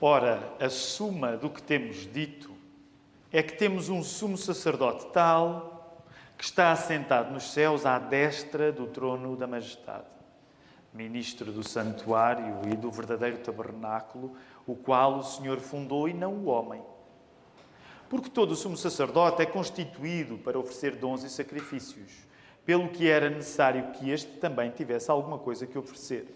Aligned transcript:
Ora, 0.00 0.52
a 0.60 0.68
suma 0.68 1.38
do 1.38 1.48
que 1.48 1.62
temos 1.62 2.06
dito 2.12 2.52
é 3.32 3.42
que 3.42 3.54
temos 3.54 3.88
um 3.88 4.02
sumo 4.02 4.36
sacerdote 4.36 5.06
tal 5.06 6.04
que 6.36 6.44
está 6.44 6.70
assentado 6.70 7.32
nos 7.32 7.50
céus 7.50 7.86
à 7.86 7.98
destra 7.98 8.70
do 8.70 8.86
trono 8.86 9.34
da 9.36 9.46
majestade, 9.46 10.04
ministro 10.92 11.50
do 11.50 11.66
santuário 11.66 12.60
e 12.70 12.76
do 12.76 12.90
verdadeiro 12.90 13.38
tabernáculo, 13.38 14.36
o 14.66 14.74
qual 14.76 15.18
o 15.18 15.22
Senhor 15.22 15.60
fundou 15.60 16.06
e 16.06 16.12
não 16.12 16.34
o 16.34 16.44
homem. 16.46 16.82
Porque 18.10 18.28
todo 18.28 18.52
o 18.52 18.56
sumo 18.56 18.76
sacerdote 18.76 19.40
é 19.40 19.46
constituído 19.46 20.36
para 20.36 20.58
oferecer 20.58 20.96
dons 20.96 21.24
e 21.24 21.30
sacrifícios, 21.30 22.12
pelo 22.66 22.90
que 22.90 23.08
era 23.08 23.30
necessário 23.30 23.92
que 23.92 24.10
este 24.10 24.32
também 24.32 24.70
tivesse 24.70 25.10
alguma 25.10 25.38
coisa 25.38 25.66
que 25.66 25.78
oferecer. 25.78 26.26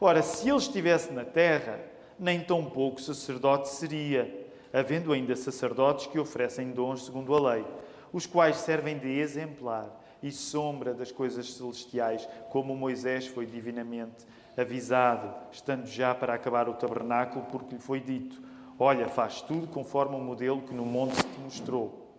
Ora, 0.00 0.22
se 0.22 0.48
ele 0.48 0.58
estivesse 0.58 1.12
na 1.12 1.24
terra, 1.24 1.95
nem 2.18 2.40
tão 2.40 2.64
pouco 2.64 3.00
sacerdote 3.00 3.68
seria, 3.68 4.46
havendo 4.72 5.12
ainda 5.12 5.36
sacerdotes 5.36 6.06
que 6.06 6.18
oferecem 6.18 6.70
dons 6.70 7.04
segundo 7.04 7.34
a 7.34 7.54
lei, 7.54 7.64
os 8.12 8.26
quais 8.26 8.56
servem 8.56 8.98
de 8.98 9.08
exemplar 9.08 9.90
e 10.22 10.32
sombra 10.32 10.94
das 10.94 11.12
coisas 11.12 11.52
celestiais, 11.52 12.26
como 12.50 12.76
Moisés 12.76 13.26
foi 13.26 13.46
divinamente 13.46 14.26
avisado, 14.56 15.34
estando 15.52 15.86
já 15.86 16.14
para 16.14 16.34
acabar 16.34 16.68
o 16.68 16.74
tabernáculo, 16.74 17.44
porque 17.46 17.74
lhe 17.74 17.80
foi 17.80 18.00
dito: 18.00 18.40
Olha, 18.78 19.08
faz 19.08 19.42
tudo 19.42 19.66
conforme 19.66 20.16
o 20.16 20.20
modelo 20.20 20.62
que 20.62 20.74
no 20.74 20.86
monte 20.86 21.16
se 21.16 21.24
te 21.24 21.40
mostrou. 21.40 22.14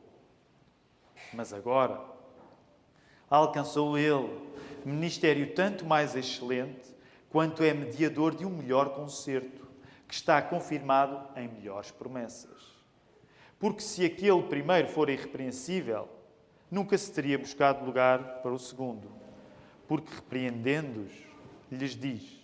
Mas 1.33 1.51
agora 1.51 1.99
alcançou 3.29 3.97
ele 3.97 4.29
ministério 4.85 5.53
tanto 5.53 5.85
mais 5.85 6.15
excelente, 6.15 6.95
quanto 7.29 7.61
é 7.63 7.73
mediador 7.73 8.33
de 8.35 8.45
um 8.45 8.49
melhor 8.49 8.89
concerto 8.89 9.66
que 10.07 10.13
está 10.13 10.41
confirmado 10.41 11.21
em 11.35 11.47
melhores 11.47 11.91
promessas. 11.91 12.77
Porque 13.59 13.81
se 13.81 14.05
aquele 14.05 14.43
primeiro 14.43 14.87
for 14.87 15.09
irrepreensível, 15.09 16.07
nunca 16.71 16.97
se 16.97 17.11
teria 17.11 17.37
buscado 17.37 17.83
lugar 17.83 18.41
para 18.41 18.53
o 18.53 18.59
segundo. 18.59 19.11
Porque 19.87 20.13
repreendendo-os, 20.13 21.11
lhes 21.71 21.95
diz: 21.95 22.41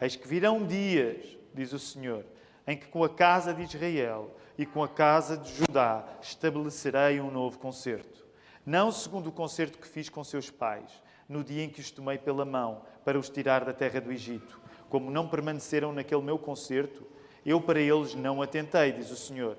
Eis 0.00 0.16
que 0.16 0.28
virão 0.28 0.66
dias, 0.66 1.38
diz 1.54 1.72
o 1.72 1.78
Senhor, 1.78 2.24
em 2.66 2.76
que 2.76 2.86
com 2.88 3.02
a 3.02 3.08
casa 3.08 3.54
de 3.54 3.62
Israel 3.62 4.34
e 4.58 4.66
com 4.66 4.82
a 4.82 4.88
casa 4.88 5.36
de 5.36 5.54
Judá 5.54 6.04
estabelecerei 6.20 7.20
um 7.20 7.30
novo 7.30 7.58
concerto. 7.58 8.26
Não 8.66 8.92
segundo 8.92 9.28
o 9.28 9.32
concerto 9.32 9.78
que 9.78 9.88
fiz 9.88 10.08
com 10.08 10.22
seus 10.22 10.50
pais, 10.50 10.90
no 11.28 11.42
dia 11.42 11.64
em 11.64 11.70
que 11.70 11.80
os 11.80 11.90
tomei 11.90 12.18
pela 12.18 12.44
mão 12.44 12.82
para 13.04 13.18
os 13.18 13.30
tirar 13.30 13.64
da 13.64 13.72
terra 13.72 14.00
do 14.00 14.12
Egito 14.12 14.67
como 14.88 15.10
não 15.10 15.28
permaneceram 15.28 15.92
naquele 15.92 16.22
meu 16.22 16.38
concerto, 16.38 17.04
eu 17.44 17.60
para 17.60 17.80
eles 17.80 18.14
não 18.14 18.42
atentei, 18.42 18.92
diz 18.92 19.10
o 19.10 19.16
Senhor. 19.16 19.56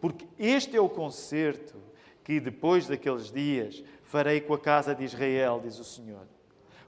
Porque 0.00 0.26
este 0.38 0.76
é 0.76 0.80
o 0.80 0.88
concerto 0.88 1.76
que 2.24 2.40
depois 2.40 2.86
daqueles 2.86 3.30
dias 3.30 3.82
farei 4.04 4.40
com 4.40 4.54
a 4.54 4.58
casa 4.58 4.94
de 4.94 5.04
Israel, 5.04 5.60
diz 5.62 5.78
o 5.78 5.84
Senhor. 5.84 6.26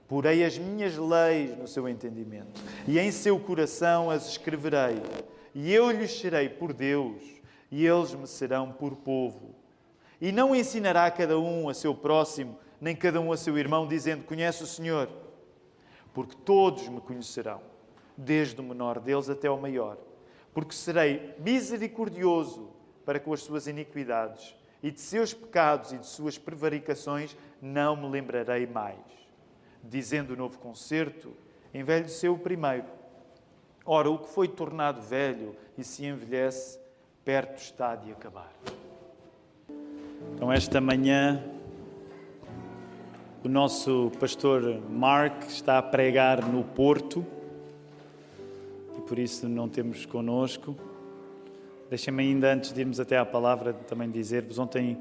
Porei 0.07 0.43
as 0.43 0.57
minhas 0.57 0.97
leis 0.97 1.57
no 1.57 1.67
seu 1.67 1.87
entendimento 1.87 2.61
e 2.87 2.99
em 2.99 3.11
seu 3.11 3.39
coração 3.39 4.09
as 4.09 4.27
escreverei. 4.27 5.01
E 5.55 5.73
eu 5.73 5.91
lhes 5.91 6.19
serei 6.19 6.49
por 6.49 6.73
Deus 6.73 7.21
e 7.71 7.85
eles 7.85 8.13
me 8.13 8.27
serão 8.27 8.71
por 8.71 8.95
povo. 8.95 9.55
E 10.19 10.31
não 10.31 10.55
ensinará 10.55 11.09
cada 11.09 11.39
um 11.39 11.69
a 11.69 11.73
seu 11.73 11.93
próximo, 11.93 12.57
nem 12.79 12.95
cada 12.95 13.19
um 13.19 13.31
a 13.31 13.37
seu 13.37 13.57
irmão, 13.57 13.87
dizendo: 13.87 14.23
Conhece 14.23 14.63
o 14.63 14.67
Senhor, 14.67 15.09
porque 16.13 16.35
todos 16.43 16.87
me 16.87 17.01
conhecerão 17.01 17.72
desde 18.17 18.59
o 18.59 18.63
menor 18.63 18.99
deles 18.99 19.29
até 19.29 19.49
o 19.49 19.59
maior, 19.59 19.97
porque 20.53 20.73
serei 20.73 21.33
misericordioso 21.39 22.69
para 23.05 23.19
com 23.19 23.33
as 23.33 23.41
suas 23.41 23.67
iniquidades, 23.67 24.55
e 24.81 24.91
de 24.91 24.99
seus 24.99 25.33
pecados 25.33 25.93
e 25.93 25.97
de 25.97 26.05
suas 26.05 26.37
prevaricações 26.37 27.35
não 27.61 27.95
me 27.95 28.07
lembrarei 28.09 28.67
mais. 28.67 28.99
Dizendo 29.81 30.33
o 30.33 30.37
novo 30.37 30.59
concerto, 30.59 31.33
envelheceu 31.73 32.33
o 32.33 32.39
primeiro. 32.39 32.87
Ora, 33.85 34.09
o 34.09 34.17
que 34.17 34.29
foi 34.29 34.47
tornado 34.47 35.01
velho 35.01 35.55
e 35.77 35.83
se 35.83 36.05
envelhece, 36.05 36.79
perto 37.23 37.57
está 37.57 37.95
de 37.95 38.11
acabar. 38.11 38.51
Então, 40.35 40.51
esta 40.51 40.79
manhã, 40.79 41.43
o 43.43 43.49
nosso 43.49 44.11
pastor 44.19 44.81
Mark 44.89 45.43
está 45.43 45.77
a 45.77 45.83
pregar 45.83 46.45
no 46.45 46.63
Porto 46.63 47.25
por 49.13 49.19
isso 49.19 49.47
não 49.47 49.69
temos 49.69 50.07
connosco. 50.07 50.75
Deixem-me 51.87 52.23
ainda, 52.23 52.51
antes 52.51 52.73
de 52.73 52.81
irmos 52.81 52.99
até 52.99 53.15
à 53.15 53.23
palavra, 53.23 53.71
também 53.71 54.09
dizer-vos, 54.09 54.57
ontem 54.57 54.97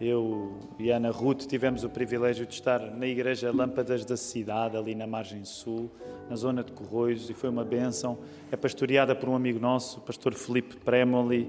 eu 0.00 0.58
e 0.80 0.90
Ana 0.90 1.12
Ruth 1.12 1.46
tivemos 1.46 1.84
o 1.84 1.88
privilégio 1.88 2.44
de 2.44 2.54
estar 2.54 2.80
na 2.80 3.06
Igreja 3.06 3.52
Lâmpadas 3.52 4.04
da 4.04 4.16
Cidade, 4.16 4.76
ali 4.76 4.96
na 4.96 5.06
margem 5.06 5.44
sul, 5.44 5.88
na 6.28 6.34
zona 6.34 6.64
de 6.64 6.72
Corroios, 6.72 7.30
e 7.30 7.34
foi 7.34 7.50
uma 7.50 7.64
bênção. 7.64 8.18
É 8.50 8.56
pastoreada 8.56 9.14
por 9.14 9.28
um 9.28 9.36
amigo 9.36 9.60
nosso, 9.60 10.00
o 10.00 10.02
pastor 10.02 10.34
Felipe 10.34 10.76
Premoli. 10.78 11.48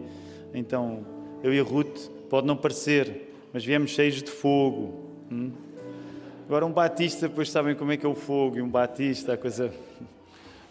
Então, 0.54 1.04
eu 1.42 1.52
e 1.52 1.60
a 1.60 1.64
Ruth, 1.64 2.12
pode 2.30 2.46
não 2.46 2.56
parecer, 2.56 3.34
mas 3.52 3.66
viemos 3.66 3.90
cheios 3.90 4.22
de 4.22 4.30
fogo. 4.30 5.10
Hum? 5.32 5.52
Agora, 6.46 6.64
um 6.64 6.72
batista, 6.72 7.28
depois 7.28 7.50
sabem 7.50 7.74
como 7.74 7.92
é 7.92 7.98
que 7.98 8.06
é 8.06 8.10
o 8.10 8.14
fogo, 8.14 8.60
e 8.60 8.62
um 8.62 8.70
batista, 8.70 9.34
a 9.34 9.38
coisa 9.38 9.74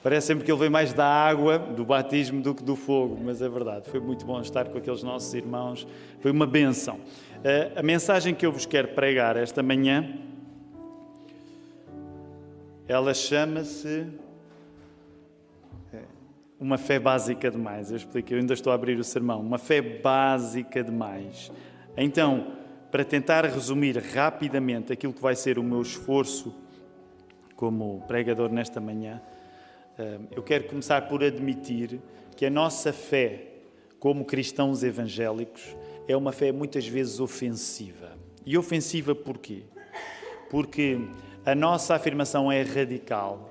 Parece 0.03 0.27
sempre 0.27 0.45
que 0.45 0.51
ele 0.51 0.59
veio 0.59 0.71
mais 0.71 0.93
da 0.93 1.07
água, 1.07 1.59
do 1.59 1.85
batismo, 1.85 2.43
do 2.43 2.53
que 2.55 2.63
do 2.65 2.75
fogo, 2.75 3.17
mas 3.23 3.41
é 3.41 3.49
verdade. 3.49 3.89
Foi 3.89 4.01
muito 4.01 4.27
bom 4.27 4.41
estar 4.41 4.69
com 4.69 4.79
aqueles 4.79 5.03
nossos 5.05 5.33
irmãos. 5.33 5.87
Foi 6.19 6.33
uma 6.33 6.47
benção. 6.47 6.99
Eh, 7.45 7.71
a 7.77 7.83
mensagem 7.85 8.35
que 8.35 8.45
eu 8.45 8.51
vos 8.51 8.67
quero 8.67 8.89
pregar 8.89 9.37
esta 9.37 9.63
manhã, 9.63 10.13
ela 12.89 13.15
chama-se 13.15 14.09
eh, 15.95 16.03
uma 16.59 16.77
fé 16.77 16.99
básica 16.99 17.49
demais. 17.49 17.93
Eu 17.93 17.97
explico, 17.97 18.33
eu 18.33 18.39
ainda 18.39 18.55
estou 18.55 18.73
a 18.73 18.75
abrir 18.75 18.99
o 18.99 19.05
sermão. 19.05 19.41
Uma 19.41 19.59
fé 19.59 19.81
básica 19.81 20.83
demais. 20.83 21.53
Então, 21.97 22.57
para 22.91 23.05
tentar 23.05 23.45
resumir 23.45 23.97
rapidamente 23.99 24.93
aquilo 24.93 25.13
que 25.13 25.23
vai 25.23 25.37
ser 25.37 25.61
o 25.61 25.63
meu 25.63 25.81
esforço 25.81 26.53
como 27.55 28.03
pregador 28.09 28.51
nesta 28.51 28.81
manhã, 28.81 29.23
eu 30.30 30.42
quero 30.42 30.64
começar 30.64 31.03
por 31.08 31.22
admitir 31.22 32.00
que 32.36 32.47
a 32.47 32.50
nossa 32.50 32.92
fé, 32.92 33.48
como 33.98 34.25
cristãos 34.25 34.82
evangélicos, 34.82 35.76
é 36.08 36.16
uma 36.16 36.32
fé 36.32 36.50
muitas 36.50 36.86
vezes 36.86 37.20
ofensiva. 37.20 38.16
E 38.44 38.56
ofensiva 38.56 39.14
porquê? 39.14 39.62
Porque 40.50 40.98
a 41.44 41.54
nossa 41.54 41.94
afirmação 41.94 42.50
é 42.50 42.62
radical 42.62 43.50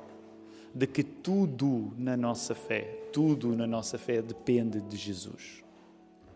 de 0.73 0.87
que 0.87 1.03
tudo 1.03 1.93
na 1.97 2.15
nossa 2.17 2.55
fé, 2.55 2.81
tudo 3.11 3.55
na 3.55 3.67
nossa 3.67 3.97
fé 3.97 4.21
depende 4.21 4.81
de 4.81 4.97
Jesus. 4.97 5.63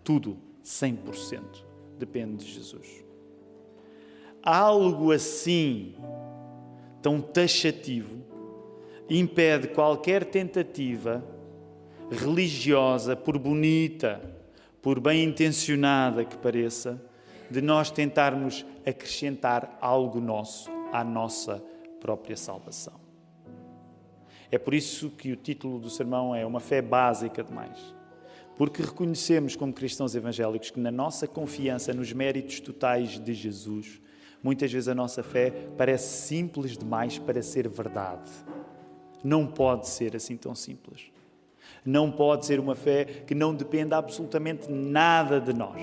Tudo, 0.03 0.37
100%, 0.63 1.41
depende 1.97 2.45
de 2.45 2.51
Jesus. 2.51 3.03
Algo 4.43 5.11
assim 5.11 5.95
tão 7.01 7.22
taxativo 7.22 8.23
impede 9.09 9.67
qualquer 9.69 10.25
tentativa 10.25 11.23
religiosa, 12.09 13.16
por 13.16 13.38
bonita, 13.38 14.21
por 14.81 14.99
bem 14.99 15.23
intencionada 15.23 16.23
que 16.23 16.38
pareça, 16.38 17.01
de 17.49 17.61
nós 17.61 17.91
tentarmos 17.91 18.66
acrescentar 18.85 19.77
algo 19.81 20.19
nosso 20.19 20.69
à 20.91 21.03
nossa 21.03 21.63
própria 21.99 22.38
salvação. 22.38 22.93
É 24.51 24.57
por 24.57 24.73
isso 24.73 25.09
que 25.09 25.31
o 25.31 25.35
título 25.35 25.79
do 25.79 25.89
sermão 25.89 26.35
é 26.35 26.45
Uma 26.45 26.59
Fé 26.59 26.81
Básica 26.81 27.43
demais. 27.43 27.95
Porque 28.58 28.81
reconhecemos, 28.81 29.55
como 29.55 29.73
cristãos 29.73 30.16
evangélicos, 30.16 30.72
que 30.72 30.79
na 30.79 30.91
nossa 30.91 31.28
confiança 31.28 31.93
nos 31.93 32.13
méritos 32.13 32.59
totais 32.59 33.19
de 33.19 33.34
Jesus, 33.34 33.99
muitas 34.41 34.72
vezes 34.72 34.87
a 34.87 34.96
nossa 34.96 35.22
fé 35.22 35.51
parece 35.78 36.28
simples 36.28 36.78
demais 36.78 37.17
para 37.17 37.41
ser 37.41 37.67
verdade. 37.67 38.31
Não 39.25 39.47
pode 39.47 39.87
ser 39.87 40.16
assim 40.16 40.37
tão 40.37 40.53
simples. 40.53 41.11
Não 41.83 42.11
pode 42.11 42.45
ser 42.45 42.59
uma 42.59 42.75
fé 42.75 43.05
que 43.05 43.33
não 43.33 43.55
dependa 43.55 43.97
absolutamente 43.97 44.72
nada 44.72 45.41
de 45.41 45.51
nós. 45.51 45.81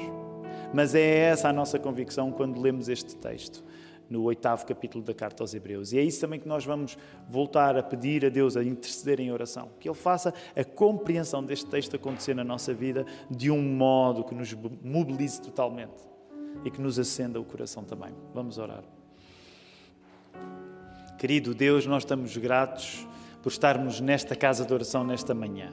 Mas 0.73 0.95
é 0.95 1.25
essa 1.25 1.49
a 1.49 1.53
nossa 1.53 1.77
convicção 1.77 2.31
quando 2.31 2.61
lemos 2.61 2.89
este 2.89 3.17
texto, 3.17 3.65
no 4.09 4.23
oitavo 4.23 4.65
capítulo 4.65 5.03
da 5.03 5.13
carta 5.13 5.43
aos 5.43 5.55
Hebreus. 5.55 5.93
E 5.93 5.99
é 5.99 6.03
isso 6.03 6.21
também 6.21 6.39
que 6.39 6.47
nós 6.47 6.65
vamos 6.65 6.97
voltar 7.29 7.77
a 7.77 7.83
pedir 7.83 8.25
a 8.25 8.29
Deus, 8.29 8.57
a 8.57 8.63
interceder 8.63 9.19
em 9.19 9.33
oração. 9.33 9.71
Que 9.81 9.89
Ele 9.89 9.99
faça 9.99 10.33
a 10.55 10.63
compreensão 10.63 11.43
deste 11.43 11.67
texto 11.67 11.97
acontecer 11.97 12.35
na 12.35 12.45
nossa 12.45 12.73
vida 12.73 13.05
de 13.29 13.51
um 13.51 13.61
modo 13.61 14.23
que 14.23 14.37
nos 14.37 14.55
mobilize 14.85 15.43
totalmente 15.43 16.01
e 16.65 16.71
que 16.71 16.81
nos 16.81 16.97
acenda 16.97 17.41
o 17.41 17.45
coração 17.45 17.83
também. 17.83 18.15
Vamos 18.33 18.57
orar. 18.57 18.85
Querido 21.19 21.53
Deus, 21.53 21.87
nós 21.87 22.05
estamos 22.05 22.37
gratos 22.37 23.05
por 23.43 23.51
estarmos 23.51 24.01
nesta 24.01 24.37
casa 24.37 24.65
de 24.65 24.73
oração 24.73 25.05
nesta 25.05 25.35
manhã. 25.35 25.73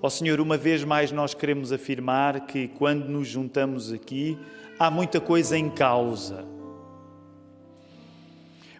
Ó 0.00 0.08
Senhor, 0.08 0.40
uma 0.40 0.56
vez 0.56 0.84
mais 0.84 1.10
nós 1.10 1.34
queremos 1.34 1.72
afirmar 1.72 2.46
que 2.46 2.68
quando 2.68 3.08
nos 3.08 3.26
juntamos 3.26 3.92
aqui, 3.92 4.38
há 4.78 4.90
muita 4.90 5.20
coisa 5.20 5.58
em 5.58 5.68
causa. 5.68 6.44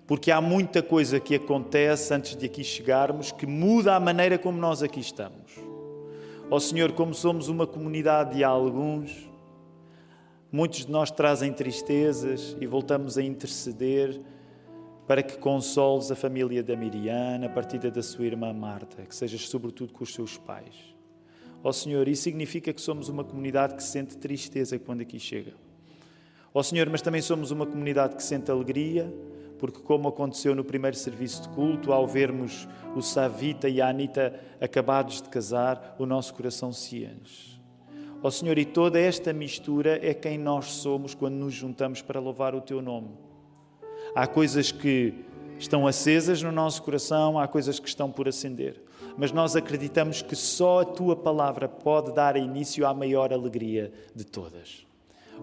Porque 0.06 0.30
há 0.30 0.40
muita 0.40 0.80
coisa 0.80 1.18
que 1.18 1.34
acontece 1.34 2.14
antes 2.14 2.36
de 2.36 2.46
aqui 2.46 2.62
chegarmos 2.62 3.32
que 3.32 3.46
muda 3.46 3.96
a 3.96 4.00
maneira 4.00 4.38
como 4.38 4.58
nós 4.58 4.80
aqui 4.80 5.00
estamos. 5.00 5.58
Ó 6.48 6.60
Senhor, 6.60 6.92
como 6.92 7.12
somos 7.12 7.48
uma 7.48 7.66
comunidade 7.66 8.36
de 8.36 8.44
alguns, 8.44 9.28
muitos 10.52 10.86
de 10.86 10.92
nós 10.92 11.10
trazem 11.10 11.52
tristezas 11.52 12.56
e 12.60 12.66
voltamos 12.66 13.18
a 13.18 13.22
interceder 13.22 14.18
para 15.08 15.22
que 15.22 15.38
consoles 15.38 16.10
a 16.10 16.14
família 16.14 16.62
da 16.62 16.76
Miriana, 16.76 17.46
a 17.46 17.48
partida 17.48 17.90
da 17.90 18.02
sua 18.02 18.26
irmã 18.26 18.52
Marta, 18.52 19.06
que 19.06 19.14
sejas 19.14 19.48
sobretudo 19.48 19.94
com 19.94 20.04
os 20.04 20.12
seus 20.12 20.36
pais. 20.36 20.94
Ó 21.64 21.72
Senhor, 21.72 22.06
isso 22.06 22.24
significa 22.24 22.74
que 22.74 22.80
somos 22.80 23.08
uma 23.08 23.24
comunidade 23.24 23.74
que 23.74 23.82
sente 23.82 24.18
tristeza 24.18 24.78
quando 24.78 25.00
aqui 25.00 25.18
chega. 25.18 25.54
Ó 26.52 26.62
Senhor, 26.62 26.90
mas 26.90 27.00
também 27.00 27.22
somos 27.22 27.50
uma 27.50 27.64
comunidade 27.64 28.16
que 28.16 28.22
sente 28.22 28.50
alegria, 28.50 29.10
porque, 29.58 29.80
como 29.80 30.08
aconteceu 30.08 30.54
no 30.54 30.62
primeiro 30.62 30.96
serviço 30.96 31.42
de 31.42 31.48
culto, 31.48 31.90
ao 31.90 32.06
vermos 32.06 32.68
o 32.94 33.00
Savita 33.00 33.66
e 33.66 33.80
a 33.80 33.88
Anita 33.88 34.38
acabados 34.60 35.22
de 35.22 35.30
casar, 35.30 35.96
o 35.98 36.04
nosso 36.04 36.34
coração 36.34 36.70
se 36.70 37.04
enche. 37.04 37.58
Ó 38.22 38.30
Senhor, 38.30 38.58
e 38.58 38.66
toda 38.66 39.00
esta 39.00 39.32
mistura 39.32 39.98
é 40.06 40.12
quem 40.12 40.36
nós 40.36 40.66
somos 40.66 41.14
quando 41.14 41.36
nos 41.36 41.54
juntamos 41.54 42.02
para 42.02 42.20
louvar 42.20 42.54
o 42.54 42.60
Teu 42.60 42.82
nome. 42.82 43.27
Há 44.18 44.26
coisas 44.26 44.72
que 44.72 45.14
estão 45.58 45.86
acesas 45.86 46.42
no 46.42 46.50
nosso 46.50 46.82
coração, 46.82 47.38
há 47.38 47.46
coisas 47.46 47.78
que 47.78 47.88
estão 47.88 48.10
por 48.10 48.26
acender 48.28 48.82
mas 49.18 49.32
nós 49.32 49.56
acreditamos 49.56 50.22
que 50.22 50.36
só 50.36 50.82
a 50.82 50.84
tua 50.84 51.16
palavra 51.16 51.68
pode 51.68 52.12
dar 52.12 52.36
início 52.36 52.86
à 52.86 52.94
maior 52.94 53.32
alegria 53.32 53.90
de 54.14 54.24
todas. 54.24 54.86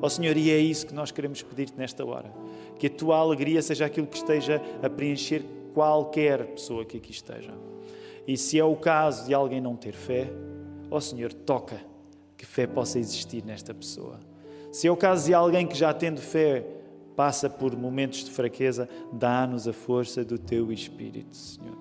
Ó 0.01 0.05
oh, 0.05 0.09
Senhor, 0.09 0.37
e 0.37 0.49
é 0.49 0.57
isso 0.57 0.87
que 0.87 0.93
nós 0.93 1.11
queremos 1.11 1.43
pedir-te 1.43 1.77
nesta 1.77 2.05
hora. 2.05 2.31
Que 2.79 2.87
a 2.87 2.89
tua 2.89 3.17
alegria 3.17 3.61
seja 3.61 3.85
aquilo 3.85 4.07
que 4.07 4.15
esteja 4.15 4.61
a 4.81 4.89
preencher 4.89 5.43
qualquer 5.73 6.45
pessoa 6.47 6.85
que 6.85 6.95
aqui 6.95 7.11
esteja. 7.11 7.53
E 8.25 8.37
se 8.37 8.57
é 8.57 8.63
o 8.63 8.77
caso 8.77 9.25
de 9.25 9.33
alguém 9.33 9.59
não 9.59 9.75
ter 9.75 9.93
fé, 9.93 10.31
ó 10.89 10.95
oh, 10.95 11.01
Senhor, 11.01 11.33
toca 11.33 11.81
que 12.37 12.45
fé 12.45 12.65
possa 12.65 12.97
existir 12.97 13.43
nesta 13.43 13.73
pessoa. 13.73 14.21
Se 14.71 14.87
é 14.87 14.91
o 14.91 14.95
caso 14.95 15.25
de 15.25 15.33
alguém 15.33 15.67
que 15.67 15.75
já 15.75 15.93
tendo 15.93 16.21
fé 16.21 16.65
passa 17.15 17.49
por 17.49 17.75
momentos 17.75 18.23
de 18.23 18.31
fraqueza, 18.31 18.89
dá-nos 19.11 19.67
a 19.67 19.73
força 19.73 20.23
do 20.23 20.37
teu 20.37 20.71
Espírito, 20.71 21.35
Senhor. 21.35 21.77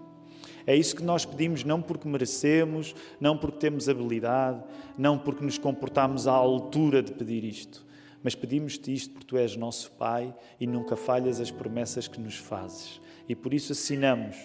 É 0.66 0.75
isso 0.75 0.96
que 0.96 1.02
nós 1.02 1.25
pedimos, 1.25 1.62
não 1.62 1.82
porque 1.82 2.08
merecemos, 2.08 2.94
não 3.20 3.36
porque 3.36 3.58
temos 3.58 3.88
habilidade, 3.88 4.62
não 4.96 5.19
porque 5.19 5.44
nos 5.44 5.58
comportamos 5.58 6.26
à 6.26 6.32
altura 6.32 7.02
de 7.02 7.12
pedir 7.12 7.44
isto, 7.44 7.84
mas 8.22 8.34
pedimos-te 8.34 8.92
isto 8.92 9.12
porque 9.12 9.26
tu 9.26 9.36
és 9.36 9.56
nosso 9.56 9.90
Pai 9.92 10.34
e 10.58 10.66
nunca 10.66 10.96
falhas 10.96 11.40
as 11.40 11.50
promessas 11.50 12.08
que 12.08 12.19
nos 12.19 12.36
fazes. 12.36 13.00
E 13.28 13.34
por 13.34 13.52
isso 13.52 13.72
assinamos 13.72 14.36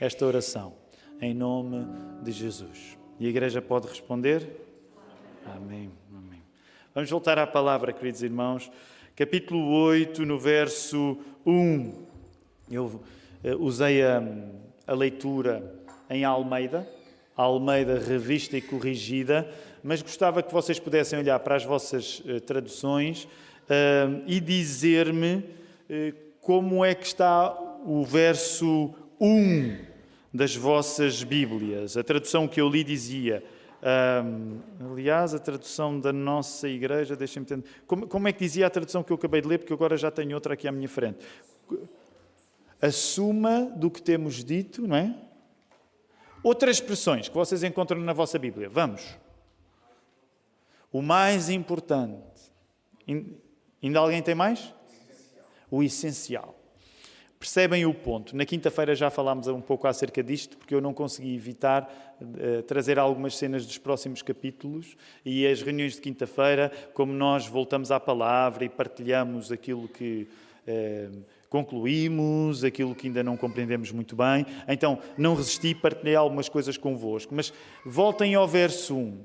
esta 0.00 0.26
oração 0.26 0.74
em 1.20 1.34
nome 1.34 1.86
de 2.22 2.32
Jesus. 2.32 2.98
E 3.18 3.26
a 3.26 3.28
igreja 3.28 3.62
pode 3.62 3.88
responder? 3.88 4.48
Amém. 5.44 5.90
Amém. 6.12 6.42
Vamos 6.94 7.10
voltar 7.10 7.38
à 7.38 7.46
palavra, 7.46 7.92
queridos 7.92 8.22
irmãos. 8.22 8.70
Capítulo 9.18 9.68
8, 9.72 10.24
no 10.24 10.38
verso 10.38 11.18
1. 11.44 11.92
Eu 12.70 13.02
eh, 13.42 13.52
usei 13.56 14.00
a 14.00 14.22
a 14.86 14.94
leitura 14.94 15.74
em 16.08 16.24
Almeida, 16.24 16.88
Almeida 17.36 17.98
revista 17.98 18.56
e 18.56 18.60
corrigida, 18.62 19.52
mas 19.82 20.02
gostava 20.02 20.40
que 20.40 20.52
vocês 20.52 20.78
pudessem 20.78 21.18
olhar 21.18 21.36
para 21.40 21.56
as 21.56 21.64
vossas 21.64 22.20
uh, 22.20 22.40
traduções 22.40 23.24
uh, 23.24 24.22
e 24.24 24.38
dizer-me 24.38 25.34
uh, 25.34 26.14
como 26.40 26.84
é 26.84 26.94
que 26.94 27.06
está 27.06 27.58
o 27.84 28.04
verso 28.04 28.94
1 29.20 29.78
das 30.32 30.54
vossas 30.54 31.24
Bíblias. 31.24 31.96
A 31.96 32.04
tradução 32.04 32.46
que 32.46 32.60
eu 32.60 32.68
li 32.68 32.84
dizia. 32.84 33.42
Um, 33.80 34.60
aliás, 34.92 35.34
a 35.34 35.38
tradução 35.38 36.00
da 36.00 36.12
nossa 36.12 36.68
igreja, 36.68 37.14
deixem-me 37.14 37.44
entender. 37.44 37.68
Como, 37.86 38.06
como 38.06 38.28
é 38.28 38.32
que 38.32 38.40
dizia 38.40 38.66
a 38.66 38.70
tradução 38.70 39.02
que 39.02 39.12
eu 39.12 39.16
acabei 39.16 39.40
de 39.40 39.48
ler? 39.48 39.58
Porque 39.58 39.72
agora 39.72 39.96
já 39.96 40.10
tenho 40.10 40.34
outra 40.34 40.54
aqui 40.54 40.66
à 40.66 40.72
minha 40.72 40.88
frente 40.88 41.24
a 42.80 42.90
suma 42.90 43.64
do 43.64 43.90
que 43.90 44.00
temos 44.00 44.44
dito, 44.44 44.86
não 44.86 44.96
é? 44.96 45.14
Outras 46.42 46.76
expressões 46.76 47.28
que 47.28 47.34
vocês 47.34 47.64
encontram 47.64 48.00
na 48.00 48.12
vossa 48.12 48.38
Bíblia. 48.38 48.68
Vamos. 48.68 49.18
O 50.92 51.02
mais 51.02 51.50
importante. 51.50 52.22
Ainda 53.82 53.98
alguém 53.98 54.22
tem 54.22 54.34
mais? 54.34 54.72
O 55.70 55.82
essencial. 55.82 56.57
Percebem 57.38 57.86
o 57.86 57.94
ponto. 57.94 58.36
Na 58.36 58.44
quinta-feira 58.44 58.94
já 58.94 59.10
falámos 59.10 59.46
um 59.46 59.60
pouco 59.60 59.86
acerca 59.86 60.22
disto, 60.22 60.56
porque 60.58 60.74
eu 60.74 60.80
não 60.80 60.92
consegui 60.92 61.34
evitar 61.34 62.16
uh, 62.20 62.62
trazer 62.64 62.98
algumas 62.98 63.36
cenas 63.36 63.64
dos 63.64 63.78
próximos 63.78 64.22
capítulos 64.22 64.96
e 65.24 65.46
as 65.46 65.62
reuniões 65.62 65.94
de 65.94 66.00
quinta-feira, 66.00 66.72
como 66.92 67.12
nós 67.12 67.46
voltamos 67.46 67.92
à 67.92 68.00
palavra 68.00 68.64
e 68.64 68.68
partilhamos 68.68 69.52
aquilo 69.52 69.88
que. 69.88 70.28
Uh, 70.66 71.38
concluímos, 71.48 72.62
aquilo 72.62 72.94
que 72.94 73.06
ainda 73.06 73.22
não 73.22 73.36
compreendemos 73.36 73.90
muito 73.90 74.14
bem. 74.14 74.44
Então, 74.66 74.98
não 75.16 75.34
resisti, 75.34 75.74
partilhei 75.74 76.14
algumas 76.14 76.48
coisas 76.48 76.76
convosco. 76.76 77.34
Mas 77.34 77.52
voltem 77.84 78.34
ao 78.34 78.46
verso 78.46 78.94
1. 78.94 79.18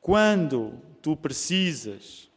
Quando 0.00 0.74
tu 1.00 1.16
precisas 1.16 2.28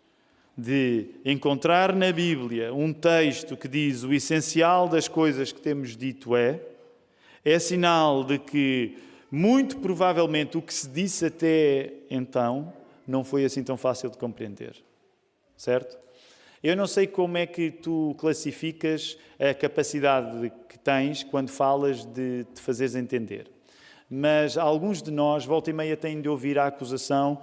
de 0.57 1.07
encontrar 1.25 1.93
na 1.93 2.11
Bíblia 2.11 2.73
um 2.73 2.93
texto 2.93 3.57
que 3.57 3.67
diz 3.67 4.03
o 4.03 4.13
essencial 4.13 4.87
das 4.87 5.07
coisas 5.07 5.51
que 5.51 5.59
temos 5.59 5.97
dito 5.97 6.35
é, 6.35 6.61
é 7.43 7.59
sinal 7.59 8.23
de 8.23 8.39
que, 8.39 8.97
muito 9.29 9.77
provavelmente, 9.77 10.57
o 10.57 10.61
que 10.61 10.73
se 10.73 10.87
disse 10.87 11.25
até 11.25 11.93
então 12.09 12.73
não 13.07 13.23
foi 13.23 13.43
assim 13.45 13.63
tão 13.63 13.77
fácil 13.77 14.09
de 14.09 14.17
compreender. 14.17 14.75
Certo? 15.57 15.97
Eu 16.63 16.75
não 16.75 16.87
sei 16.87 17.05
como 17.05 17.37
é 17.37 17.45
que 17.45 17.69
tu 17.69 18.15
classificas 18.17 19.17
a 19.37 19.53
capacidade 19.53 20.51
que 20.67 20.79
tens 20.79 21.23
quando 21.23 21.49
falas 21.49 22.03
de 22.05 22.45
te 22.55 22.61
fazeres 22.61 22.95
entender. 22.95 23.51
Mas 24.09 24.57
alguns 24.57 25.01
de 25.01 25.11
nós, 25.11 25.45
volta 25.45 25.69
e 25.69 25.73
meia, 25.73 25.97
têm 25.97 26.21
de 26.21 26.29
ouvir 26.29 26.57
a 26.57 26.67
acusação 26.67 27.41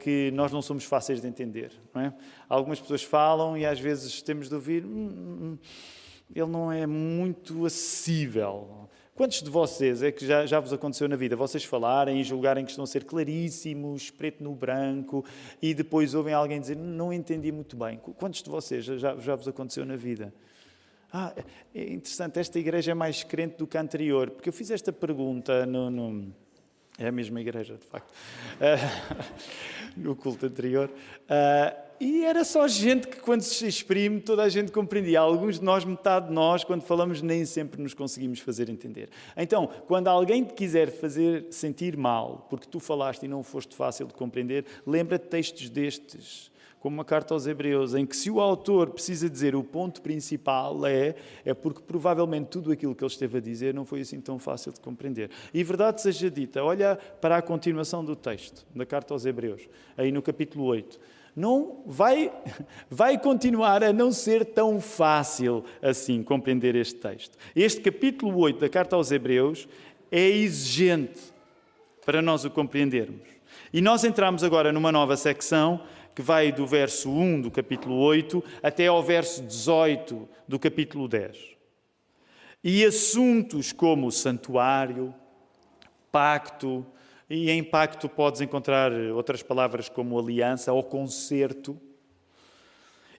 que 0.00 0.30
nós 0.32 0.50
não 0.50 0.62
somos 0.62 0.84
fáceis 0.84 1.20
de 1.20 1.28
entender. 1.28 1.72
É? 1.94 2.12
Algumas 2.48 2.80
pessoas 2.80 3.02
falam 3.02 3.56
e 3.56 3.66
às 3.66 3.78
vezes 3.78 4.22
temos 4.22 4.48
de 4.48 4.54
ouvir. 4.54 4.84
Hum, 4.84 4.88
hum, 4.90 5.38
hum 5.42 5.58
ele 6.34 6.50
não 6.50 6.70
é 6.70 6.86
muito 6.86 7.66
acessível. 7.66 8.88
Quantos 9.14 9.42
de 9.42 9.50
vocês 9.50 10.02
é 10.02 10.10
que 10.10 10.24
já, 10.24 10.46
já 10.46 10.60
vos 10.60 10.72
aconteceu 10.72 11.08
na 11.08 11.16
vida? 11.16 11.36
Vocês 11.36 11.64
falarem 11.64 12.20
e 12.20 12.24
julgarem 12.24 12.64
que 12.64 12.70
estão 12.70 12.84
a 12.84 12.86
ser 12.86 13.04
claríssimos, 13.04 14.10
preto 14.10 14.42
no 14.42 14.54
branco, 14.54 15.24
e 15.60 15.74
depois 15.74 16.14
ouvem 16.14 16.32
alguém 16.32 16.60
dizer, 16.60 16.76
não 16.76 17.12
entendi 17.12 17.52
muito 17.52 17.76
bem. 17.76 18.00
Quantos 18.16 18.42
de 18.42 18.48
vocês 18.48 18.84
já, 18.84 19.16
já 19.16 19.34
vos 19.34 19.46
aconteceu 19.46 19.84
na 19.84 19.96
vida? 19.96 20.32
Ah, 21.12 21.34
é 21.74 21.92
interessante, 21.92 22.38
esta 22.38 22.58
igreja 22.58 22.92
é 22.92 22.94
mais 22.94 23.24
crente 23.24 23.58
do 23.58 23.66
que 23.66 23.76
a 23.76 23.80
anterior, 23.80 24.30
porque 24.30 24.48
eu 24.48 24.52
fiz 24.52 24.70
esta 24.70 24.92
pergunta 24.92 25.66
no, 25.66 25.90
no 25.90 26.32
é 27.00 27.08
a 27.08 27.12
mesma 27.12 27.40
igreja, 27.40 27.76
de 27.76 27.86
facto, 27.86 28.10
uh, 28.10 29.32
no 29.96 30.14
culto 30.14 30.44
anterior. 30.44 30.90
Uh, 30.90 31.90
e 31.98 32.24
era 32.24 32.44
só 32.44 32.68
gente 32.68 33.08
que, 33.08 33.16
quando 33.20 33.40
se 33.40 33.66
exprime, 33.66 34.20
toda 34.20 34.42
a 34.42 34.48
gente 34.50 34.70
compreendia. 34.70 35.20
Alguns 35.20 35.58
de 35.58 35.64
nós, 35.64 35.82
metade 35.82 36.28
de 36.28 36.32
nós, 36.32 36.62
quando 36.62 36.82
falamos, 36.82 37.22
nem 37.22 37.46
sempre 37.46 37.82
nos 37.82 37.94
conseguimos 37.94 38.40
fazer 38.40 38.68
entender. 38.68 39.08
Então, 39.34 39.66
quando 39.86 40.08
alguém 40.08 40.44
te 40.44 40.52
quiser 40.52 40.90
fazer 40.90 41.46
sentir 41.50 41.96
mal, 41.96 42.46
porque 42.50 42.66
tu 42.66 42.78
falaste 42.78 43.22
e 43.22 43.28
não 43.28 43.42
foste 43.42 43.74
fácil 43.74 44.06
de 44.06 44.14
compreender, 44.14 44.66
lembra-te 44.86 45.26
textos 45.26 45.70
destes, 45.70 46.50
como 46.80 46.94
uma 46.94 47.04
carta 47.04 47.34
aos 47.34 47.46
Hebreus, 47.46 47.94
em 47.94 48.06
que 48.06 48.16
se 48.16 48.30
o 48.30 48.40
autor 48.40 48.90
precisa 48.90 49.28
dizer 49.28 49.54
o 49.54 49.62
ponto 49.62 50.00
principal 50.00 50.86
é, 50.86 51.14
é 51.44 51.52
porque 51.52 51.82
provavelmente 51.82 52.46
tudo 52.46 52.72
aquilo 52.72 52.94
que 52.94 53.04
ele 53.04 53.12
esteve 53.12 53.36
a 53.36 53.40
dizer 53.40 53.74
não 53.74 53.84
foi 53.84 54.00
assim 54.00 54.18
tão 54.18 54.38
fácil 54.38 54.72
de 54.72 54.80
compreender. 54.80 55.30
E 55.52 55.62
verdade 55.62 56.00
seja 56.00 56.30
dita, 56.30 56.64
olha 56.64 56.98
para 57.20 57.36
a 57.36 57.42
continuação 57.42 58.02
do 58.02 58.16
texto, 58.16 58.66
da 58.74 58.86
carta 58.86 59.12
aos 59.12 59.26
Hebreus, 59.26 59.68
aí 59.96 60.10
no 60.10 60.22
capítulo 60.22 60.64
8 60.64 60.98
não 61.36 61.82
vai, 61.86 62.32
vai 62.90 63.18
continuar 63.18 63.84
a 63.84 63.92
não 63.92 64.10
ser 64.10 64.44
tão 64.44 64.80
fácil 64.80 65.64
assim 65.80 66.22
compreender 66.22 66.74
este 66.74 66.96
texto. 66.96 67.38
Este 67.54 67.80
capítulo 67.80 68.36
8 68.38 68.58
da 68.58 68.68
carta 68.68 68.96
aos 68.96 69.12
Hebreus 69.12 69.68
é 70.10 70.28
exigente 70.28 71.20
para 72.04 72.20
nós 72.20 72.44
o 72.44 72.50
compreendermos. 72.50 73.28
E 73.72 73.80
nós 73.80 74.02
entramos 74.02 74.42
agora 74.42 74.72
numa 74.72 74.90
nova 74.90 75.16
secção 75.16 75.80
que 76.20 76.26
vai 76.26 76.52
do 76.52 76.66
verso 76.66 77.10
1 77.10 77.40
do 77.40 77.50
capítulo 77.50 77.96
8 77.96 78.44
até 78.62 78.88
ao 78.88 79.02
verso 79.02 79.42
18 79.42 80.28
do 80.46 80.58
capítulo 80.58 81.08
10. 81.08 81.56
E 82.62 82.84
assuntos 82.84 83.72
como 83.72 84.12
santuário, 84.12 85.14
pacto, 86.12 86.86
E 87.30 87.48
em 87.48 87.64
pacto 87.64 88.06
podes 88.06 88.42
encontrar 88.42 88.92
outras 89.14 89.42
palavras 89.42 89.88
como 89.88 90.18
aliança 90.18 90.72
ou 90.74 90.82
concerto. 90.82 91.80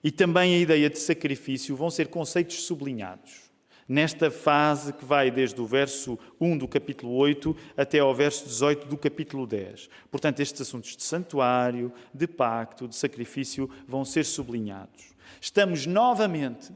E 0.04 0.12
também 0.12 0.54
a 0.54 0.58
ideia 0.58 0.88
de 0.88 0.98
sacrifício 0.98 1.74
vão 1.74 1.90
ser 1.90 2.06
conceitos 2.06 2.62
sublinhados 2.62 3.51
nesta 3.92 4.30
fase 4.30 4.90
que 4.94 5.04
vai 5.04 5.30
desde 5.30 5.60
o 5.60 5.66
verso 5.66 6.18
1 6.40 6.56
do 6.56 6.66
capítulo 6.66 7.12
8 7.12 7.54
até 7.76 7.98
ao 7.98 8.14
verso 8.14 8.46
18 8.46 8.86
do 8.86 8.96
capítulo 8.96 9.46
10. 9.46 9.90
Portanto, 10.10 10.40
estes 10.40 10.62
assuntos 10.62 10.96
de 10.96 11.02
santuário, 11.02 11.92
de 12.12 12.26
pacto, 12.26 12.88
de 12.88 12.96
sacrifício 12.96 13.68
vão 13.86 14.02
ser 14.02 14.24
sublinhados. 14.24 15.12
Estamos 15.38 15.84
novamente 15.84 16.72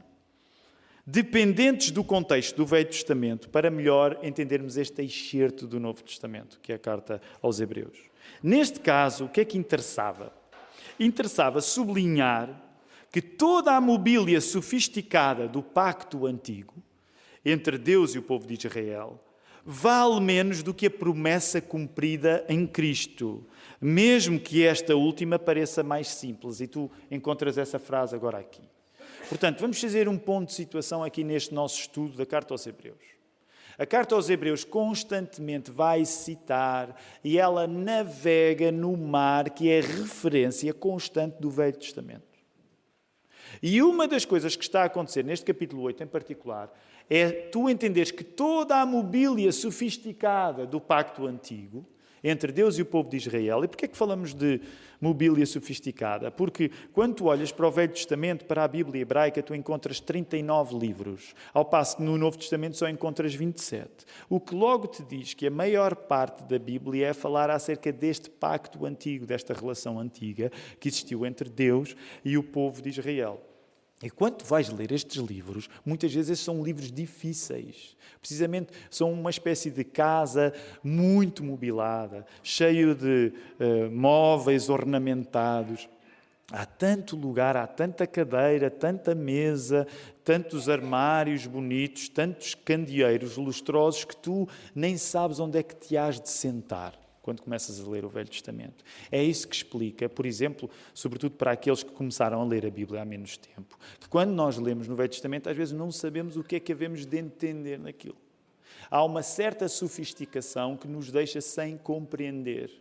dependentes 1.07 1.89
do 1.89 2.03
contexto 2.03 2.55
do 2.55 2.67
Velho 2.67 2.87
Testamento 2.87 3.49
para 3.49 3.71
melhor 3.71 4.19
entendermos 4.21 4.77
este 4.77 5.01
excerto 5.01 5.65
do 5.65 5.79
Novo 5.79 6.03
Testamento, 6.03 6.59
que 6.61 6.71
é 6.71 6.75
a 6.75 6.79
carta 6.79 7.19
aos 7.41 7.59
Hebreus. 7.59 7.97
Neste 8.43 8.79
caso, 8.79 9.25
o 9.25 9.29
que 9.29 9.41
é 9.41 9.45
que 9.45 9.57
interessava? 9.57 10.31
Interessava 10.99 11.61
sublinhar 11.61 12.61
que 13.11 13.23
toda 13.23 13.75
a 13.75 13.81
mobília 13.81 14.39
sofisticada 14.39 15.47
do 15.47 15.63
pacto 15.63 16.27
antigo 16.27 16.75
entre 17.51 17.77
Deus 17.77 18.15
e 18.15 18.19
o 18.19 18.23
povo 18.23 18.45
de 18.47 18.67
Israel 18.67 19.19
vale 19.69 20.21
menos 20.21 20.63
do 20.63 20.73
que 20.73 20.85
a 20.85 20.89
promessa 20.89 21.59
cumprida 21.59 22.45
em 22.47 22.65
Cristo, 22.65 23.45
mesmo 23.81 24.39
que 24.39 24.65
esta 24.65 24.95
última 24.95 25.37
pareça 25.37 25.83
mais 25.83 26.07
simples. 26.07 26.61
E 26.61 26.67
tu 26.67 26.89
encontras 27.11 27.57
essa 27.57 27.77
frase 27.77 28.15
agora 28.15 28.37
aqui. 28.37 28.63
Portanto, 29.27 29.59
vamos 29.59 29.81
fazer 29.81 30.07
um 30.07 30.17
ponto 30.17 30.47
de 30.47 30.53
situação 30.53 31.03
aqui 31.03 31.21
neste 31.21 31.53
nosso 31.53 31.81
estudo 31.81 32.15
da 32.15 32.25
Carta 32.25 32.53
aos 32.53 32.65
Hebreus. 32.65 33.17
A 33.77 33.85
Carta 33.85 34.15
aos 34.15 34.29
Hebreus 34.29 34.63
constantemente 34.63 35.69
vai 35.69 36.05
citar 36.05 36.95
e 37.21 37.37
ela 37.37 37.67
navega 37.67 38.71
no 38.71 38.95
mar 38.95 39.49
que 39.49 39.69
é 39.69 39.81
referência 39.81 40.73
constante 40.73 41.41
do 41.41 41.49
Velho 41.49 41.77
Testamento. 41.77 42.23
E 43.61 43.81
uma 43.81 44.07
das 44.07 44.23
coisas 44.23 44.55
que 44.55 44.63
está 44.63 44.83
a 44.83 44.85
acontecer 44.85 45.23
neste 45.23 45.45
capítulo 45.45 45.83
8 45.83 46.03
em 46.03 46.07
particular 46.07 46.71
é 47.09 47.29
tu 47.29 47.69
entenderes 47.69 48.11
que 48.11 48.23
toda 48.23 48.81
a 48.81 48.85
mobília 48.85 49.51
sofisticada 49.51 50.65
do 50.65 50.79
pacto 50.79 51.25
antigo 51.25 51.85
entre 52.23 52.51
Deus 52.51 52.77
e 52.77 52.81
o 52.81 52.85
povo 52.85 53.09
de 53.09 53.17
Israel. 53.17 53.63
E 53.63 53.67
porquê 53.67 53.85
é 53.85 53.87
que 53.87 53.97
falamos 53.97 54.33
de 54.33 54.59
mobília 54.99 55.45
sofisticada? 55.45 56.31
Porque 56.31 56.71
quando 56.91 57.15
tu 57.15 57.25
olhas 57.25 57.51
para 57.51 57.67
o 57.67 57.71
Velho 57.71 57.93
Testamento, 57.93 58.45
para 58.45 58.63
a 58.63 58.67
Bíblia 58.67 59.01
hebraica, 59.01 59.41
tu 59.43 59.53
encontras 59.53 59.99
39 59.99 60.77
livros, 60.77 61.33
ao 61.53 61.63
passo 61.63 61.97
que 61.97 62.03
no 62.03 62.17
Novo 62.17 62.37
Testamento 62.37 62.77
só 62.77 62.89
encontras 62.89 63.33
27. 63.33 63.89
O 64.29 64.39
que 64.39 64.55
logo 64.55 64.87
te 64.87 65.03
diz 65.03 65.33
que 65.33 65.47
a 65.47 65.51
maior 65.51 65.95
parte 65.95 66.43
da 66.43 66.59
Bíblia 66.59 67.07
é 67.07 67.13
falar 67.13 67.49
acerca 67.49 67.91
deste 67.91 68.29
pacto 68.29 68.85
antigo, 68.85 69.25
desta 69.25 69.53
relação 69.53 69.99
antiga 69.99 70.51
que 70.79 70.89
existiu 70.89 71.25
entre 71.25 71.49
Deus 71.49 71.95
e 72.23 72.37
o 72.37 72.43
povo 72.43 72.81
de 72.81 72.89
Israel. 72.89 73.41
E 74.01 74.09
quando 74.11 74.43
vais 74.43 74.69
ler 74.69 74.91
estes 74.91 75.17
livros, 75.17 75.67
muitas 75.83 76.13
vezes 76.13 76.39
são 76.39 76.63
livros 76.63 76.91
difíceis. 76.91 77.97
Precisamente 78.19 78.71
são 78.91 79.11
uma 79.11 79.29
espécie 79.29 79.71
de 79.71 79.83
casa 79.83 80.53
muito 80.83 81.43
mobilada, 81.43 82.25
cheio 82.43 82.93
de 82.93 83.33
uh, 83.59 83.91
móveis 83.91 84.69
ornamentados. 84.69 85.89
Há 86.51 86.65
tanto 86.65 87.15
lugar, 87.15 87.57
há 87.57 87.65
tanta 87.65 88.05
cadeira, 88.05 88.69
tanta 88.69 89.15
mesa, 89.15 89.87
tantos 90.23 90.69
armários 90.69 91.47
bonitos, 91.47 92.07
tantos 92.07 92.53
candeeiros 92.53 93.35
lustrosos 93.35 94.05
que 94.05 94.15
tu 94.15 94.47
nem 94.75 94.95
sabes 94.95 95.39
onde 95.39 95.57
é 95.57 95.63
que 95.63 95.75
te 95.75 95.97
has 95.97 96.21
de 96.21 96.29
sentar 96.29 97.06
quando 97.27 97.41
começas 97.41 97.85
a 97.85 97.89
ler 97.89 98.05
o 98.05 98.09
Velho 98.09 98.29
Testamento. 98.29 98.85
É 99.11 99.21
isso 99.21 99.49
que 99.49 99.53
explica, 99.53 100.07
por 100.07 100.25
exemplo, 100.25 100.69
sobretudo 100.93 101.35
para 101.35 101.51
aqueles 101.51 101.83
que 101.83 101.91
começaram 101.91 102.39
a 102.39 102.45
ler 102.45 102.65
a 102.65 102.69
Bíblia 102.69 103.01
há 103.01 103.05
menos 103.05 103.35
tempo, 103.35 103.77
que 103.99 104.07
quando 104.07 104.31
nós 104.31 104.57
lemos 104.57 104.87
no 104.87 104.95
Velho 104.95 105.09
Testamento, 105.09 105.49
às 105.49 105.57
vezes 105.57 105.73
não 105.73 105.91
sabemos 105.91 106.37
o 106.37 106.43
que 106.43 106.55
é 106.55 106.59
que 106.61 106.71
havemos 106.71 107.05
de 107.05 107.17
entender 107.17 107.77
naquilo. 107.77 108.15
Há 108.89 109.03
uma 109.03 109.21
certa 109.21 109.67
sofisticação 109.67 110.77
que 110.77 110.87
nos 110.87 111.11
deixa 111.11 111.41
sem 111.41 111.75
compreender. 111.75 112.71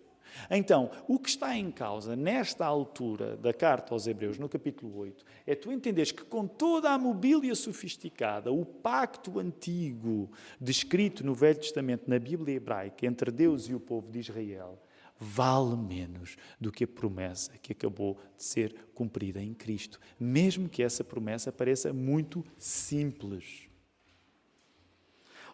Então, 0.51 0.91
o 1.09 1.19
que 1.19 1.29
está 1.29 1.57
em 1.57 1.71
causa 1.71 2.15
nesta 2.15 2.65
altura 2.65 3.37
da 3.37 3.53
carta 3.53 3.95
aos 3.95 4.07
Hebreus, 4.07 4.39
no 4.39 4.49
capítulo 4.49 4.97
8, 4.99 5.25
é 5.47 5.55
tu 5.55 5.73
entenderes 5.73 6.13
que 6.13 6.25
com 6.25 6.47
toda 6.47 6.91
a 6.91 6.99
mobília 6.99 7.55
sofisticada, 7.55 8.53
o 8.53 8.65
pacto 8.65 9.39
antigo 9.39 10.31
descrito 10.61 11.25
no 11.25 11.35
Velho 11.35 11.59
Testamento, 11.59 12.09
na 12.09 12.19
Bíblia 12.19 12.57
hebraica, 12.57 13.07
entre 13.07 13.31
Deus 13.31 13.69
e 13.69 13.75
o 13.75 13.81
povo 13.81 14.11
de 14.11 14.21
Israel, 14.21 14.79
vale 15.19 15.77
menos 15.77 16.37
do 16.61 16.71
que 16.71 16.85
a 16.85 16.89
promessa 16.89 17.57
que 17.59 17.73
acabou 17.73 18.19
de 18.37 18.45
ser 18.45 18.75
cumprida 18.95 19.43
em 19.43 19.55
Cristo, 19.55 19.99
mesmo 20.19 20.69
que 20.69 20.83
essa 20.83 21.03
promessa 21.03 21.51
pareça 21.51 21.93
muito 21.93 22.45
simples. 22.59 23.69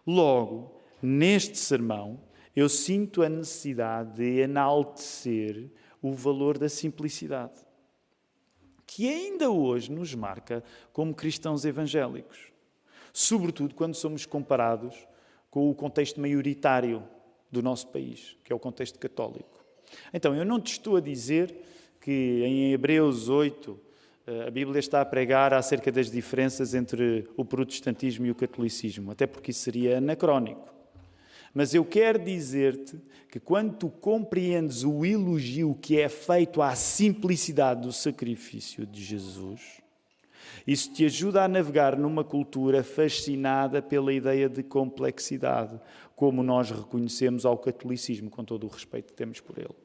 Logo, 0.05 0.81
neste 1.01 1.57
sermão, 1.57 2.19
eu 2.55 2.69
sinto 2.69 3.21
a 3.21 3.29
necessidade 3.29 4.15
de 4.15 4.41
enaltecer 4.41 5.69
o 6.01 6.13
valor 6.13 6.57
da 6.57 6.69
simplicidade, 6.69 7.61
que 8.85 9.07
ainda 9.09 9.49
hoje 9.49 9.91
nos 9.91 10.13
marca 10.13 10.63
como 10.91 11.13
cristãos 11.13 11.65
evangélicos, 11.65 12.51
sobretudo 13.11 13.73
quando 13.73 13.95
somos 13.95 14.25
comparados 14.25 15.07
com 15.49 15.69
o 15.69 15.75
contexto 15.75 16.19
maioritário 16.19 17.03
do 17.51 17.61
nosso 17.61 17.87
país, 17.87 18.37
que 18.43 18.51
é 18.51 18.55
o 18.55 18.59
contexto 18.59 18.99
católico. 18.99 19.63
Então, 20.13 20.35
eu 20.35 20.43
não 20.43 20.59
te 20.59 20.73
estou 20.73 20.95
a 20.97 21.01
dizer 21.01 21.55
que 22.01 22.41
em 22.43 22.73
Hebreus 22.73 23.29
8 23.29 23.79
eh, 24.25 24.47
a 24.47 24.51
Bíblia 24.51 24.79
está 24.79 25.01
a 25.01 25.05
pregar 25.05 25.53
acerca 25.53 25.91
das 25.91 26.09
diferenças 26.09 26.73
entre 26.73 27.29
o 27.37 27.45
protestantismo 27.45 28.25
e 28.25 28.31
o 28.31 28.35
catolicismo, 28.35 29.11
até 29.11 29.27
porque 29.27 29.51
isso 29.51 29.61
seria 29.61 29.99
anacrónico. 29.99 30.73
Mas 31.53 31.73
eu 31.73 31.85
quero 31.85 32.17
dizer-te 32.17 32.99
que 33.29 33.39
quando 33.39 33.75
tu 33.75 33.89
compreendes 33.89 34.83
o 34.83 35.05
elogio 35.05 35.75
que 35.75 35.99
é 35.99 36.09
feito 36.09 36.61
à 36.61 36.75
simplicidade 36.75 37.81
do 37.81 37.93
sacrifício 37.93 38.85
de 38.85 39.03
Jesus, 39.03 39.81
isso 40.65 40.93
te 40.93 41.05
ajuda 41.05 41.43
a 41.43 41.47
navegar 41.47 41.97
numa 41.97 42.23
cultura 42.23 42.83
fascinada 42.83 43.81
pela 43.81 44.13
ideia 44.13 44.49
de 44.49 44.63
complexidade, 44.63 45.79
como 46.15 46.41
nós 46.41 46.71
reconhecemos 46.71 47.45
ao 47.45 47.57
catolicismo, 47.57 48.29
com 48.29 48.43
todo 48.43 48.65
o 48.65 48.69
respeito 48.69 49.07
que 49.07 49.17
temos 49.17 49.39
por 49.39 49.57
ele. 49.57 49.75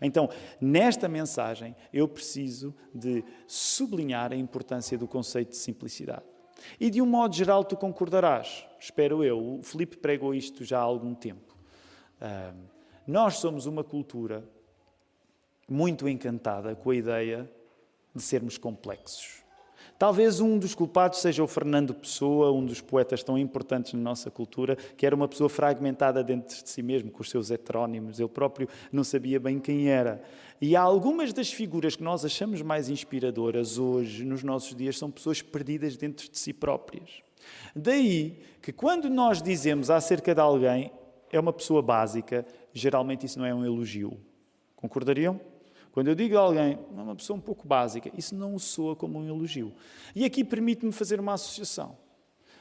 Então, 0.00 0.28
nesta 0.60 1.08
mensagem, 1.08 1.74
eu 1.92 2.06
preciso 2.08 2.74
de 2.94 3.24
sublinhar 3.46 4.32
a 4.32 4.36
importância 4.36 4.98
do 4.98 5.06
conceito 5.06 5.50
de 5.50 5.56
simplicidade. 5.56 6.33
E 6.80 6.90
de 6.90 7.00
um 7.00 7.06
modo 7.06 7.34
geral, 7.34 7.64
tu 7.64 7.76
concordarás, 7.76 8.66
espero 8.80 9.22
eu. 9.22 9.58
O 9.58 9.62
Filipe 9.62 9.96
pregou 9.96 10.34
isto 10.34 10.64
já 10.64 10.78
há 10.78 10.82
algum 10.82 11.14
tempo. 11.14 11.54
Uh, 12.20 12.56
nós 13.06 13.36
somos 13.36 13.66
uma 13.66 13.84
cultura 13.84 14.44
muito 15.68 16.08
encantada 16.08 16.74
com 16.74 16.90
a 16.90 16.96
ideia 16.96 17.50
de 18.14 18.22
sermos 18.22 18.58
complexos. 18.58 19.43
Talvez 19.98 20.40
um 20.40 20.58
dos 20.58 20.74
culpados 20.74 21.20
seja 21.20 21.42
o 21.42 21.46
Fernando 21.46 21.94
Pessoa, 21.94 22.50
um 22.52 22.64
dos 22.64 22.80
poetas 22.80 23.22
tão 23.22 23.38
importantes 23.38 23.92
na 23.94 24.00
nossa 24.00 24.30
cultura, 24.30 24.76
que 24.96 25.06
era 25.06 25.14
uma 25.14 25.28
pessoa 25.28 25.48
fragmentada 25.48 26.22
dentro 26.22 26.62
de 26.62 26.68
si 26.68 26.82
mesmo, 26.82 27.10
com 27.10 27.22
os 27.22 27.30
seus 27.30 27.50
heterónimos. 27.50 28.18
Ele 28.18 28.28
próprio 28.28 28.68
não 28.90 29.04
sabia 29.04 29.38
bem 29.38 29.60
quem 29.60 29.88
era. 29.88 30.20
E 30.60 30.74
há 30.74 30.80
algumas 30.80 31.32
das 31.32 31.52
figuras 31.52 31.94
que 31.94 32.02
nós 32.02 32.24
achamos 32.24 32.60
mais 32.60 32.88
inspiradoras 32.88 33.78
hoje, 33.78 34.24
nos 34.24 34.42
nossos 34.42 34.74
dias, 34.74 34.98
são 34.98 35.10
pessoas 35.10 35.40
perdidas 35.40 35.96
dentro 35.96 36.28
de 36.28 36.38
si 36.38 36.52
próprias. 36.52 37.22
Daí 37.74 38.38
que 38.60 38.72
quando 38.72 39.08
nós 39.08 39.40
dizemos 39.40 39.90
acerca 39.90 40.34
de 40.34 40.40
alguém, 40.40 40.90
é 41.30 41.38
uma 41.38 41.52
pessoa 41.52 41.82
básica, 41.82 42.46
geralmente 42.72 43.26
isso 43.26 43.38
não 43.38 43.46
é 43.46 43.54
um 43.54 43.64
elogio. 43.64 44.18
Concordariam? 44.74 45.40
Quando 45.94 46.08
eu 46.08 46.14
digo 46.16 46.36
a 46.36 46.40
alguém, 46.40 46.76
é 46.98 47.00
uma 47.00 47.14
pessoa 47.14 47.36
um 47.36 47.40
pouco 47.40 47.68
básica, 47.68 48.10
isso 48.18 48.34
não 48.34 48.58
soa 48.58 48.96
como 48.96 49.16
um 49.16 49.28
elogio. 49.28 49.72
E 50.12 50.24
aqui 50.24 50.42
permite-me 50.42 50.90
fazer 50.90 51.20
uma 51.20 51.34
associação. 51.34 51.96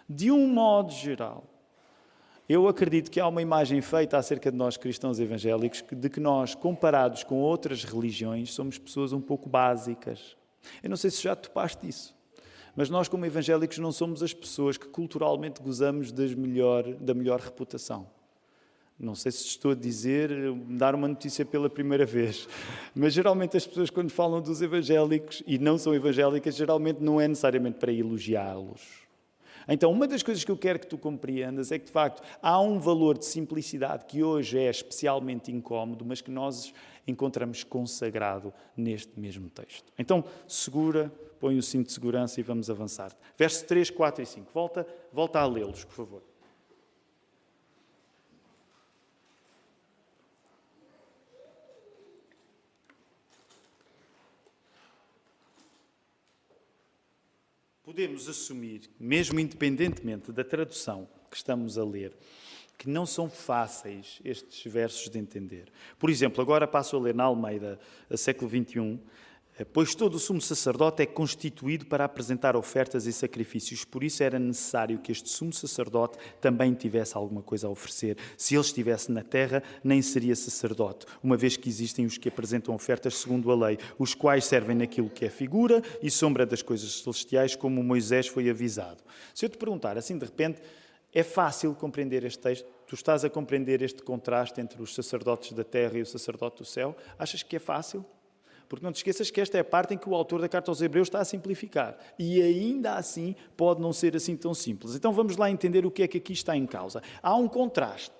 De 0.08 0.30
um 0.30 0.48
modo 0.48 0.92
geral, 0.92 1.44
eu 2.48 2.68
acredito 2.68 3.10
que 3.10 3.20
há 3.20 3.28
uma 3.28 3.42
imagem 3.42 3.82
feita 3.82 4.20
acerca 4.20 4.52
de 4.52 4.58
nós 4.58 4.78
cristãos 4.78 5.20
evangélicos 5.20 5.84
de 5.92 6.10
que 6.12 6.20
nós, 6.20 6.54
comparados 6.54 7.24
com 7.24 7.40
outras 7.40 7.84
religiões, 7.84 8.54
somos 8.54 8.78
pessoas 8.78 9.12
um 9.14 9.22
pouco 9.22 9.50
básicas. 9.50 10.38
Eu 10.84 10.92
não 10.92 10.96
sei 10.96 11.10
se 11.10 11.24
já 11.24 11.36
topaste 11.36 11.88
isso, 11.88 12.16
mas 12.76 12.88
nós, 12.88 13.08
como 13.08 13.26
evangélicos, 13.26 13.80
não 13.80 13.92
somos 13.92 14.22
as 14.22 14.32
pessoas 14.32 14.78
que 14.78 14.88
culturalmente 14.88 15.60
gozamos 15.60 16.12
melhor, 16.38 16.84
da 16.98 17.16
melhor 17.16 17.40
reputação. 17.40 18.08
Não 19.04 19.16
sei 19.16 19.34
se 19.34 19.46
estou 19.46 19.72
a 19.72 19.76
dizer, 19.76 20.32
dar 20.70 20.96
uma 20.96 21.10
notícia 21.10 21.46
pela 21.46 21.70
primeira 21.70 22.06
vez, 22.06 22.48
mas 22.96 23.14
geralmente 23.14 23.58
as 23.58 23.68
pessoas, 23.68 23.90
quando 23.90 24.10
falam 24.10 24.42
dos 24.42 24.62
evangélicos 24.62 25.44
e 25.46 25.60
não 25.60 25.78
são 25.78 25.94
evangélicas, 25.94 26.56
geralmente 26.56 27.02
não 27.02 27.20
é 27.20 27.28
necessariamente 27.28 27.80
para 27.80 27.92
elogiá-los. 27.92 29.04
Então, 29.68 29.92
uma 29.92 30.08
das 30.08 30.24
coisas 30.24 30.44
que 30.44 30.52
eu 30.52 30.58
quero 30.58 30.80
que 30.80 30.88
tu 30.88 30.98
compreendas 30.98 31.70
é 31.72 31.80
que, 31.80 31.86
de 31.86 31.92
facto, 31.92 32.22
há 32.42 32.60
um 32.62 32.80
valor 32.80 33.18
de 33.18 33.26
simplicidade 33.26 34.06
que 34.06 34.24
hoje 34.24 34.58
é 34.58 34.70
especialmente 34.70 35.52
incómodo, 35.52 36.06
mas 36.06 36.22
que 36.22 36.32
nós 36.32 36.74
encontramos 37.06 37.64
consagrado 37.64 38.54
neste 38.76 39.20
mesmo 39.20 39.50
texto. 39.50 39.92
Então, 40.00 40.24
segura, 40.48 41.12
põe 41.42 41.58
o 41.58 41.64
cinto 41.64 41.88
de 41.88 41.94
segurança 41.94 42.40
e 42.40 42.44
vamos 42.44 42.70
avançar. 42.70 43.12
Versos 43.38 43.64
3, 43.64 43.90
4 43.90 44.24
e 44.24 44.26
5. 44.26 44.52
Volta, 44.54 44.88
volta 45.12 45.40
a 45.40 45.46
lê-los, 45.46 45.84
por 45.84 45.94
favor. 45.94 46.33
Podemos 57.84 58.30
assumir, 58.30 58.90
mesmo 58.98 59.40
independentemente 59.40 60.32
da 60.32 60.44
tradução 60.44 61.08
que 61.30 61.36
estamos 61.36 61.78
a 61.78 61.84
ler, 61.84 62.16
que 62.78 62.90
não 62.90 63.06
são 63.06 63.30
fáceis 63.30 64.20
estes 64.24 64.72
versos 64.72 65.10
de 65.10 65.20
entender. 65.20 65.72
Por 66.00 66.10
exemplo, 66.10 66.42
agora 66.42 66.66
passo 66.66 66.96
a 66.96 67.00
ler 67.00 67.14
na 67.14 67.26
Almeida, 67.26 67.80
século 68.16 68.50
XXI, 68.50 69.00
pois 69.72 69.94
todo 69.94 70.16
o 70.16 70.20
sumo 70.20 70.42
sacerdote 70.42 71.04
é 71.04 71.06
constituído 71.06 71.86
para 71.86 72.06
apresentar 72.06 72.56
ofertas 72.56 73.06
e 73.06 73.14
sacrifícios, 73.14 73.86
por 73.86 74.04
isso 74.04 74.24
era 74.24 74.40
necessário 74.40 74.98
que 74.98 75.12
este 75.12 75.30
sumo 75.30 75.54
sacerdote 75.54 76.18
também 76.42 76.74
tivesse 76.74 77.16
alguma 77.16 77.44
coisa 77.44 77.68
a 77.68 77.70
oferecer. 77.70 78.18
Se 78.36 78.56
ele 78.56 78.62
estivesse 78.62 79.12
na 79.12 79.22
terra, 79.22 79.62
nem 79.84 80.02
seria 80.02 80.36
sacerdote, 80.36 81.06
uma 81.22 81.38
vez 81.38 81.56
que 81.56 81.70
existem 81.70 82.06
os 82.06 82.18
que 82.18 82.30
apresentam 82.30 82.74
ofertas 82.74 83.18
segundo 83.18 83.52
a 83.52 83.68
lei, 83.68 83.78
os 84.00 84.16
quais 84.16 84.46
servem 84.46 84.76
naquilo 84.76 85.10
que 85.10 85.26
é 85.26 85.30
figura 85.30 85.84
e 86.02 86.10
sombra 86.10 86.46
das 86.46 86.62
coisas 86.62 87.02
celestiais, 87.02 87.56
como 87.56 87.84
Moisés 87.84 88.28
foi 88.28 88.50
avisado. 88.50 89.04
Se 89.36 89.46
eu 89.46 89.50
te 89.50 89.58
perguntar 89.58 89.98
assim 89.98 90.18
de 90.18 90.26
repente, 90.26 90.62
é 91.14 91.22
fácil 91.22 91.76
compreender 91.76 92.24
este 92.24 92.40
texto? 92.40 92.66
Tu 92.88 92.96
estás 92.96 93.24
a 93.24 93.30
compreender 93.30 93.84
este 93.84 94.02
contraste 94.02 94.60
entre 94.60 94.82
os 94.82 94.96
sacerdotes 94.96 95.54
da 95.54 95.64
terra 95.64 95.98
e 95.98 96.02
o 96.02 96.06
sacerdote 96.06 96.58
do 96.58 96.66
céu? 96.66 96.96
Achas 97.20 97.44
que 97.44 97.56
é 97.56 97.60
fácil? 97.60 98.04
Porque 98.68 98.86
não 98.86 98.92
te 98.92 98.98
esqueças 98.98 99.30
que 99.30 99.42
esta 99.42 99.58
é 99.58 99.62
a 99.62 99.64
parte 99.64 99.94
em 99.94 99.98
que 99.98 100.10
o 100.10 100.16
autor 100.16 100.42
da 100.42 100.50
carta 100.50 100.72
aos 100.72 100.82
Hebreus 100.82 101.08
está 101.08 101.20
a 101.20 101.26
simplificar. 101.26 101.98
E 102.18 102.42
ainda 102.42 102.96
assim 102.96 103.36
pode 103.56 103.82
não 103.82 103.94
ser 103.94 104.16
assim 104.16 104.36
tão 104.36 104.54
simples. 104.54 104.96
Então 104.96 105.14
vamos 105.14 105.38
lá 105.38 105.50
entender 105.50 105.86
o 105.86 105.92
que 105.92 106.04
é 106.04 106.08
que 106.08 106.18
aqui 106.18 106.34
está 106.34 106.56
em 106.56 106.66
causa. 106.66 107.02
Há 107.22 107.36
um 107.36 107.48
contraste 107.48 108.14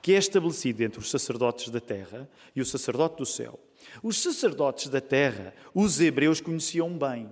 que 0.00 0.14
é 0.14 0.18
estabelecido 0.18 0.82
entre 0.82 1.00
os 1.00 1.10
sacerdotes 1.10 1.70
da 1.70 1.80
terra 1.80 2.28
e 2.54 2.60
o 2.60 2.66
sacerdote 2.66 3.16
do 3.16 3.26
céu. 3.26 3.58
Os 4.02 4.20
sacerdotes 4.20 4.88
da 4.88 5.00
terra, 5.00 5.54
os 5.74 6.00
hebreus 6.00 6.40
conheciam 6.40 6.96
bem. 6.96 7.28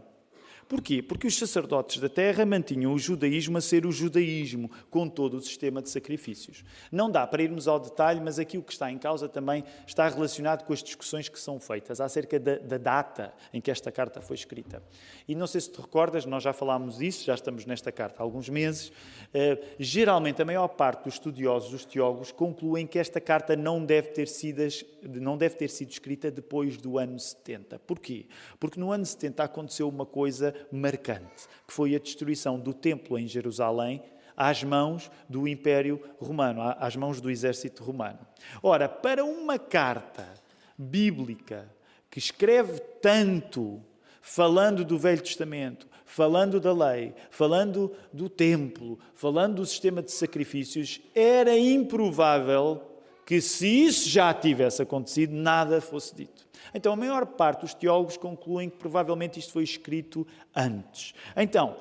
Porquê? 0.68 1.00
Porque 1.00 1.28
os 1.28 1.38
sacerdotes 1.38 2.00
da 2.00 2.08
terra 2.08 2.44
mantinham 2.44 2.92
o 2.92 2.98
judaísmo 2.98 3.56
a 3.56 3.60
ser 3.60 3.86
o 3.86 3.92
judaísmo, 3.92 4.68
com 4.90 5.08
todo 5.08 5.34
o 5.34 5.40
sistema 5.40 5.80
de 5.80 5.88
sacrifícios. 5.88 6.64
Não 6.90 7.08
dá 7.08 7.24
para 7.24 7.42
irmos 7.42 7.68
ao 7.68 7.78
detalhe, 7.78 8.20
mas 8.20 8.40
aqui 8.40 8.58
o 8.58 8.62
que 8.62 8.72
está 8.72 8.90
em 8.90 8.98
causa 8.98 9.28
também 9.28 9.62
está 9.86 10.08
relacionado 10.08 10.64
com 10.64 10.72
as 10.72 10.82
discussões 10.82 11.28
que 11.28 11.38
são 11.38 11.60
feitas 11.60 12.00
acerca 12.00 12.40
da, 12.40 12.58
da 12.58 12.78
data 12.78 13.32
em 13.52 13.60
que 13.60 13.70
esta 13.70 13.92
carta 13.92 14.20
foi 14.20 14.34
escrita. 14.34 14.82
E 15.28 15.36
não 15.36 15.46
sei 15.46 15.60
se 15.60 15.70
te 15.70 15.80
recordas, 15.80 16.26
nós 16.26 16.42
já 16.42 16.52
falámos 16.52 16.98
disso, 16.98 17.24
já 17.24 17.34
estamos 17.34 17.64
nesta 17.64 17.92
carta 17.92 18.20
há 18.20 18.24
alguns 18.24 18.48
meses. 18.48 18.88
Uh, 18.88 19.62
geralmente, 19.78 20.42
a 20.42 20.44
maior 20.44 20.66
parte 20.66 21.04
dos 21.04 21.14
estudiosos, 21.14 21.70
dos 21.70 21.84
teólogos, 21.84 22.32
concluem 22.32 22.88
que 22.88 22.98
esta 22.98 23.20
carta 23.20 23.54
não 23.54 23.84
deve 23.84 24.08
ter 24.08 24.26
sido, 24.26 24.62
não 25.04 25.38
deve 25.38 25.54
ter 25.54 25.68
sido 25.68 25.90
escrita 25.90 26.28
depois 26.28 26.76
do 26.76 26.98
ano 26.98 27.20
70. 27.20 27.78
Porquê? 27.80 28.26
Porque 28.58 28.80
no 28.80 28.90
ano 28.90 29.06
70 29.06 29.44
aconteceu 29.44 29.88
uma 29.88 30.04
coisa 30.04 30.55
marcante, 30.70 31.48
que 31.66 31.72
foi 31.72 31.94
a 31.94 31.98
destruição 31.98 32.58
do 32.58 32.72
templo 32.72 33.18
em 33.18 33.26
Jerusalém 33.26 34.02
às 34.36 34.62
mãos 34.62 35.10
do 35.28 35.48
Império 35.48 36.00
Romano, 36.18 36.60
às 36.78 36.94
mãos 36.94 37.20
do 37.20 37.30
exército 37.30 37.82
romano. 37.82 38.18
Ora, 38.62 38.88
para 38.88 39.24
uma 39.24 39.58
carta 39.58 40.28
bíblica 40.76 41.70
que 42.10 42.18
escreve 42.18 42.78
tanto, 43.00 43.82
falando 44.20 44.84
do 44.84 44.98
Velho 44.98 45.22
Testamento, 45.22 45.88
falando 46.04 46.60
da 46.60 46.72
lei, 46.72 47.14
falando 47.30 47.92
do 48.12 48.28
templo, 48.28 48.98
falando 49.14 49.56
do 49.56 49.66
sistema 49.66 50.02
de 50.02 50.12
sacrifícios, 50.12 51.00
era 51.14 51.56
improvável 51.56 52.82
que, 53.26 53.40
se 53.40 53.66
isso 53.66 54.08
já 54.08 54.32
tivesse 54.32 54.80
acontecido, 54.80 55.34
nada 55.34 55.80
fosse 55.80 56.14
dito. 56.14 56.46
Então, 56.72 56.92
a 56.92 56.96
maior 56.96 57.26
parte 57.26 57.62
dos 57.62 57.74
teólogos 57.74 58.16
concluem 58.16 58.70
que 58.70 58.76
provavelmente 58.76 59.40
isto 59.40 59.52
foi 59.52 59.64
escrito 59.64 60.24
antes. 60.54 61.12
Então, 61.36 61.76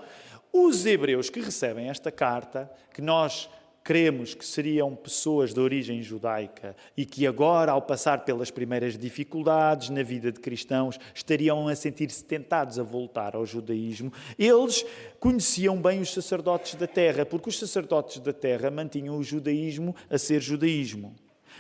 os 0.52 0.86
hebreus 0.86 1.30
que 1.30 1.40
recebem 1.40 1.88
esta 1.88 2.12
carta, 2.12 2.70
que 2.92 3.02
nós 3.02 3.48
cremos 3.84 4.34
que 4.34 4.44
seriam 4.44 4.96
pessoas 4.96 5.54
de 5.54 5.60
origem 5.60 6.02
judaica 6.02 6.76
e 6.98 7.06
que 7.06 7.28
agora, 7.28 7.74
ao 7.74 7.82
passar 7.84 8.26
pelas 8.26 8.50
primeiras 8.50 8.98
dificuldades 8.98 9.92
na 9.92 10.02
vida 10.02 10.32
de 10.32 10.40
cristãos, 10.40 10.98
estariam 11.14 11.68
a 11.68 11.76
sentir-se 11.76 12.24
tentados 12.24 12.80
a 12.80 12.84
voltar 12.84 13.36
ao 13.36 13.46
judaísmo, 13.46 14.12
eles 14.40 14.84
conheciam 15.20 15.80
bem 15.80 16.02
os 16.02 16.12
sacerdotes 16.12 16.74
da 16.74 16.88
terra, 16.88 17.24
porque 17.24 17.50
os 17.50 17.60
sacerdotes 17.60 18.18
da 18.18 18.34
terra 18.34 18.72
mantinham 18.72 19.16
o 19.20 19.24
judaísmo 19.24 19.96
a 20.10 20.18
ser 20.18 20.42
judaísmo. 20.42 21.14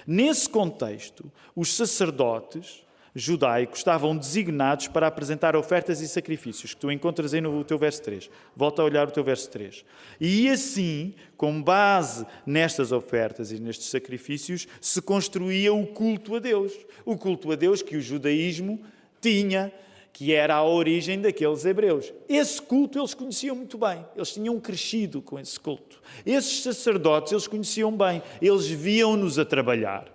Nesse 0.05 0.49
contexto, 0.49 1.31
os 1.55 1.73
sacerdotes 1.73 2.85
judaicos 3.15 3.79
estavam 3.79 4.15
designados 4.15 4.89
para 4.89 5.07
apresentar 5.07 5.55
ofertas 5.55 6.01
e 6.01 6.07
sacrifícios, 6.07 6.73
que 6.73 6.81
tu 6.81 6.91
encontras 6.91 7.33
aí 7.33 7.39
no 7.39 7.63
teu 7.63 7.77
verso 7.77 8.01
3. 8.03 8.29
Volta 8.53 8.81
a 8.81 8.85
olhar 8.85 9.07
o 9.07 9.11
teu 9.11 9.23
verso 9.23 9.49
3. 9.51 9.85
E 10.19 10.49
assim, 10.49 11.15
com 11.37 11.63
base 11.63 12.25
nestas 12.45 12.91
ofertas 12.91 13.53
e 13.53 13.59
nestes 13.59 13.87
sacrifícios, 13.87 14.67
se 14.81 15.01
construía 15.01 15.73
o 15.73 15.87
culto 15.87 16.35
a 16.35 16.39
Deus. 16.39 16.73
O 17.05 17.17
culto 17.17 17.53
a 17.53 17.55
Deus 17.55 17.81
que 17.81 17.95
o 17.95 18.01
judaísmo 18.01 18.81
tinha, 19.21 19.71
que 20.15 20.33
era 20.33 20.55
a 20.55 20.63
origem 20.63 21.19
daqueles 21.19 21.65
hebreus. 21.65 22.13
Esse 22.29 22.61
culto 22.61 22.97
eles 22.97 23.13
conheciam 23.13 23.53
muito 23.53 23.77
bem, 23.77 24.05
eles 24.15 24.33
tinham 24.33 24.57
crescido 24.61 25.21
com 25.21 25.37
esse 25.37 25.59
culto. 25.59 26.01
Esses 26.25 26.63
sacerdotes 26.63 27.33
eles 27.33 27.47
conheciam 27.47 27.91
bem, 27.91 28.23
eles 28.41 28.65
viam-nos 28.65 29.37
a 29.37 29.43
trabalhar. 29.43 30.07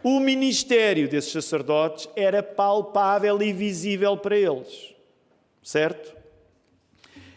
O 0.00 0.20
ministério 0.20 1.08
desses 1.08 1.32
sacerdotes 1.32 2.08
era 2.14 2.40
palpável 2.40 3.42
e 3.42 3.52
visível 3.52 4.16
para 4.16 4.38
eles. 4.38 4.94
Certo? 5.60 6.14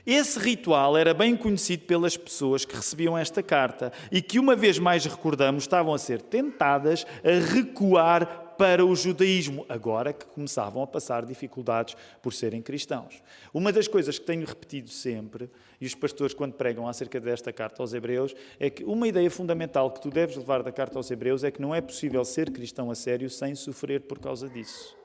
Esse 0.06 0.38
ritual 0.38 0.96
era 0.96 1.12
bem 1.12 1.36
conhecido 1.36 1.86
pelas 1.86 2.16
pessoas 2.16 2.66
que 2.66 2.76
recebiam 2.76 3.18
esta 3.18 3.42
carta 3.42 3.92
e 4.12 4.22
que, 4.22 4.38
uma 4.38 4.56
vez 4.56 4.78
mais 4.78 5.06
recordamos, 5.06 5.64
estavam 5.64 5.92
a 5.92 5.98
ser 5.98 6.22
tentadas 6.22 7.04
a 7.24 7.52
recuar 7.52 8.47
para 8.58 8.86
o 8.86 8.96
judaísmo, 8.96 9.66
agora 9.70 10.12
que 10.12 10.26
começavam 10.26 10.82
a 10.82 10.88
passar 10.88 11.26
dificuldades 11.26 11.96
por 12.22 12.34
serem 12.34 12.62
cristãos. 12.62 13.22
Uma 13.54 13.72
das 13.72 13.88
coisas 13.88 14.18
que 14.18 14.26
tenho 14.26 14.46
repetido 14.46 14.90
sempre, 14.90 15.50
e 15.80 15.86
os 15.86 15.94
pastores, 15.94 16.34
quando 16.34 16.54
pregam 16.54 16.88
acerca 16.88 17.20
desta 17.20 17.54
carta 17.54 17.82
aos 17.82 17.94
Hebreus, 17.94 18.36
é 18.60 18.70
que 18.70 18.84
uma 18.84 19.08
ideia 19.08 19.30
fundamental 19.30 19.92
que 19.92 20.02
tu 20.02 20.10
deves 20.10 20.36
levar 20.36 20.64
da 20.64 20.72
carta 20.72 20.98
aos 20.98 21.12
Hebreus 21.12 21.44
é 21.44 21.52
que 21.52 21.62
não 21.62 21.74
é 21.74 21.82
possível 21.82 22.26
ser 22.26 22.52
cristão 22.52 22.90
a 22.90 22.96
sério 22.96 23.30
sem 23.30 23.54
sofrer 23.54 24.02
por 24.02 24.18
causa 24.18 24.50
disso. 24.50 24.98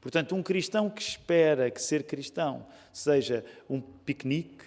Portanto, 0.00 0.34
um 0.34 0.42
cristão 0.42 0.88
que 0.88 1.02
espera 1.02 1.70
que 1.70 1.80
ser 1.80 2.04
cristão 2.04 2.66
seja 2.92 3.44
um 3.68 3.80
piquenique, 3.80 4.64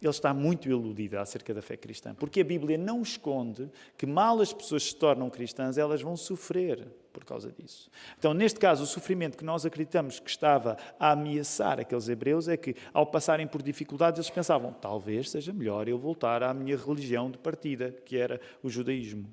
ele 0.00 0.10
está 0.10 0.32
muito 0.32 0.68
iludido 0.68 1.18
acerca 1.18 1.52
da 1.52 1.62
fé 1.62 1.76
cristã, 1.76 2.14
porque 2.14 2.40
a 2.40 2.44
Bíblia 2.44 2.78
não 2.78 3.02
esconde 3.02 3.68
que 3.96 4.06
mal 4.06 4.40
as 4.40 4.52
pessoas 4.52 4.84
se 4.84 4.94
tornam 4.94 5.28
cristãs, 5.28 5.78
elas 5.78 6.02
vão 6.02 6.16
sofrer 6.16 6.86
por 7.16 7.24
causa 7.24 7.50
disso. 7.50 7.90
Então, 8.18 8.34
neste 8.34 8.60
caso, 8.60 8.84
o 8.84 8.86
sofrimento 8.86 9.38
que 9.38 9.44
nós 9.44 9.64
acreditamos 9.64 10.20
que 10.20 10.28
estava 10.28 10.76
a 11.00 11.12
ameaçar 11.12 11.80
aqueles 11.80 12.10
hebreus 12.10 12.46
é 12.46 12.58
que, 12.58 12.76
ao 12.92 13.06
passarem 13.06 13.46
por 13.46 13.62
dificuldades, 13.62 14.18
eles 14.18 14.28
pensavam: 14.28 14.70
talvez 14.74 15.30
seja 15.30 15.50
melhor 15.50 15.88
eu 15.88 15.98
voltar 15.98 16.42
à 16.42 16.52
minha 16.52 16.76
religião 16.76 17.30
de 17.30 17.38
partida, 17.38 17.90
que 18.04 18.18
era 18.18 18.38
o 18.62 18.68
judaísmo. 18.68 19.32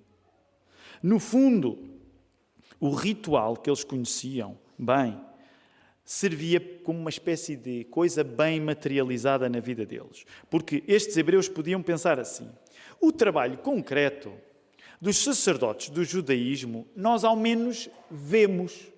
No 1.01 1.19
fundo, 1.19 1.77
o 2.79 2.91
ritual 2.91 3.57
que 3.57 3.69
eles 3.69 3.83
conheciam 3.83 4.57
bem 4.79 5.19
servia 6.05 6.61
como 6.85 6.97
uma 6.99 7.09
espécie 7.09 7.57
de 7.57 7.83
coisa 7.85 8.23
bem 8.23 8.61
materializada 8.61 9.49
na 9.49 9.59
vida 9.59 9.85
deles. 9.85 10.25
Porque 10.49 10.85
estes 10.87 11.17
hebreus 11.17 11.49
podiam 11.49 11.83
pensar 11.83 12.17
assim: 12.17 12.49
o 13.01 13.11
trabalho 13.11 13.57
concreto 13.57 14.31
dos 15.03 15.17
sacerdotes 15.17 15.89
do 15.89 16.01
judaísmo, 16.05 16.87
nós 16.95 17.25
ao 17.25 17.35
menos 17.35 17.89
vemos. 18.09 18.89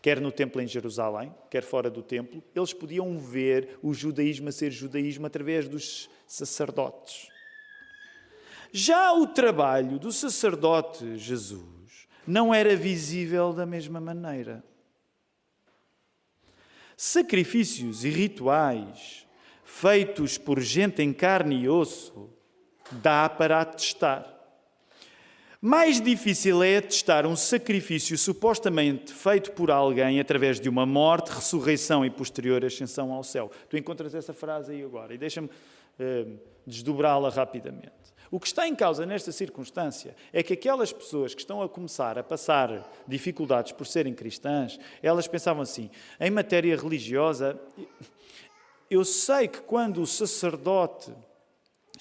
Quer 0.00 0.20
no 0.20 0.30
templo 0.30 0.62
em 0.62 0.68
Jerusalém, 0.68 1.34
quer 1.50 1.64
fora 1.64 1.90
do 1.90 2.00
templo, 2.00 2.40
eles 2.54 2.72
podiam 2.72 3.18
ver 3.18 3.76
o 3.82 3.92
judaísmo 3.92 4.48
a 4.48 4.52
ser 4.52 4.70
judaísmo 4.70 5.26
através 5.26 5.68
dos 5.68 6.08
sacerdotes. 6.28 7.26
Já 8.70 9.12
o 9.12 9.26
trabalho 9.26 9.98
do 9.98 10.12
sacerdote 10.12 11.16
Jesus 11.16 12.06
não 12.24 12.54
era 12.54 12.76
visível 12.76 13.52
da 13.52 13.66
mesma 13.66 14.00
maneira. 14.00 14.62
Sacrifícios 16.96 18.04
e 18.04 18.10
rituais 18.10 19.26
feitos 19.64 20.38
por 20.38 20.60
gente 20.60 21.02
em 21.02 21.12
carne 21.12 21.62
e 21.62 21.68
osso, 21.68 22.30
dá 22.92 23.28
para 23.28 23.60
atestar. 23.60 24.40
Mais 25.62 26.00
difícil 26.00 26.62
é 26.62 26.78
atestar 26.78 27.26
um 27.26 27.36
sacrifício 27.36 28.16
supostamente 28.16 29.12
feito 29.12 29.52
por 29.52 29.70
alguém 29.70 30.18
através 30.18 30.58
de 30.58 30.70
uma 30.70 30.86
morte, 30.86 31.28
ressurreição 31.28 32.02
e 32.02 32.08
posterior 32.08 32.64
ascensão 32.64 33.12
ao 33.12 33.22
céu. 33.22 33.50
Tu 33.68 33.76
encontras 33.76 34.14
essa 34.14 34.32
frase 34.32 34.72
aí 34.72 34.82
agora 34.82 35.12
e 35.12 35.18
deixa-me 35.18 35.48
uh, 35.48 36.38
desdobrá-la 36.66 37.28
rapidamente. 37.28 37.92
O 38.30 38.40
que 38.40 38.46
está 38.46 38.66
em 38.66 38.74
causa 38.74 39.04
nesta 39.04 39.32
circunstância 39.32 40.16
é 40.32 40.42
que 40.42 40.54
aquelas 40.54 40.94
pessoas 40.94 41.34
que 41.34 41.40
estão 41.42 41.60
a 41.60 41.68
começar 41.68 42.16
a 42.16 42.22
passar 42.22 42.90
dificuldades 43.06 43.72
por 43.72 43.86
serem 43.86 44.14
cristãs, 44.14 44.78
elas 45.02 45.28
pensavam 45.28 45.62
assim: 45.62 45.90
em 46.18 46.30
matéria 46.30 46.74
religiosa, 46.74 47.60
eu 48.88 49.04
sei 49.04 49.46
que 49.46 49.60
quando 49.60 50.00
o 50.00 50.06
sacerdote 50.06 51.12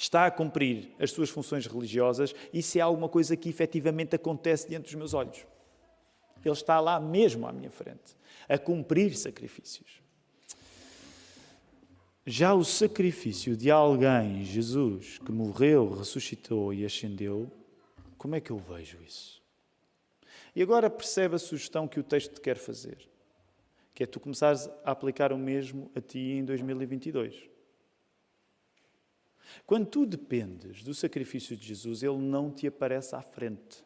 está 0.01 0.25
a 0.25 0.31
cumprir 0.31 0.95
as 0.97 1.11
suas 1.11 1.29
funções 1.29 1.67
religiosas, 1.67 2.33
isso 2.53 2.77
é 2.77 2.81
alguma 2.81 3.09
coisa 3.09 3.35
que 3.35 3.49
efetivamente 3.49 4.15
acontece 4.15 4.69
diante 4.69 4.85
dos 4.85 4.95
meus 4.95 5.13
olhos. 5.13 5.45
Ele 6.43 6.53
está 6.53 6.79
lá 6.79 7.01
mesmo 7.01 7.45
à 7.45 7.51
minha 7.51 7.69
frente, 7.69 8.15
a 8.47 8.57
cumprir 8.57 9.13
sacrifícios. 9.17 10.01
Já 12.25 12.53
o 12.53 12.63
sacrifício 12.63 13.57
de 13.57 13.69
alguém, 13.69 14.45
Jesus, 14.45 15.17
que 15.17 15.33
morreu, 15.33 15.89
ressuscitou 15.93 16.73
e 16.73 16.85
ascendeu, 16.85 17.51
como 18.17 18.35
é 18.35 18.39
que 18.39 18.51
eu 18.51 18.57
vejo 18.57 18.97
isso? 19.05 19.41
E 20.55 20.61
agora 20.61 20.89
percebe 20.89 21.35
a 21.35 21.39
sugestão 21.39 21.89
que 21.89 21.99
o 21.99 22.03
texto 22.03 22.35
te 22.35 22.41
quer 22.41 22.57
fazer, 22.57 22.97
que 23.93 24.03
é 24.03 24.05
tu 24.05 24.19
começares 24.19 24.69
a 24.85 24.91
aplicar 24.91 25.33
o 25.33 25.37
mesmo 25.37 25.91
a 25.93 25.99
ti 25.99 26.19
em 26.19 26.45
2022. 26.45 27.48
Quando 29.65 29.85
tu 29.87 30.05
dependes 30.05 30.83
do 30.83 30.93
sacrifício 30.93 31.55
de 31.55 31.67
Jesus, 31.67 32.03
ele 32.03 32.17
não 32.17 32.51
te 32.51 32.67
aparece 32.67 33.15
à 33.15 33.21
frente. 33.21 33.83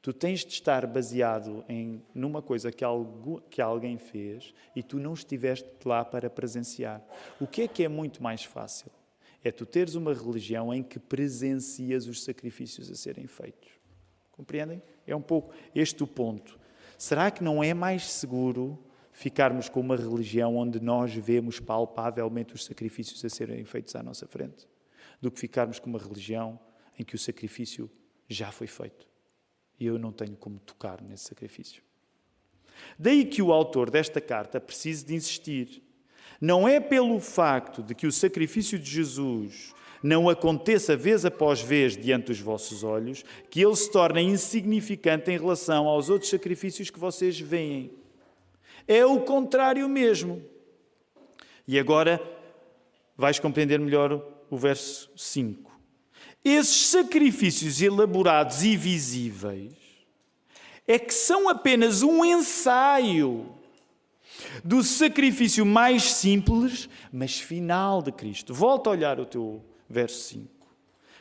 Tu 0.00 0.12
tens 0.12 0.44
de 0.44 0.52
estar 0.52 0.86
baseado 0.86 1.64
em 1.68 2.02
numa 2.14 2.40
coisa 2.40 2.70
que, 2.70 2.84
algo, 2.84 3.42
que 3.50 3.60
alguém 3.60 3.98
fez 3.98 4.54
e 4.74 4.82
tu 4.82 4.98
não 4.98 5.12
estiveste 5.12 5.68
lá 5.84 6.04
para 6.04 6.30
presenciar. 6.30 7.04
O 7.40 7.46
que 7.46 7.62
é 7.62 7.68
que 7.68 7.82
é 7.82 7.88
muito 7.88 8.22
mais 8.22 8.44
fácil? 8.44 8.90
É 9.42 9.50
tu 9.50 9.66
teres 9.66 9.94
uma 9.94 10.14
religião 10.14 10.72
em 10.72 10.82
que 10.82 10.98
presencias 10.98 12.06
os 12.06 12.22
sacrifícios 12.22 12.90
a 12.90 12.94
serem 12.94 13.26
feitos. 13.26 13.70
Compreendem? 14.30 14.80
É 15.06 15.16
um 15.16 15.22
pouco 15.22 15.52
este 15.74 16.02
o 16.02 16.06
ponto. 16.06 16.58
Será 16.96 17.30
que 17.30 17.42
não 17.42 17.62
é 17.62 17.74
mais 17.74 18.08
seguro 18.10 18.78
ficarmos 19.18 19.68
com 19.68 19.80
uma 19.80 19.96
religião 19.96 20.56
onde 20.56 20.78
nós 20.78 21.12
vemos 21.12 21.58
palpavelmente 21.58 22.54
os 22.54 22.64
sacrifícios 22.64 23.24
a 23.24 23.28
serem 23.28 23.64
feitos 23.64 23.96
à 23.96 24.02
nossa 24.02 24.28
frente, 24.28 24.68
do 25.20 25.28
que 25.28 25.40
ficarmos 25.40 25.80
com 25.80 25.90
uma 25.90 25.98
religião 25.98 26.56
em 26.96 27.02
que 27.02 27.16
o 27.16 27.18
sacrifício 27.18 27.90
já 28.28 28.52
foi 28.52 28.68
feito 28.68 29.08
e 29.78 29.86
eu 29.86 29.98
não 29.98 30.12
tenho 30.12 30.36
como 30.36 30.60
tocar 30.60 31.02
nesse 31.02 31.24
sacrifício. 31.24 31.82
Daí 32.96 33.24
que 33.24 33.42
o 33.42 33.52
autor 33.52 33.90
desta 33.90 34.20
carta 34.20 34.60
precise 34.60 35.04
de 35.04 35.16
insistir. 35.16 35.82
Não 36.40 36.68
é 36.68 36.78
pelo 36.78 37.18
facto 37.18 37.82
de 37.82 37.96
que 37.96 38.06
o 38.06 38.12
sacrifício 38.12 38.78
de 38.78 38.88
Jesus 38.88 39.74
não 40.00 40.28
aconteça 40.28 40.96
vez 40.96 41.24
após 41.24 41.60
vez 41.60 41.96
diante 41.96 42.26
dos 42.26 42.38
vossos 42.38 42.84
olhos, 42.84 43.24
que 43.50 43.60
ele 43.60 43.74
se 43.74 43.90
torna 43.90 44.20
insignificante 44.20 45.28
em 45.32 45.38
relação 45.38 45.88
aos 45.88 46.08
outros 46.08 46.30
sacrifícios 46.30 46.88
que 46.88 47.00
vocês 47.00 47.40
veem. 47.40 47.98
É 48.88 49.04
o 49.04 49.20
contrário 49.20 49.86
mesmo. 49.88 50.42
E 51.66 51.78
agora 51.78 52.18
vais 53.14 53.38
compreender 53.38 53.78
melhor 53.78 54.26
o 54.50 54.56
verso 54.56 55.10
5. 55.14 55.70
Esses 56.42 56.86
sacrifícios 56.86 57.82
elaborados 57.82 58.62
e 58.62 58.74
visíveis 58.74 59.74
é 60.86 60.98
que 60.98 61.12
são 61.12 61.50
apenas 61.50 62.02
um 62.02 62.24
ensaio 62.24 63.54
do 64.64 64.82
sacrifício 64.82 65.66
mais 65.66 66.04
simples, 66.04 66.88
mas 67.12 67.38
final 67.38 68.00
de 68.00 68.10
Cristo. 68.10 68.54
Volta 68.54 68.88
a 68.88 68.92
olhar 68.92 69.20
o 69.20 69.26
teu 69.26 69.62
verso 69.90 70.30
5. 70.30 70.48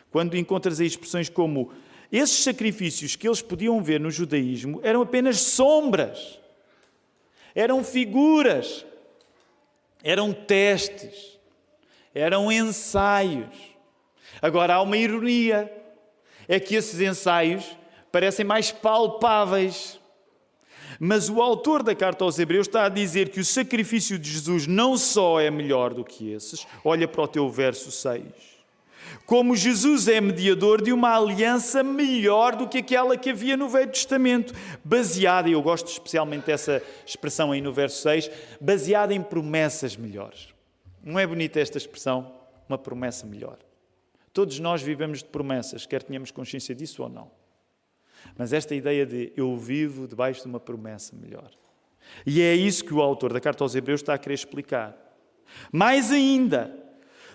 Quando 0.09 0.37
encontras 0.37 0.79
aí 0.79 0.87
expressões 0.87 1.27
como 1.27 1.71
esses 2.09 2.43
sacrifícios 2.43 3.17
que 3.17 3.27
eles 3.27 3.41
podiam 3.41 3.83
ver 3.83 3.99
no 3.99 4.09
judaísmo 4.09 4.79
eram 4.81 5.01
apenas 5.01 5.41
sombras 5.41 6.39
eram 7.57 7.83
figuras, 7.83 8.85
eram 10.03 10.31
testes, 10.31 11.39
eram 12.13 12.51
ensaios. 12.51 13.75
Agora 14.39 14.75
há 14.75 14.81
uma 14.81 14.95
ironia: 14.95 15.71
é 16.47 16.59
que 16.59 16.75
esses 16.75 17.01
ensaios 17.01 17.65
parecem 18.11 18.45
mais 18.45 18.71
palpáveis. 18.71 19.99
Mas 20.99 21.29
o 21.29 21.41
autor 21.41 21.83
da 21.83 21.93
carta 21.93 22.23
aos 22.23 22.39
Hebreus 22.39 22.67
está 22.67 22.85
a 22.85 22.89
dizer 22.89 23.29
que 23.29 23.39
o 23.39 23.45
sacrifício 23.45 24.17
de 24.17 24.31
Jesus 24.31 24.65
não 24.65 24.97
só 24.97 25.39
é 25.39 25.51
melhor 25.51 25.93
do 25.93 26.03
que 26.03 26.31
esses, 26.31 26.65
olha 26.83 27.07
para 27.07 27.21
o 27.21 27.27
teu 27.27 27.49
verso 27.49 27.91
6 27.91 28.56
como 29.27 29.57
Jesus 29.57 30.07
é 30.07 30.21
mediador 30.21 30.81
de 30.81 30.93
uma 30.93 31.13
aliança 31.13 31.83
melhor 31.83 32.55
do 32.55 32.65
que 32.65 32.77
aquela 32.77 33.17
que 33.17 33.31
havia 33.31 33.57
no 33.57 33.67
Velho 33.67 33.91
Testamento, 33.91 34.53
baseada, 34.85 35.49
e 35.49 35.51
eu 35.51 35.61
gosto 35.61 35.91
especialmente 35.91 36.45
dessa 36.45 36.81
expressão 37.05 37.51
aí 37.51 37.59
no 37.59 37.73
verso 37.73 38.01
6, 38.03 38.31
baseada 38.61 39.13
em 39.13 39.21
promessas 39.21 39.97
melhores. 39.97 40.47
Não 41.03 41.19
é 41.19 41.27
bonita 41.27 41.59
esta 41.59 41.77
expressão? 41.77 42.33
Uma 42.69 42.77
promessa 42.77 43.27
melhor. 43.27 43.57
Todos 44.31 44.59
nós 44.59 44.81
vivemos 44.81 45.19
de 45.19 45.25
promessas, 45.25 45.85
quer 45.85 46.03
tenhamos 46.03 46.31
consciência 46.31 46.73
disso 46.73 47.03
ou 47.03 47.09
não. 47.09 47.29
Mas 48.37 48.53
esta 48.53 48.73
ideia 48.73 49.05
de 49.05 49.33
eu 49.35 49.57
vivo 49.57 50.07
debaixo 50.07 50.41
de 50.41 50.47
uma 50.47 50.59
promessa 50.59 51.13
melhor. 51.13 51.51
E 52.25 52.41
é 52.41 52.55
isso 52.55 52.85
que 52.85 52.93
o 52.93 53.01
autor 53.01 53.33
da 53.33 53.41
carta 53.41 53.61
aos 53.61 53.75
Hebreus 53.75 53.99
está 53.99 54.13
a 54.13 54.17
querer 54.17 54.35
explicar. 54.35 54.95
Mais 55.69 56.13
ainda, 56.13 56.86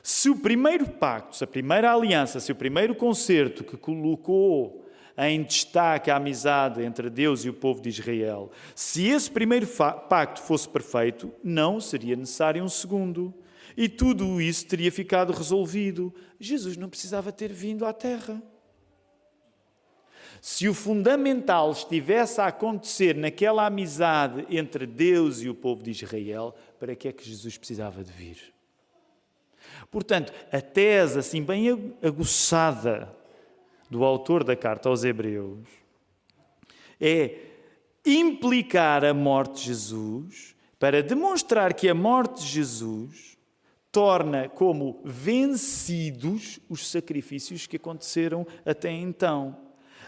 se 0.03 0.29
o 0.29 0.37
primeiro 0.37 0.89
pacto, 0.89 1.37
se 1.37 1.45
a 1.45 1.47
primeira 1.47 1.93
aliança, 1.93 2.41
se 2.41 2.51
o 2.51 2.57
primeiro 2.57 2.95
concerto 2.95 3.63
que 3.63 3.77
colocou 3.77 4.85
em 5.17 5.43
destaque 5.43 6.11
a 6.11 6.17
amizade 6.17 6.83
entre 6.83 7.09
Deus 7.09 7.45
e 7.45 7.49
o 7.49 7.55
povo 7.55 7.81
de 7.81 7.91
Israel, 7.91 8.51
se 8.75 9.07
esse 9.07 9.31
primeiro 9.31 9.67
pacto 9.67 10.41
fosse 10.43 10.69
perfeito, 10.69 11.33
não 11.45 11.81
seria 11.81 12.17
necessário 12.17 12.65
um 12.65 12.69
segundo. 12.69 13.33
E 13.77 13.89
tudo 13.89 14.41
isso 14.41 14.67
teria 14.67 14.91
ficado 14.91 15.33
resolvido. 15.33 16.13
Jesus 16.39 16.77
não 16.77 16.89
precisava 16.89 17.31
ter 17.31 17.53
vindo 17.53 17.87
à 17.87 17.93
terra. 17.93 18.43
Se 20.41 20.69
o 20.69 20.75
fundamental 20.75 21.71
estivesse 21.71 22.41
a 22.41 22.47
acontecer 22.49 23.17
naquela 23.17 23.65
amizade 23.65 24.45
entre 24.51 24.85
Deus 24.87 25.41
e 25.41 25.49
o 25.49 25.55
povo 25.55 25.83
de 25.85 25.93
Israel, 25.93 26.55
para 26.81 26.97
que 26.97 27.07
é 27.07 27.13
que 27.13 27.25
Jesus 27.25 27.57
precisava 27.57 28.03
de 28.03 28.13
vir? 28.13 28.52
Portanto, 29.93 30.33
a 30.51 30.59
tese 30.59 31.19
assim 31.19 31.43
bem 31.43 31.95
aguçada 32.03 33.15
do 33.91 34.03
autor 34.05 34.43
da 34.43 34.57
carta 34.57 34.89
aos 34.89 35.05
Hebreus 35.05 35.69
é 36.99 37.41
implicar 38.05 39.05
a 39.05 39.13
morte 39.13 39.61
de 39.61 39.67
Jesus 39.67 40.57
para 40.79 41.03
demonstrar 41.03 41.75
que 41.75 41.91
a 41.91 41.95
morte 41.95 42.41
de 42.43 42.49
Jesus 42.49 43.37
torna 43.93 44.49
como 44.49 44.99
vencidos 45.05 46.59
os 46.71 46.89
sacrifícios 46.89 47.67
que 47.67 47.77
aconteceram 47.77 48.47
até 48.65 48.91
então. 48.91 49.55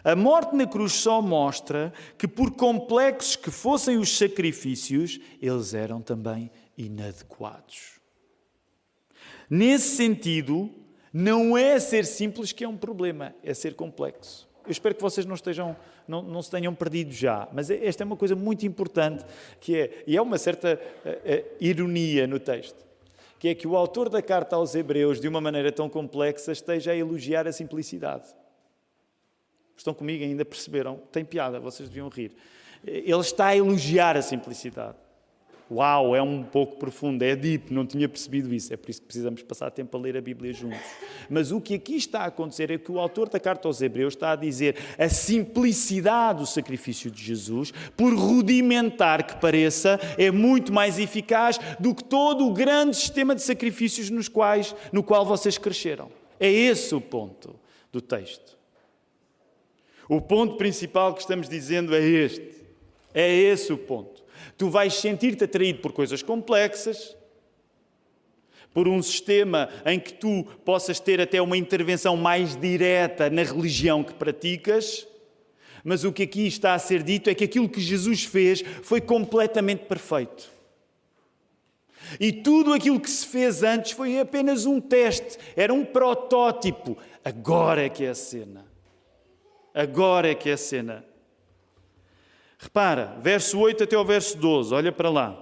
A 0.03 0.17
morte 0.17 0.57
na 0.57 0.67
cruz 0.67 0.95
só 0.95 1.21
mostra 1.21 1.93
que, 2.17 2.27
por 2.27 2.53
complexos 2.53 3.37
que 3.37 3.51
fossem 3.51 3.99
os 3.99 4.17
sacrifícios, 4.17 5.21
eles 5.43 5.75
eram 5.75 6.01
também 6.01 6.51
inadequados. 6.77 7.94
Nesse 9.55 9.95
sentido, 9.95 10.69
não 11.13 11.57
é 11.57 11.79
ser 11.79 12.05
simples 12.07 12.51
que 12.51 12.65
é 12.65 12.69
um 12.69 12.77
problema, 12.77 13.33
é 13.41 13.55
ser 13.55 13.75
complexo. 13.75 14.49
Eu 14.67 14.73
espero 14.73 14.97
que 14.97 15.01
vocês 15.01 15.25
não 15.25 15.37
estejam, 15.37 15.77
não, 16.09 16.23
não 16.23 16.43
se 16.43 16.51
tenham 16.51 16.75
perdido 16.75 17.13
já, 17.13 17.49
mas 17.53 17.71
é, 17.71 17.87
esta 17.87 18.03
é 18.03 18.05
uma 18.05 18.17
coisa 18.17 18.35
muito 18.35 18.67
importante 18.67 19.25
que 19.61 19.77
é, 19.77 20.03
e 20.09 20.17
é 20.17 20.21
uma 20.21 20.39
certa 20.39 20.75
uh, 20.75 21.09
uh, 21.09 21.57
ironia 21.61 22.27
no 22.27 22.41
texto, 22.41 22.85
que 23.39 23.47
é 23.47 23.55
que 23.55 23.69
o 23.69 23.77
autor 23.77 24.09
da 24.09 24.21
carta 24.21 24.57
aos 24.57 24.75
Hebreus, 24.75 25.21
de 25.21 25.29
uma 25.29 25.41
maneira 25.41 25.71
tão 25.71 25.89
complexa, 25.89 26.51
esteja 26.51 26.91
a 26.91 26.97
elogiar 26.97 27.47
a 27.47 27.53
simplicidade. 27.53 28.35
Estão 29.77 29.95
comigo 29.95 30.25
ainda 30.25 30.45
perceberam? 30.45 31.01
Tem 31.13 31.25
piada, 31.25 31.61
vocês 31.61 31.89
deviam 31.89 32.09
rir. 32.09 32.33
Ele 32.85 33.21
está 33.21 33.47
a 33.47 33.57
elogiar 33.57 34.17
a 34.17 34.23
simplicidade. 34.23 35.04
Uau, 35.71 36.15
é 36.15 36.21
um 36.21 36.43
pouco 36.43 36.77
profundo, 36.77 37.23
é 37.23 37.35
deep, 37.35 37.73
não 37.73 37.87
tinha 37.87 38.07
percebido 38.07 38.53
isso. 38.55 38.73
É 38.73 38.77
por 38.77 38.91
isso 38.91 39.01
que 39.01 39.07
precisamos 39.07 39.43
passar 39.43 39.71
tempo 39.71 39.97
a 39.97 40.01
ler 40.01 40.17
a 40.17 40.21
Bíblia 40.21 40.53
juntos. 40.53 40.79
Mas 41.29 41.51
o 41.51 41.61
que 41.61 41.75
aqui 41.75 41.97
está 41.97 42.21
a 42.21 42.27
acontecer 42.27 42.71
é 42.71 42.77
que 42.77 42.93
o 42.93 42.99
autor 42.99 43.31
da 43.31 43.41
carta 43.41 43.67
aos 43.67 43.81
Hebreus 43.81 44.15
está 44.15 44.33
a 44.33 44.37
dizer 44.37 44.77
a 44.99 45.09
simplicidade 45.09 46.41
do 46.41 46.47
sacrifício 46.47 47.11
de 47.11 47.23
Jesus, 47.23 47.73
por 47.97 48.15
rudimentar 48.15 49.27
que 49.27 49.41
pareça, 49.41 49.99
é 50.19 50.31
muito 50.31 50.73
mais 50.73 50.99
eficaz 50.99 51.59
do 51.81 51.95
que 51.95 52.05
todo 52.05 52.47
o 52.47 52.53
grande 52.53 52.97
sistema 52.97 53.35
de 53.35 53.43
sacrifícios 53.43 54.11
nos 54.11 54.29
quais, 54.29 54.77
no 54.93 55.03
qual 55.03 55.25
vocês 55.25 55.57
cresceram. 55.57 56.11
É 56.39 56.51
esse 56.51 56.95
o 56.95 57.01
ponto 57.01 57.59
do 57.91 58.03
texto. 58.03 58.59
O 60.09 60.21
ponto 60.21 60.57
principal 60.57 61.15
que 61.15 61.21
estamos 61.21 61.49
dizendo 61.49 61.95
é 61.95 62.01
este. 62.01 62.55
É 63.15 63.33
esse 63.33 63.73
o 63.73 63.79
ponto. 63.79 64.14
Tu 64.57 64.69
vais 64.69 64.95
sentir-te 64.95 65.45
atraído 65.45 65.81
por 65.81 65.93
coisas 65.93 66.23
complexas, 66.23 67.17
por 68.73 68.89
um 68.89 69.01
sistema 69.01 69.69
em 69.87 70.01
que 70.01 70.13
tu 70.15 70.45
possas 70.65 70.99
ter 70.99 71.21
até 71.21 71.41
uma 71.41 71.57
intervenção 71.57 72.17
mais 72.17 72.57
direta 72.57 73.31
na 73.31 73.43
religião 73.43 74.03
que 74.03 74.13
praticas. 74.15 75.07
Mas 75.85 76.03
o 76.03 76.13
que 76.13 76.25
aqui 76.25 76.47
está 76.47 76.75
a 76.75 76.79
ser 76.79 77.03
dito 77.03 77.31
é 77.31 77.35
que 77.35 77.45
aquilo 77.45 77.69
que 77.69 77.81
Jesus 77.81 78.25
fez 78.25 78.63
foi 78.83 79.01
completamente 79.01 79.85
perfeito. 79.85 80.53
E 82.19 82.33
tudo 82.33 82.73
aquilo 82.73 83.01
que 83.01 83.11
se 83.11 83.27
fez 83.27 83.63
antes 83.63 83.93
foi 83.93 84.19
apenas 84.19 84.67
um 84.67 84.81
teste, 84.81 85.39
era 85.57 85.73
um 85.73 85.85
protótipo. 85.85 86.97
Agora 87.25 87.85
é 87.85 87.89
que 87.89 88.05
é 88.05 88.11
a 88.11 88.15
cena. 88.15 88.67
Agora 89.73 90.31
é 90.31 90.35
que 90.35 90.51
é 90.51 90.55
a 90.55 90.59
cena. 90.59 91.05
Repara, 92.65 93.15
verso 93.21 93.59
8 93.59 93.85
até 93.85 93.99
o 93.99 94.03
verso 94.07 94.39
12, 94.39 94.73
olha 94.73 94.91
para 94.91 95.11
lá. 95.11 95.39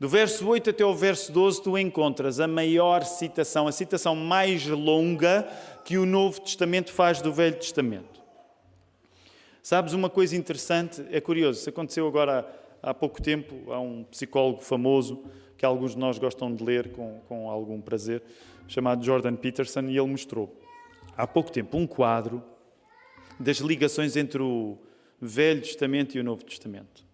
Do 0.00 0.08
verso 0.08 0.48
8 0.48 0.70
até 0.70 0.84
o 0.84 0.92
verso 0.96 1.30
12, 1.30 1.62
tu 1.62 1.78
encontras 1.78 2.40
a 2.40 2.48
maior 2.48 3.04
citação, 3.04 3.68
a 3.68 3.72
citação 3.72 4.16
mais 4.16 4.66
longa 4.66 5.48
que 5.84 5.96
o 5.96 6.04
Novo 6.04 6.40
Testamento 6.40 6.92
faz 6.92 7.22
do 7.22 7.32
Velho 7.32 7.54
Testamento. 7.54 8.20
Sabes 9.62 9.92
uma 9.92 10.10
coisa 10.10 10.36
interessante? 10.36 11.06
É 11.08 11.20
curioso, 11.20 11.60
isso 11.60 11.70
aconteceu 11.70 12.04
agora 12.08 12.44
há 12.82 12.92
pouco 12.92 13.22
tempo. 13.22 13.72
Há 13.72 13.78
um 13.78 14.02
psicólogo 14.02 14.60
famoso 14.60 15.22
que 15.56 15.64
alguns 15.64 15.92
de 15.92 15.98
nós 15.98 16.18
gostam 16.18 16.52
de 16.52 16.64
ler 16.64 16.90
com, 16.90 17.20
com 17.28 17.48
algum 17.48 17.80
prazer, 17.80 18.24
chamado 18.66 19.04
Jordan 19.04 19.36
Peterson, 19.36 19.82
e 19.82 19.96
ele 19.96 20.08
mostrou 20.08 20.52
há 21.16 21.28
pouco 21.28 21.52
tempo 21.52 21.78
um 21.78 21.86
quadro 21.86 22.42
das 23.38 23.58
ligações 23.58 24.16
entre 24.16 24.42
o 24.42 24.76
Velho 25.20 25.60
Testamento 25.60 26.16
e 26.16 26.20
o 26.20 26.24
Novo 26.24 26.44
Testamento. 26.44 27.04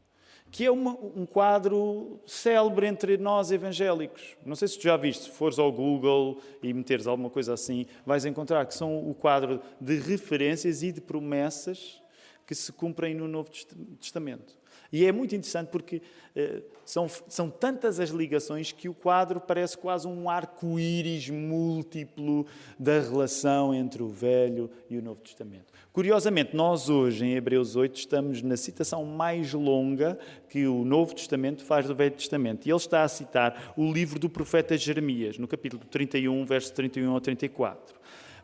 Que 0.51 0.65
é 0.65 0.71
uma, 0.71 0.93
um 0.93 1.27
quadro 1.27 2.21
célebre 2.27 2.87
entre 2.87 3.17
nós 3.17 3.51
evangélicos. 3.51 4.37
Não 4.45 4.55
sei 4.55 4.69
se 4.69 4.79
tu 4.79 4.85
já 4.85 4.97
viste, 4.97 5.25
se 5.25 5.31
fores 5.31 5.59
ao 5.59 5.71
Google 5.73 6.41
e 6.63 6.73
meteres 6.73 7.07
alguma 7.07 7.29
coisa 7.29 7.53
assim, 7.53 7.85
vais 8.07 8.25
encontrar 8.25 8.65
que 8.65 8.75
são 8.75 9.11
o 9.11 9.15
quadro 9.15 9.61
de 9.81 9.99
referências 9.99 10.83
e 10.83 10.93
de 10.93 11.01
promessas 11.01 12.01
que 12.47 12.55
se 12.55 12.73
cumprem 12.73 13.15
no 13.15 13.27
Novo 13.27 13.51
Testamento. 13.99 14.57
E 14.93 15.05
é 15.05 15.13
muito 15.13 15.35
interessante 15.35 15.69
porque 15.69 16.03
eh, 16.35 16.63
são, 16.85 17.09
são 17.09 17.51
tantas 17.51 17.99
as 17.99 18.11
ligações 18.11 18.71
que 18.71 18.89
o 18.89 18.95
quadro 18.95 19.41
parece 19.41 19.77
quase 19.77 20.07
um 20.07 20.31
arco-íris 20.31 21.29
múltiplo 21.29 22.47
da 22.79 23.01
relação 23.01 23.75
entre 23.75 24.03
o 24.03 24.09
Velho 24.09 24.71
e 24.89 24.97
o 24.97 25.03
Novo 25.03 25.21
Testamento. 25.21 25.73
Curiosamente, 25.93 26.55
nós 26.55 26.89
hoje, 26.89 27.25
em 27.25 27.35
Hebreus 27.35 27.75
8, 27.75 27.99
estamos 27.99 28.43
na 28.43 28.57
citação 28.57 29.05
mais 29.05 29.53
longa 29.53 30.19
que 30.49 30.67
o 30.67 30.85
Novo 30.85 31.15
Testamento 31.15 31.65
faz 31.65 31.87
do 31.87 31.95
Velho 31.95 32.15
Testamento. 32.15 32.67
E 32.67 32.71
ele 32.71 32.77
está 32.77 33.03
a 33.03 33.09
citar 33.09 33.73
o 33.77 33.91
livro 33.91 34.21
do 34.21 34.29
profeta 34.29 34.77
Jeremias, 34.77 35.39
no 35.39 35.49
capítulo 35.49 35.83
31, 35.87 36.45
verso 36.45 36.73
31 36.73 37.11
ao 37.11 37.21
34. 37.21 37.97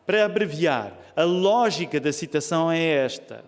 Para 0.05 0.25
abreviar, 0.25 0.99
a 1.15 1.23
lógica 1.23 1.99
da 1.99 2.11
citação 2.11 2.69
é 2.69 2.83
esta: 2.83 3.45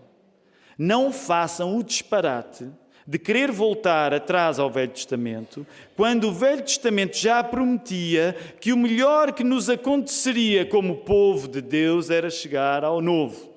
Não 0.78 1.12
façam 1.12 1.76
o 1.78 1.84
disparate 1.84 2.72
de 3.08 3.20
querer 3.20 3.52
voltar 3.52 4.14
atrás 4.14 4.58
ao 4.58 4.70
Velho 4.70 4.92
Testamento, 4.92 5.66
quando 5.96 6.30
o 6.30 6.34
Velho 6.34 6.64
Testamento 6.64 7.16
já 7.18 7.44
prometia 7.44 8.36
que 8.60 8.74
o 8.74 8.78
melhor 8.78 9.32
que 9.34 9.44
nos 9.44 9.70
aconteceria 9.70 10.66
como 10.66 10.98
povo 10.98 11.48
de 11.48 11.62
Deus 11.62 12.10
era 12.10 12.30
chegar 12.30 12.84
ao 12.84 13.02
Novo. 13.02 13.54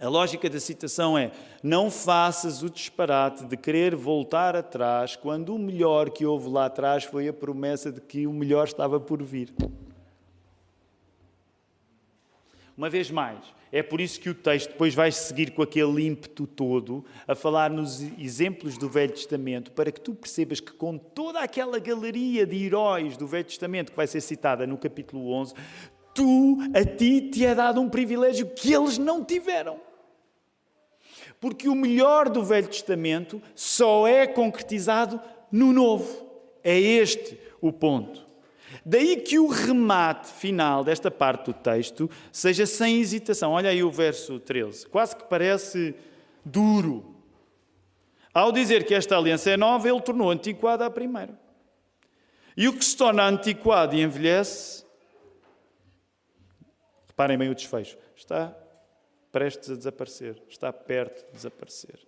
A 0.00 0.08
lógica 0.08 0.48
da 0.48 0.58
citação 0.58 1.16
é: 1.16 1.30
não 1.62 1.90
faças 1.90 2.62
o 2.62 2.70
disparate 2.70 3.44
de 3.44 3.56
querer 3.56 3.94
voltar 3.94 4.56
atrás 4.56 5.14
quando 5.14 5.54
o 5.54 5.58
melhor 5.58 6.08
que 6.10 6.24
houve 6.24 6.48
lá 6.48 6.66
atrás 6.66 7.04
foi 7.04 7.28
a 7.28 7.32
promessa 7.32 7.92
de 7.92 8.00
que 8.00 8.26
o 8.26 8.32
melhor 8.32 8.66
estava 8.66 8.98
por 8.98 9.22
vir. 9.22 9.52
Uma 12.80 12.88
vez 12.88 13.10
mais, 13.10 13.38
é 13.70 13.82
por 13.82 14.00
isso 14.00 14.18
que 14.18 14.30
o 14.30 14.34
texto 14.34 14.70
depois 14.70 14.94
vai 14.94 15.12
seguir 15.12 15.50
com 15.50 15.60
aquele 15.60 16.06
ímpeto 16.06 16.46
todo 16.46 17.04
a 17.28 17.34
falar 17.34 17.68
nos 17.68 18.00
exemplos 18.18 18.78
do 18.78 18.88
Velho 18.88 19.12
Testamento, 19.12 19.70
para 19.72 19.92
que 19.92 20.00
tu 20.00 20.14
percebas 20.14 20.60
que, 20.60 20.72
com 20.72 20.96
toda 20.96 21.40
aquela 21.40 21.78
galeria 21.78 22.46
de 22.46 22.64
heróis 22.64 23.18
do 23.18 23.26
Velho 23.26 23.44
Testamento 23.44 23.90
que 23.90 23.96
vai 23.98 24.06
ser 24.06 24.22
citada 24.22 24.66
no 24.66 24.78
capítulo 24.78 25.30
11, 25.30 25.52
tu, 26.14 26.56
a 26.72 26.82
ti, 26.82 27.20
te 27.30 27.44
é 27.44 27.54
dado 27.54 27.82
um 27.82 27.90
privilégio 27.90 28.48
que 28.48 28.72
eles 28.72 28.96
não 28.96 29.22
tiveram. 29.22 29.78
Porque 31.38 31.68
o 31.68 31.74
melhor 31.74 32.30
do 32.30 32.42
Velho 32.42 32.68
Testamento 32.68 33.42
só 33.54 34.08
é 34.08 34.26
concretizado 34.26 35.20
no 35.52 35.70
Novo. 35.70 36.26
É 36.64 36.80
este 36.80 37.38
o 37.60 37.70
ponto. 37.70 38.29
Daí 38.84 39.16
que 39.16 39.38
o 39.38 39.48
remate 39.48 40.28
final 40.28 40.84
desta 40.84 41.10
parte 41.10 41.46
do 41.46 41.52
texto 41.52 42.10
seja 42.32 42.66
sem 42.66 43.00
hesitação. 43.00 43.52
Olha 43.52 43.70
aí 43.70 43.82
o 43.82 43.90
verso 43.90 44.38
13. 44.38 44.86
Quase 44.86 45.16
que 45.16 45.24
parece 45.24 45.94
duro. 46.44 47.16
Ao 48.32 48.52
dizer 48.52 48.84
que 48.84 48.94
esta 48.94 49.16
aliança 49.16 49.50
é 49.50 49.56
nova, 49.56 49.88
ele 49.88 50.00
tornou 50.00 50.30
antiquada 50.30 50.86
a 50.86 50.90
primeira. 50.90 51.38
E 52.56 52.68
o 52.68 52.72
que 52.72 52.84
se 52.84 52.96
torna 52.96 53.26
antiquado 53.26 53.96
e 53.96 54.02
envelhece 54.02 54.84
Reparem 57.20 57.36
bem 57.36 57.50
o 57.50 57.54
desfecho. 57.54 57.98
Está 58.16 58.56
prestes 59.30 59.68
a 59.68 59.74
desaparecer, 59.74 60.42
está 60.48 60.72
perto 60.72 61.26
de 61.26 61.32
desaparecer. 61.32 62.00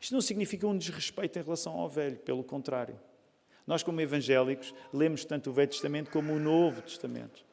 Isto 0.00 0.12
não 0.12 0.20
significa 0.20 0.66
um 0.66 0.76
desrespeito 0.76 1.38
em 1.38 1.42
relação 1.42 1.74
ao 1.74 1.88
velho, 1.88 2.16
pelo 2.18 2.42
contrário. 2.42 2.98
Nós, 3.66 3.82
como 3.82 4.00
evangélicos, 4.00 4.74
lemos 4.92 5.24
tanto 5.24 5.50
o 5.50 5.52
Velho 5.52 5.70
Testamento 5.70 6.10
como 6.10 6.32
o 6.32 6.38
Novo 6.38 6.82
Testamento. 6.82 7.44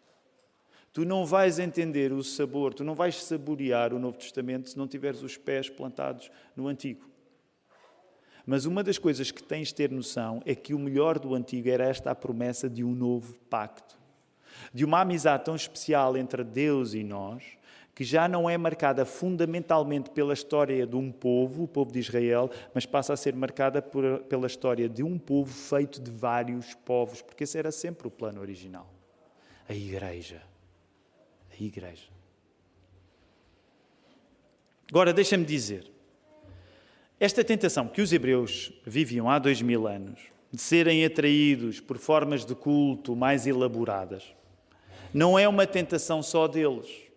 Tu 0.92 1.06
não 1.06 1.26
vais 1.26 1.58
entender 1.58 2.12
o 2.12 2.22
sabor, 2.22 2.74
tu 2.74 2.84
não 2.84 2.94
vais 2.94 3.24
saborear 3.24 3.94
o 3.94 4.00
Novo 4.00 4.18
Testamento 4.18 4.70
se 4.70 4.78
não 4.78 4.88
tiveres 4.88 5.24
os 5.24 5.38
pés 5.38 5.70
plantados 5.70 6.30
no 6.56 6.68
Antigo. 6.68 7.10
Mas 8.46 8.66
uma 8.66 8.84
das 8.84 8.98
coisas 8.98 9.32
que 9.32 9.42
tens 9.42 9.70
de 9.70 9.76
ter 9.76 9.92
noção 9.92 10.42
é 10.46 10.54
que 10.54 10.74
o 10.74 10.80
melhor 10.80 11.18
do 11.18 11.34
Antigo 11.34 11.70
era 11.70 11.86
esta 11.86 12.12
a 12.12 12.16
promessa 12.16 12.70
de 12.70 12.84
um 12.84 12.94
novo 12.94 13.40
pacto 13.50 14.02
de 14.74 14.86
uma 14.86 15.02
amizade 15.02 15.46
tão 15.46 15.56
especial 15.56 16.16
entre 16.18 16.44
Deus 16.44 16.94
e 16.94 17.04
nós, 17.04 17.44
que 17.94 18.04
já 18.04 18.28
não 18.28 18.50
é 18.50 18.58
marcada 18.58 19.06
fundamentalmente 19.06 20.10
pela 20.10 20.34
história 20.34 20.88
de 20.88 20.96
um 20.96 21.12
povo, 21.12 21.64
o 21.64 21.68
povo 21.68 21.92
de 21.92 22.00
Israel, 22.00 22.50
mas 22.74 22.86
passa 22.86 23.14
a 23.14 23.18
ser 23.18 23.36
marcada 23.36 23.82
por, 23.82 24.20
pela 24.24 24.48
história 24.48 24.88
de 24.88 25.04
um 25.04 25.18
povo 25.18 25.52
feito 25.52 26.02
de 26.02 26.10
vários 26.10 26.74
povos, 26.74 27.22
porque 27.22 27.44
esse 27.44 27.58
era 27.58 27.72
sempre 27.72 28.08
o 28.08 28.12
plano 28.12 28.40
original. 28.40 28.90
A 29.68 29.74
igreja. 29.74 30.42
A 31.52 31.64
igreja. 31.64 32.08
Agora, 34.90 35.14
deixa-me 35.14 35.46
dizer, 35.46 35.90
esta 37.20 37.44
tentação 37.44 37.88
que 37.88 38.02
os 38.02 38.12
hebreus 38.12 38.74
viviam 38.86 39.30
há 39.30 39.38
dois 39.38 39.62
mil 39.62 39.88
anos, 39.88 40.20
de 40.52 40.62
serem 40.62 41.06
atraídos 41.06 41.80
por 41.80 41.98
formas 41.98 42.46
de 42.46 42.54
culto 42.54 43.16
mais 43.16 43.48
elaboradas, 43.48 44.34
não 45.14 45.38
é 45.38 45.48
uma 45.48 45.66
tentação 45.68 46.24
só 46.24 46.48
deles. 46.48 47.11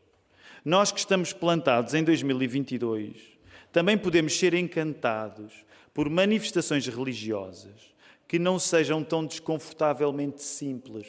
Nós 0.65 0.91
que 0.91 0.99
estamos 0.99 1.33
plantados 1.33 1.93
em 1.93 2.03
2022, 2.03 3.21
também 3.71 3.99
podemos 3.99 4.39
ser 4.39 4.55
encantados 4.55 5.53
por 5.93 6.09
manifestações 6.09 6.87
religiosas 6.87 7.93
que 8.27 8.39
não 8.39 8.59
sejam 8.59 9.05
tão 9.05 9.27
desconfortavelmente 9.27 10.43
simples. 10.43 11.07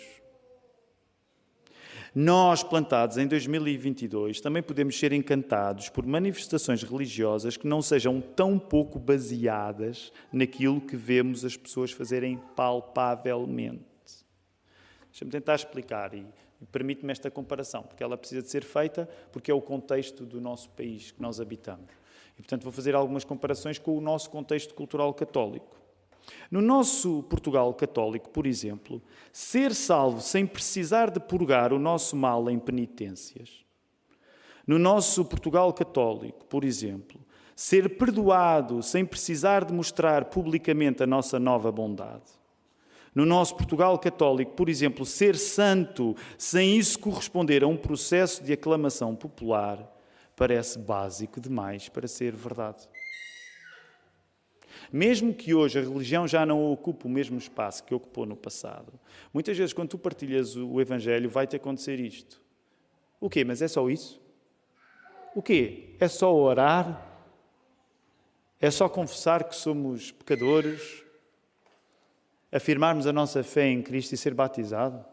Nós, 2.14 2.64
plantados 2.64 3.18
em 3.18 3.28
2022, 3.28 4.42
também 4.42 4.62
podemos 4.62 4.98
ser 5.00 5.14
encantados 5.14 5.88
por 5.88 6.06
manifestações 6.06 6.84
religiosas 6.84 7.56
que 7.56 7.68
não 7.68 7.82
sejam 7.82 8.20
tão 8.20 8.60
pouco 8.60 9.00
baseadas 9.00 10.12
naquilo 10.34 10.82
que 10.82 10.98
vemos 10.98 11.46
as 11.46 11.56
pessoas 11.56 11.92
fazerem 11.92 12.42
palpavelmente. 12.56 13.84
Deixa-me 15.12 15.32
tentar 15.32 15.56
explicar 15.56 16.14
e 16.14 16.26
Permite-me 16.72 17.12
esta 17.12 17.30
comparação, 17.32 17.84
porque 17.84 18.04
ela 18.04 18.18
precisa 18.18 18.42
de 18.42 18.50
ser 18.50 18.64
feita 18.64 19.10
porque 19.32 19.52
é 19.52 19.54
o 19.54 19.62
contexto 19.62 20.26
do 20.26 20.42
nosso 20.42 20.70
país 20.70 21.12
que 21.12 21.22
nós 21.22 21.40
habitamos. 21.40 21.90
E, 22.38 22.42
portanto, 22.42 22.64
vou 22.64 22.72
fazer 22.72 22.96
algumas 22.96 23.24
comparações 23.24 23.80
com 23.80 23.98
o 23.98 24.02
nosso 24.02 24.30
contexto 24.30 24.74
cultural 24.74 25.14
católico. 25.14 25.86
No 26.50 26.62
nosso 26.62 27.24
Portugal 27.24 27.74
católico, 27.74 28.30
por 28.30 28.46
exemplo, 28.46 29.02
ser 29.32 29.74
salvo 29.74 30.22
sem 30.22 30.46
precisar 30.46 31.12
de 31.12 31.20
purgar 31.20 31.72
o 31.72 31.80
nosso 31.80 32.16
mal 32.16 32.50
em 32.50 32.60
penitências. 32.60 33.64
No 34.66 34.80
nosso 34.80 35.24
Portugal 35.24 35.72
católico, 35.74 36.46
por 36.46 36.64
exemplo, 36.64 37.20
ser 37.56 37.98
perdoado 37.98 38.82
sem 38.82 39.06
precisar 39.06 39.64
de 39.64 39.74
mostrar 39.74 40.26
publicamente 40.26 41.04
a 41.04 41.08
nossa 41.08 41.40
nova 41.40 41.72
bondade. 41.72 42.24
No 43.16 43.26
nosso 43.26 43.56
Portugal 43.56 43.98
católico, 43.98 44.52
por 44.52 44.68
exemplo, 44.68 45.06
ser 45.06 45.38
santo 45.38 46.14
sem 46.38 46.78
isso 46.78 47.00
corresponder 47.00 47.64
a 47.64 47.68
um 47.68 47.78
processo 47.78 48.44
de 48.44 48.52
aclamação 48.52 49.16
popular 49.16 49.90
parece 50.36 50.78
básico 50.78 51.40
demais 51.40 51.88
para 51.88 52.10
ser 52.10 52.36
verdade. 52.36 52.90
Mesmo 54.92 55.34
que 55.34 55.54
hoje 55.54 55.80
a 55.80 55.82
religião 55.82 56.28
já 56.28 56.46
não 56.46 56.70
ocupe 56.72 57.06
o 57.06 57.10
mesmo 57.10 57.38
espaço 57.38 57.86
que 57.86 57.96
ocupou 57.96 58.26
no 58.26 58.36
passado, 58.36 58.92
muitas 59.34 59.58
vezes 59.58 59.72
quando 59.72 59.90
tu 59.90 59.98
partilhas 59.98 60.58
o 60.58 60.82
Evangelho 60.82 61.30
vai-te 61.30 61.56
acontecer 61.56 62.02
isto. 62.02 62.42
O 63.22 63.30
quê? 63.30 63.46
Mas 63.46 63.62
é 63.62 63.68
só 63.70 63.90
isso? 63.90 64.22
O 65.34 65.42
quê? 65.42 65.96
É 66.02 66.10
só 66.10 66.36
orar? 66.36 67.14
É 68.60 68.70
só 68.70 68.90
confessar 68.90 69.46
que 69.46 69.56
somos 69.56 70.12
pecadores? 70.12 71.05
Afirmarmos 72.56 73.06
a 73.06 73.12
nossa 73.12 73.44
fé 73.44 73.68
em 73.68 73.82
Cristo 73.82 74.14
e 74.14 74.18
ser 74.18 74.34
batizado? 74.34 75.04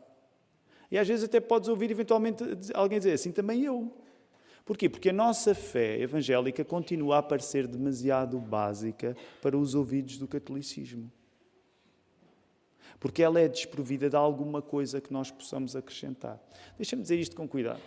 E 0.88 0.96
às 0.96 1.08
vezes 1.08 1.24
até 1.24 1.40
podes 1.40 1.68
ouvir 1.68 1.90
eventualmente 1.90 2.44
alguém 2.72 2.98
dizer 2.98 3.14
assim, 3.14 3.32
também 3.32 3.64
eu. 3.64 3.92
Porquê? 4.64 4.88
Porque 4.88 5.08
a 5.08 5.12
nossa 5.12 5.52
fé 5.52 6.00
evangélica 6.00 6.64
continua 6.64 7.18
a 7.18 7.22
parecer 7.22 7.66
demasiado 7.66 8.38
básica 8.38 9.16
para 9.40 9.58
os 9.58 9.74
ouvidos 9.74 10.18
do 10.18 10.28
catolicismo. 10.28 11.10
Porque 13.00 13.24
ela 13.24 13.40
é 13.40 13.48
desprovida 13.48 14.08
de 14.08 14.14
alguma 14.14 14.62
coisa 14.62 15.00
que 15.00 15.12
nós 15.12 15.28
possamos 15.28 15.74
acrescentar. 15.74 16.40
Deixa-me 16.76 17.02
dizer 17.02 17.18
isto 17.18 17.34
com 17.34 17.48
cuidado. 17.48 17.80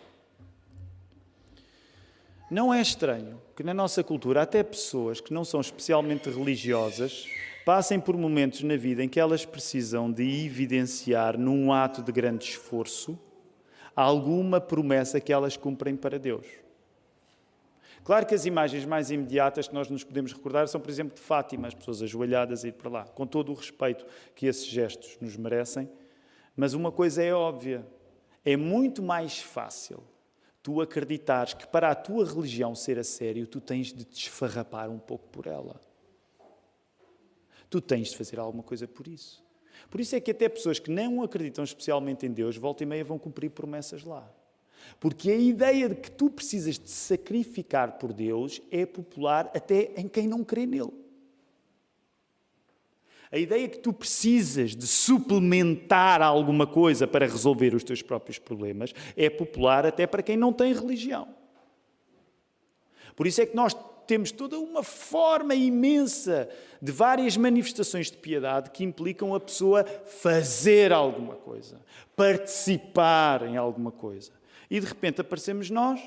Não 2.50 2.72
é 2.72 2.80
estranho 2.80 3.42
que 3.56 3.64
na 3.64 3.74
nossa 3.74 4.04
cultura 4.04 4.44
até 4.44 4.62
pessoas 4.62 5.20
que 5.20 5.34
não 5.34 5.44
são 5.44 5.60
especialmente 5.60 6.30
religiosas 6.30 7.28
passem 7.66 8.00
por 8.00 8.16
momentos 8.16 8.62
na 8.62 8.78
vida 8.78 9.04
em 9.04 9.10
que 9.10 9.20
elas 9.20 9.44
precisam 9.44 10.12
de 10.12 10.46
evidenciar, 10.46 11.40
num 11.40 11.74
ato 11.74 12.04
de 12.04 12.12
grande 12.12 12.46
esforço, 12.46 13.20
alguma 13.96 14.62
promessa 14.62 15.20
que 15.20 15.34
elas 15.34 15.58
cumprem 15.58 15.96
para 15.96 16.20
Deus. 16.20 16.46
Claro 18.04 18.28
que 18.28 18.36
as 18.36 18.46
imagens 18.46 18.86
mais 18.86 19.10
imediatas 19.10 19.68
que 19.68 19.74
nós 19.74 19.90
nos 19.90 20.04
podemos 20.04 20.32
recordar 20.32 20.68
são, 20.68 20.80
por 20.80 20.92
exemplo, 20.92 21.16
de 21.16 21.22
Fátima, 21.22 21.68
as 21.68 21.74
pessoas 21.74 22.04
ajoelhadas 22.04 22.64
a 22.64 22.68
ir 22.68 22.74
para 22.74 22.92
lá, 22.92 23.04
com 23.06 23.26
todo 23.26 23.52
o 23.52 23.56
respeito 23.56 24.06
que 24.36 24.46
esses 24.46 24.68
gestos 24.68 25.18
nos 25.20 25.36
merecem. 25.36 25.90
Mas 26.56 26.76
uma 26.76 26.92
coisa 26.92 27.24
é 27.24 27.34
óbvia: 27.34 27.84
é 28.46 28.56
muito 28.56 29.02
mais 29.02 29.40
fácil 29.40 30.04
tu 30.66 30.82
acreditares 30.82 31.54
que 31.54 31.68
para 31.68 31.92
a 31.92 31.94
tua 31.94 32.26
religião 32.26 32.74
ser 32.74 32.98
a 32.98 33.04
sério, 33.04 33.46
tu 33.46 33.62
tens 33.62 33.94
de 33.94 34.04
te 34.04 34.24
esfarrapar 34.24 34.90
um 34.90 34.98
pouco 34.98 35.28
por 35.28 35.46
ela. 35.46 35.80
Tu 37.70 37.80
tens 37.80 38.08
de 38.10 38.18
fazer 38.18 38.40
alguma 38.40 38.64
coisa 38.64 38.88
por 38.88 39.08
isso. 39.08 39.46
Por 39.92 40.02
isso 40.02 40.16
é 40.16 40.20
que 40.20 40.32
até 40.32 40.50
pessoas 40.50 40.80
que 40.80 40.90
não 40.90 41.22
acreditam 41.22 41.64
especialmente 41.64 42.26
em 42.26 42.32
Deus, 42.32 42.58
volta 42.58 42.82
e 42.82 42.86
meia 42.88 43.04
vão 43.04 43.20
cumprir 43.20 43.52
promessas 43.52 44.04
lá. 44.04 44.28
Porque 45.00 45.30
a 45.30 45.38
ideia 45.38 45.88
de 45.88 45.98
que 45.98 46.10
tu 46.10 46.32
precisas 46.32 46.80
de 46.80 46.90
sacrificar 46.90 48.00
por 48.00 48.12
Deus 48.12 48.60
é 48.72 48.88
popular 48.88 49.52
até 49.54 49.92
em 49.96 50.08
quem 50.08 50.28
não 50.28 50.44
crê 50.44 50.66
nele. 50.66 51.05
A 53.36 53.38
ideia 53.38 53.68
que 53.68 53.80
tu 53.80 53.92
precisas 53.92 54.74
de 54.74 54.88
suplementar 54.88 56.22
alguma 56.22 56.66
coisa 56.66 57.06
para 57.06 57.28
resolver 57.28 57.76
os 57.76 57.84
teus 57.84 58.02
próprios 58.02 58.40
problemas 58.40 58.94
é 59.18 59.30
popular 59.30 59.86
até 59.86 60.08
para 60.08 60.24
quem 60.24 60.38
não 60.38 60.54
tem 60.54 60.74
religião. 60.74 61.28
Por 63.14 63.28
isso 63.28 63.42
é 63.42 63.46
que 63.46 63.54
nós 63.54 63.76
temos 64.08 64.32
toda 64.32 64.58
uma 64.58 64.84
forma 64.84 65.54
imensa 65.54 66.48
de 66.82 66.94
várias 66.94 67.36
manifestações 67.36 68.10
de 68.10 68.16
piedade 68.16 68.70
que 68.70 68.86
implicam 68.86 69.36
a 69.36 69.40
pessoa 69.42 69.84
fazer 69.84 70.94
alguma 70.94 71.36
coisa, 71.36 71.82
participar 72.16 73.46
em 73.46 73.58
alguma 73.58 73.92
coisa. 73.92 74.32
E 74.72 74.80
de 74.80 74.86
repente 74.86 75.20
aparecemos 75.20 75.70
nós, 75.70 76.00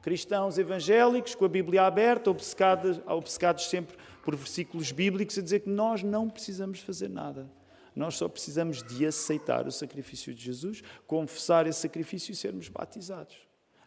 cristãos 0.00 0.56
evangélicos, 0.56 1.34
com 1.34 1.44
a 1.44 1.48
Bíblia 1.48 1.82
aberta, 1.82 2.30
obcecados, 2.30 2.98
obcecados 3.06 3.66
sempre 3.68 3.98
por 4.24 4.34
versículos 4.34 4.90
bíblicos, 4.90 5.38
a 5.38 5.42
dizer 5.42 5.60
que 5.60 5.68
nós 5.68 6.02
não 6.02 6.30
precisamos 6.30 6.80
fazer 6.80 7.10
nada. 7.10 7.50
Nós 7.94 8.16
só 8.16 8.28
precisamos 8.28 8.82
de 8.82 9.06
aceitar 9.06 9.66
o 9.66 9.72
sacrifício 9.72 10.34
de 10.34 10.42
Jesus, 10.42 10.82
confessar 11.06 11.66
esse 11.66 11.80
sacrifício 11.80 12.32
e 12.32 12.34
sermos 12.34 12.68
batizados. 12.68 13.36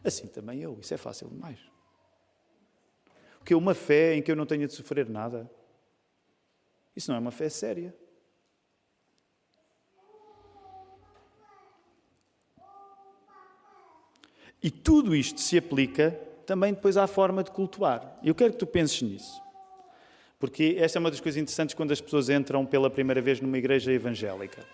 Assim 0.02 0.26
também 0.28 0.60
eu, 0.60 0.78
isso 0.80 0.94
é 0.94 0.96
fácil 0.96 1.28
demais. 1.28 1.58
Porque 3.38 3.54
uma 3.54 3.74
fé 3.74 4.14
em 4.14 4.22
que 4.22 4.30
eu 4.30 4.36
não 4.36 4.46
tenha 4.46 4.66
de 4.66 4.72
sofrer 4.72 5.08
nada, 5.08 5.50
isso 6.94 7.10
não 7.10 7.16
é 7.16 7.20
uma 7.20 7.30
fé 7.30 7.48
séria. 7.48 7.94
E 14.62 14.70
tudo 14.70 15.14
isto 15.14 15.40
se 15.40 15.58
aplica 15.58 16.10
também 16.46 16.72
depois 16.72 16.96
à 16.96 17.06
forma 17.06 17.44
de 17.44 17.50
cultuar. 17.50 18.18
Eu 18.22 18.34
quero 18.34 18.52
que 18.52 18.58
tu 18.58 18.66
penses 18.66 19.02
nisso. 19.02 19.47
Porque 20.38 20.76
esta 20.78 20.98
é 20.98 21.00
uma 21.00 21.10
das 21.10 21.20
coisas 21.20 21.40
interessantes 21.40 21.74
quando 21.74 21.92
as 21.92 22.00
pessoas 22.00 22.28
entram 22.28 22.64
pela 22.64 22.88
primeira 22.88 23.20
vez 23.20 23.40
numa 23.40 23.58
igreja 23.58 23.92
evangélica. 23.92 24.64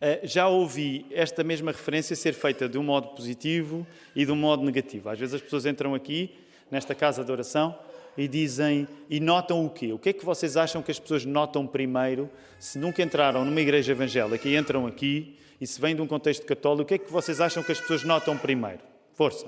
Eh, 0.00 0.20
já 0.24 0.48
ouvi 0.48 1.06
esta 1.10 1.44
mesma 1.44 1.70
referência 1.70 2.16
ser 2.16 2.34
feita 2.34 2.68
de 2.68 2.76
um 2.76 2.82
modo 2.82 3.08
positivo 3.08 3.86
e 4.14 4.26
de 4.26 4.32
um 4.32 4.36
modo 4.36 4.64
negativo. 4.64 5.08
Às 5.08 5.18
vezes 5.18 5.36
as 5.36 5.40
pessoas 5.40 5.66
entram 5.66 5.94
aqui, 5.94 6.34
nesta 6.70 6.94
casa 6.94 7.24
de 7.24 7.30
oração, 7.30 7.78
e 8.16 8.28
dizem 8.28 8.88
e 9.08 9.20
notam 9.20 9.64
o 9.64 9.70
quê? 9.70 9.92
O 9.92 9.98
que 9.98 10.10
é 10.10 10.12
que 10.12 10.24
vocês 10.24 10.56
acham 10.56 10.82
que 10.82 10.90
as 10.90 10.98
pessoas 10.98 11.24
notam 11.24 11.66
primeiro 11.66 12.30
se 12.58 12.78
nunca 12.78 13.02
entraram 13.02 13.44
numa 13.44 13.60
igreja 13.60 13.92
evangélica 13.92 14.48
e 14.48 14.56
entram 14.56 14.86
aqui 14.86 15.38
e 15.60 15.66
se 15.66 15.80
vêm 15.80 15.94
de 15.94 16.02
um 16.02 16.06
contexto 16.06 16.44
católico, 16.44 16.82
o 16.82 16.86
que 16.86 16.94
é 16.94 16.98
que 16.98 17.10
vocês 17.10 17.40
acham 17.40 17.62
que 17.62 17.72
as 17.72 17.80
pessoas 17.80 18.04
notam 18.04 18.36
primeiro? 18.36 18.80
Força. 19.14 19.46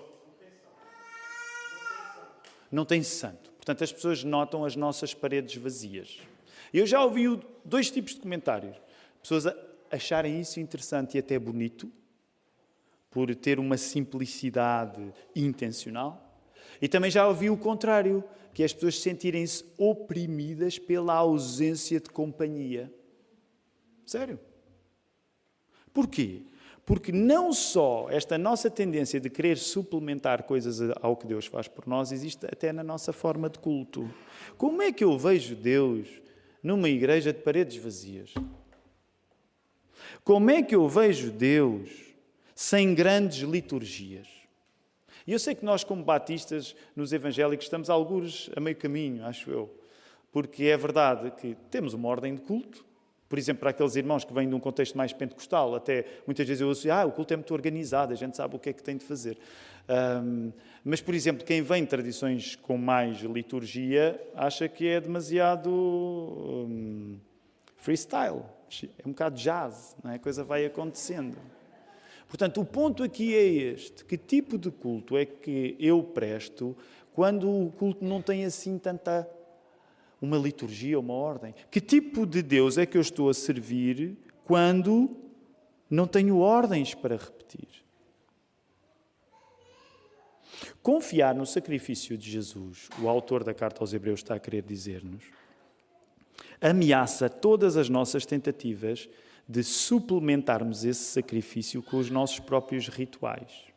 Não 2.71 2.85
tem 2.85 3.03
santo. 3.03 3.56
Portanto, 3.67 3.83
as 3.83 3.93
pessoas 3.93 4.23
notam 4.23 4.65
as 4.65 4.77
nossas 4.77 5.13
paredes 5.13 5.57
vazias. 5.57 6.21
Eu 6.73 6.87
já 6.87 7.03
ouvi 7.03 7.25
dois 7.65 7.91
tipos 7.91 8.15
de 8.15 8.21
comentários. 8.21 8.77
Pessoas 9.21 9.45
acharem 9.91 10.41
isso 10.41 10.61
interessante 10.61 11.17
e 11.17 11.19
até 11.19 11.37
bonito, 11.37 11.91
por 13.11 13.35
ter 13.35 13.59
uma 13.59 13.77
simplicidade 13.77 15.13
intencional. 15.35 16.41
E 16.81 16.87
também 16.87 17.11
já 17.11 17.27
ouvi 17.27 17.51
o 17.51 17.57
contrário, 17.57 18.23
que 18.55 18.63
é 18.63 18.67
as 18.67 18.73
pessoas 18.73 19.01
sentirem-se 19.01 19.65
oprimidas 19.77 20.79
pela 20.79 21.15
ausência 21.15 21.99
de 21.99 22.09
companhia. 22.09 22.95
Sério. 24.05 24.39
Porquê? 25.93 26.43
Porque 26.87 27.11
não 27.11 27.53
só 27.53 28.07
esta 28.09 28.39
nossa 28.39 28.71
tendência 28.71 29.19
de 29.19 29.29
querer 29.29 29.59
suplementar 29.59 30.45
coisas 30.45 30.79
ao 31.03 31.17
que 31.17 31.27
Deus 31.27 31.47
faz 31.47 31.67
por 31.67 31.85
nós, 31.85 32.13
existe 32.13 32.47
até 32.47 32.73
na 32.73 32.85
nossa 32.85 33.13
forma 33.13 33.51
de 33.51 33.59
culto. 33.59 34.09
Como 34.57 34.81
é 34.81 34.93
que 34.93 35.03
eu 35.03 35.19
vejo 35.19 35.57
Deus 35.57 36.07
numa 36.63 36.89
igreja 36.89 37.33
de 37.33 37.41
paredes 37.41 37.77
vazias? 37.77 38.33
Como 40.23 40.49
é 40.49 40.63
que 40.63 40.77
eu 40.77 40.89
vejo 40.89 41.33
Deus 41.33 41.91
sem 42.55 42.95
grandes 42.95 43.41
liturgias? 43.41 44.29
E 45.27 45.33
eu 45.33 45.41
sei 45.41 45.57
que 45.57 45.65
nós, 45.65 45.83
como 45.83 46.05
batistas, 46.05 46.77
nos 46.95 47.13
evangélicos, 47.13 47.67
estamos 47.67 47.91
alguns 47.91 48.49
a 48.55 48.61
meio 48.61 48.77
caminho, 48.77 49.27
acho 49.27 49.51
eu. 49.51 49.69
Porque 50.31 50.67
é 50.67 50.77
verdade 50.77 51.33
que 51.33 51.57
temos 51.69 51.95
uma 51.95 52.07
ordem 52.07 52.37
de 52.37 52.43
culto, 52.43 52.86
por 53.29 53.39
exemplo, 53.39 53.61
para 53.61 53.71
aqueles 53.71 53.97
irmãos 53.97 54.25
que 54.25 54.33
vêm 54.33 54.49
de 54.49 54.55
um 54.55 54.61
contexto 54.61 54.97
mais 54.97 55.13
pentecostal, 55.13 55.75
até 55.75 56.05
muitas 56.27 56.47
vezes 56.47 56.61
eu 56.61 56.69
ouço, 56.69 56.91
ah, 56.91 57.05
o 57.05 57.13
culto 57.13 57.35
é 57.35 57.37
muito 57.37 57.53
organizado, 57.53 58.13
a 58.13 58.17
gente 58.17 58.37
sabe 58.37 58.57
o 58.57 58.59
que 58.59 58.71
é 58.71 58.73
que 58.73 58.83
tem 58.83 58.97
de 58.97 59.05
fazer. 59.05 59.37
Um, 59.89 60.53
mas, 60.85 61.01
por 61.01 61.15
exemplo, 61.15 61.45
quem 61.45 61.63
vem 61.63 61.83
de 61.83 61.89
tradições 61.89 62.57
com 62.57 62.77
mais 62.77 63.19
liturgia 63.19 64.21
acha 64.35 64.69
que 64.69 64.87
é 64.87 65.01
demasiado 65.01 65.71
um, 65.71 67.19
freestyle, 67.77 68.43
é 68.83 69.07
um 69.07 69.11
bocado 69.11 69.37
jazz, 69.37 69.97
não 70.03 70.11
é? 70.11 70.17
a 70.17 70.19
coisa 70.19 70.45
vai 70.45 70.65
acontecendo. 70.65 71.37
Portanto, 72.29 72.61
o 72.61 72.65
ponto 72.65 73.03
aqui 73.03 73.35
é 73.35 73.45
este: 73.45 74.05
que 74.05 74.17
tipo 74.17 74.59
de 74.59 74.71
culto 74.71 75.17
é 75.17 75.25
que 75.25 75.77
eu 75.79 76.03
presto 76.03 76.77
quando 77.13 77.49
o 77.49 77.73
culto 77.73 78.05
não 78.05 78.21
tem 78.21 78.45
assim 78.45 78.79
tanta 78.79 79.29
uma 80.21 80.37
liturgia, 80.37 80.99
uma 80.99 81.15
ordem? 81.15 81.55
Que 81.71 81.81
tipo 81.81 82.27
de 82.27 82.43
Deus 82.43 82.79
é 82.79 82.87
que 82.87 82.97
eu 82.97 83.03
estou 83.03 83.29
a 83.29 83.35
servir 83.35 84.17
quando 84.45 85.17
não 85.91 86.07
tenho 86.07 86.39
ordens 86.39 86.95
para 86.95 87.17
repetir? 87.17 87.69
Confiar 90.83 91.35
no 91.35 91.45
sacrifício 91.45 92.17
de 92.17 92.31
Jesus, 92.31 92.89
o 93.01 93.09
autor 93.09 93.45
da 93.45 93.53
carta 93.53 93.83
aos 93.83 93.93
Hebreus 93.93 94.21
está 94.21 94.37
a 94.37 94.41
querer 94.41 94.63
dizer-nos, 94.63 95.25
ameaça 96.61 97.29
todas 97.29 97.77
as 97.77 97.89
nossas 97.89 98.25
tentativas 98.25 99.09
de 99.49 99.63
suplementarmos 99.63 100.85
esse 100.85 101.05
sacrifício 101.05 101.83
com 101.83 101.99
os 101.99 102.11
nossos 102.11 102.41
próprios 102.41 102.89
rituais. 102.89 103.76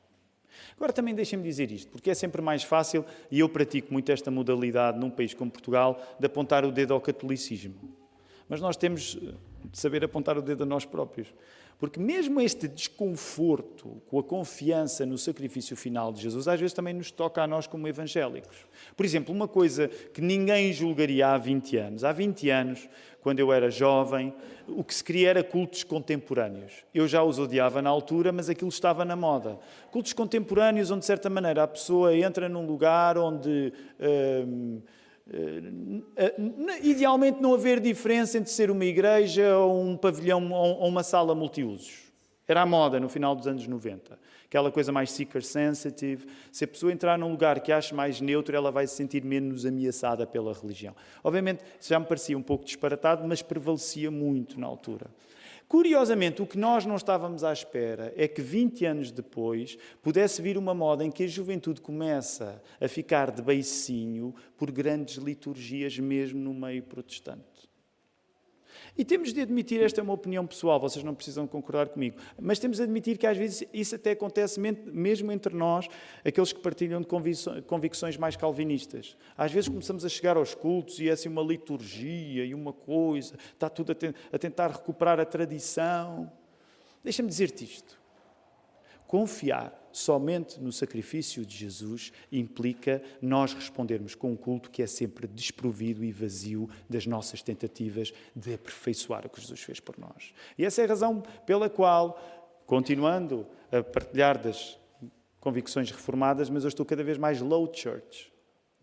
Agora 0.75 0.93
também 0.93 1.13
deixem-me 1.13 1.43
dizer 1.43 1.71
isto, 1.71 1.91
porque 1.91 2.09
é 2.09 2.13
sempre 2.13 2.41
mais 2.41 2.63
fácil, 2.63 3.05
e 3.29 3.39
eu 3.39 3.49
pratico 3.49 3.91
muito 3.91 4.11
esta 4.11 4.29
modalidade 4.31 4.99
num 4.99 5.09
país 5.09 5.33
como 5.33 5.51
Portugal, 5.51 6.01
de 6.19 6.25
apontar 6.25 6.65
o 6.65 6.71
dedo 6.71 6.93
ao 6.93 7.01
catolicismo. 7.01 7.75
Mas 8.47 8.59
nós 8.61 8.75
temos 8.75 9.11
de 9.11 9.33
saber 9.73 10.03
apontar 10.03 10.37
o 10.37 10.41
dedo 10.41 10.63
a 10.63 10.65
nós 10.65 10.85
próprios. 10.85 11.27
Porque 11.79 11.97
mesmo 11.97 12.41
este 12.41 12.67
desconforto 12.67 14.01
com 14.07 14.19
a 14.19 14.23
confiança 14.23 15.05
no 15.05 15.17
sacrifício 15.17 15.77
final 15.77 16.11
de 16.11 16.21
Jesus, 16.21 16.45
às 16.45 16.59
vezes 16.59 16.73
também 16.73 16.93
nos 16.93 17.09
toca 17.09 17.41
a 17.41 17.47
nós 17.47 17.67
como 17.67 17.87
evangélicos. 17.87 18.57
Por 18.97 19.05
exemplo, 19.05 19.33
uma 19.33 19.47
coisa 19.47 19.87
que 19.87 20.19
ninguém 20.19 20.73
julgaria 20.73 21.29
há 21.29 21.37
20 21.37 21.77
anos. 21.77 22.03
Há 22.03 22.11
20 22.11 22.49
anos, 22.49 22.89
quando 23.21 23.39
eu 23.39 23.53
era 23.53 23.71
jovem, 23.71 24.33
o 24.67 24.83
que 24.83 24.93
se 24.93 25.01
queria 25.01 25.29
era 25.29 25.41
cultos 25.41 25.85
contemporâneos. 25.85 26.83
Eu 26.93 27.07
já 27.07 27.23
os 27.23 27.39
odiava 27.39 27.81
na 27.81 27.89
altura, 27.89 28.33
mas 28.33 28.49
aquilo 28.49 28.69
estava 28.69 29.05
na 29.05 29.15
moda. 29.15 29.57
Cultos 29.89 30.11
contemporâneos, 30.11 30.91
onde 30.91 30.99
de 30.99 31.05
certa 31.05 31.29
maneira 31.29 31.63
a 31.63 31.67
pessoa 31.67 32.13
entra 32.13 32.49
num 32.49 32.65
lugar 32.65 33.17
onde. 33.17 33.71
Hum, 34.45 34.81
idealmente 36.81 37.41
não 37.41 37.53
haver 37.53 37.79
diferença 37.79 38.37
entre 38.37 38.51
ser 38.51 38.71
uma 38.71 38.85
igreja 38.85 39.57
ou 39.57 39.81
um 39.81 39.97
pavilhão 39.97 40.51
ou 40.51 40.87
uma 40.87 41.03
sala 41.03 41.35
multiusos. 41.35 42.09
Era 42.47 42.63
a 42.63 42.65
moda 42.65 42.99
no 42.99 43.07
final 43.07 43.35
dos 43.35 43.45
anos 43.45 43.67
90. 43.67 44.17
Aquela 44.45 44.71
coisa 44.71 44.91
mais 44.91 45.11
seeker 45.11 45.43
sensitive. 45.43 46.25
Se 46.51 46.63
a 46.63 46.67
pessoa 46.67 46.91
entrar 46.91 47.15
num 47.15 47.29
lugar 47.29 47.59
que 47.59 47.71
acha 47.71 47.93
mais 47.93 48.19
neutro, 48.19 48.55
ela 48.55 48.71
vai 48.71 48.87
se 48.87 48.95
sentir 48.95 49.23
menos 49.23 49.67
ameaçada 49.67 50.25
pela 50.25 50.51
religião. 50.51 50.95
Obviamente, 51.23 51.63
isso 51.79 51.89
já 51.89 51.99
me 51.99 52.07
parecia 52.07 52.35
um 52.35 52.41
pouco 52.41 52.65
disparatado, 52.65 53.27
mas 53.27 53.43
prevalecia 53.43 54.09
muito 54.09 54.59
na 54.59 54.65
altura. 54.65 55.05
Curiosamente, 55.69 56.41
o 56.41 56.47
que 56.47 56.57
nós 56.57 56.83
não 56.83 56.95
estávamos 56.95 57.43
à 57.43 57.53
espera 57.53 58.11
é 58.17 58.27
que 58.27 58.41
20 58.41 58.85
anos 58.85 59.11
depois 59.11 59.77
pudesse 60.01 60.41
vir 60.41 60.57
uma 60.57 60.73
moda 60.73 61.05
em 61.05 61.11
que 61.11 61.23
a 61.23 61.27
juventude 61.27 61.79
começa 61.79 62.59
a 62.81 62.87
ficar 62.87 63.29
de 63.29 63.39
beicinho 63.39 64.33
por 64.57 64.71
grandes 64.71 65.17
liturgias, 65.17 65.99
mesmo 65.99 66.39
no 66.39 66.55
meio 66.55 66.81
protestante. 66.81 67.68
E 68.99 69.05
temos 69.05 69.31
de 69.31 69.39
admitir, 69.39 69.81
esta 69.81 70.01
é 70.01 70.03
uma 70.03 70.11
opinião 70.11 70.45
pessoal, 70.45 70.77
vocês 70.77 71.05
não 71.05 71.15
precisam 71.15 71.47
concordar 71.47 71.87
comigo, 71.87 72.17
mas 72.37 72.59
temos 72.59 72.75
de 72.75 72.83
admitir 72.83 73.17
que 73.17 73.25
às 73.25 73.37
vezes 73.37 73.63
isso 73.73 73.95
até 73.95 74.11
acontece 74.11 74.59
mesmo 74.59 75.31
entre 75.31 75.55
nós, 75.55 75.87
aqueles 76.21 76.51
que 76.51 76.59
partilham 76.59 76.99
de 76.99 77.07
convicções 77.65 78.17
mais 78.17 78.35
calvinistas. 78.35 79.15
Às 79.37 79.53
vezes 79.53 79.69
começamos 79.69 80.03
a 80.03 80.09
chegar 80.09 80.35
aos 80.35 80.53
cultos 80.53 80.99
e 80.99 81.07
é 81.07 81.13
assim 81.13 81.29
uma 81.29 81.41
liturgia 81.41 82.43
e 82.43 82.53
uma 82.53 82.73
coisa, 82.73 83.35
está 83.53 83.69
tudo 83.69 83.93
a, 84.33 84.37
tentar 84.37 84.67
recuperar 84.67 85.17
a 85.17 85.23
tradição. 85.23 86.29
Deixa-me 87.01 87.29
dizer-te 87.29 87.63
isto. 87.63 87.97
Confiar 89.09 89.89
somente 89.91 90.61
no 90.61 90.71
sacrifício 90.71 91.43
de 91.43 91.57
Jesus 91.57 92.13
implica 92.31 93.01
nós 93.19 93.55
respondermos 93.55 94.13
com 94.13 94.33
um 94.33 94.35
culto 94.35 94.69
que 94.69 94.83
é 94.83 94.85
sempre 94.85 95.25
desprovido 95.25 96.05
e 96.05 96.11
vazio 96.11 96.69
das 96.87 97.07
nossas 97.07 97.41
tentativas 97.41 98.13
de 98.35 98.53
aperfeiçoar 98.53 99.25
o 99.25 99.29
que 99.31 99.41
Jesus 99.41 99.61
fez 99.61 99.79
por 99.79 99.97
nós. 99.97 100.31
E 100.55 100.63
essa 100.63 100.83
é 100.83 100.85
a 100.85 100.89
razão 100.89 101.23
pela 101.43 101.67
qual, 101.71 102.21
continuando 102.67 103.47
a 103.71 103.81
partilhar 103.81 104.39
das 104.39 104.77
convicções 105.39 105.89
reformadas, 105.89 106.47
mas 106.47 106.63
eu 106.63 106.67
estou 106.67 106.85
cada 106.85 107.03
vez 107.03 107.17
mais 107.17 107.41
low 107.41 107.67
church, 107.73 108.31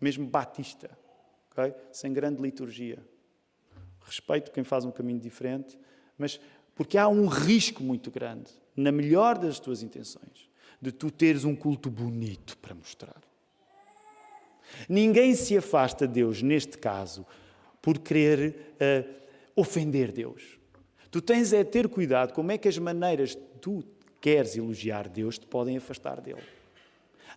mesmo 0.01 0.27
batista, 0.27 0.89
okay? 1.49 1.73
sem 1.89 2.11
grande 2.11 2.41
liturgia. 2.41 3.01
Respeito 4.01 4.51
quem 4.51 4.65
faz 4.65 4.83
um 4.83 4.91
caminho 4.91 5.21
diferente, 5.21 5.79
mas 6.17 6.37
porque 6.75 6.97
há 6.97 7.07
um 7.07 7.27
risco 7.27 7.81
muito 7.81 8.11
grande, 8.11 8.51
na 8.77 8.91
melhor 8.91 9.39
das 9.39 9.59
tuas 9.59 9.81
intenções, 9.81 10.47
de 10.79 10.91
tu 10.91 11.09
teres 11.09 11.43
um 11.43 11.55
culto 11.55 11.89
bonito 11.89 12.55
para 12.59 12.75
mostrar. 12.75 13.19
Ninguém 14.87 15.33
se 15.33 15.57
afasta 15.57 16.07
de 16.07 16.13
Deus, 16.13 16.43
neste 16.43 16.77
caso, 16.77 17.25
por 17.81 17.97
querer 17.99 18.75
uh, 18.75 19.13
ofender 19.55 20.11
Deus. 20.11 20.59
Tu 21.09 21.21
tens 21.21 21.51
é 21.53 21.63
ter 21.63 21.87
cuidado 21.87 22.33
como 22.33 22.51
é 22.51 22.57
que 22.57 22.67
as 22.67 22.77
maneiras 22.77 23.33
que 23.33 23.41
tu 23.59 23.83
queres 24.21 24.55
elogiar 24.55 25.07
Deus 25.07 25.39
te 25.39 25.47
podem 25.47 25.77
afastar 25.77 26.21
dele. 26.21 26.43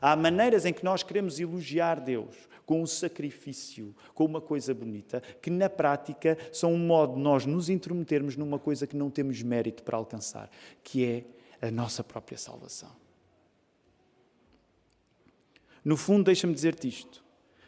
Há 0.01 0.16
maneiras 0.16 0.64
em 0.64 0.72
que 0.72 0.84
nós 0.84 1.03
queremos 1.03 1.38
elogiar 1.38 2.01
Deus 2.01 2.34
com 2.70 2.82
um 2.82 2.86
sacrifício, 2.86 3.92
com 4.14 4.24
uma 4.24 4.40
coisa 4.40 4.72
bonita, 4.72 5.20
que 5.42 5.50
na 5.50 5.68
prática 5.68 6.38
são 6.52 6.72
um 6.72 6.78
modo 6.78 7.16
de 7.16 7.20
nós 7.20 7.44
nos 7.44 7.68
intrometermos 7.68 8.36
numa 8.36 8.60
coisa 8.60 8.86
que 8.86 8.96
não 8.96 9.10
temos 9.10 9.42
mérito 9.42 9.82
para 9.82 9.96
alcançar, 9.96 10.48
que 10.84 11.04
é 11.04 11.66
a 11.66 11.68
nossa 11.68 12.04
própria 12.04 12.38
salvação. 12.38 12.92
No 15.84 15.96
fundo, 15.96 16.26
deixa-me 16.26 16.54
dizer-te 16.54 16.86
isto. 16.86 17.24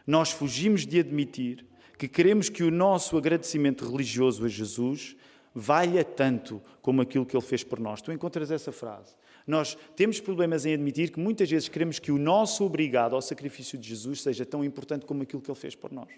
Nós 0.06 0.30
fugimos 0.30 0.86
de 0.86 1.00
admitir 1.00 1.66
que 1.98 2.06
queremos 2.06 2.48
que 2.48 2.62
o 2.62 2.70
nosso 2.70 3.18
agradecimento 3.18 3.90
religioso 3.90 4.44
a 4.44 4.48
Jesus 4.48 5.16
valha 5.52 6.04
tanto 6.04 6.62
como 6.80 7.02
aquilo 7.02 7.26
que 7.26 7.36
ele 7.36 7.44
fez 7.44 7.64
por 7.64 7.80
nós. 7.80 8.00
Tu 8.00 8.12
encontras 8.12 8.52
essa 8.52 8.70
frase. 8.70 9.16
Nós 9.46 9.76
temos 9.96 10.20
problemas 10.20 10.64
em 10.64 10.74
admitir 10.74 11.10
que 11.10 11.18
muitas 11.18 11.50
vezes 11.50 11.68
queremos 11.68 11.98
que 11.98 12.12
o 12.12 12.18
nosso 12.18 12.64
obrigado 12.64 13.14
ao 13.14 13.22
sacrifício 13.22 13.78
de 13.78 13.88
Jesus 13.88 14.22
seja 14.22 14.46
tão 14.46 14.64
importante 14.64 15.04
como 15.04 15.22
aquilo 15.22 15.42
que 15.42 15.50
ele 15.50 15.58
fez 15.58 15.74
por 15.74 15.92
nós. 15.92 16.08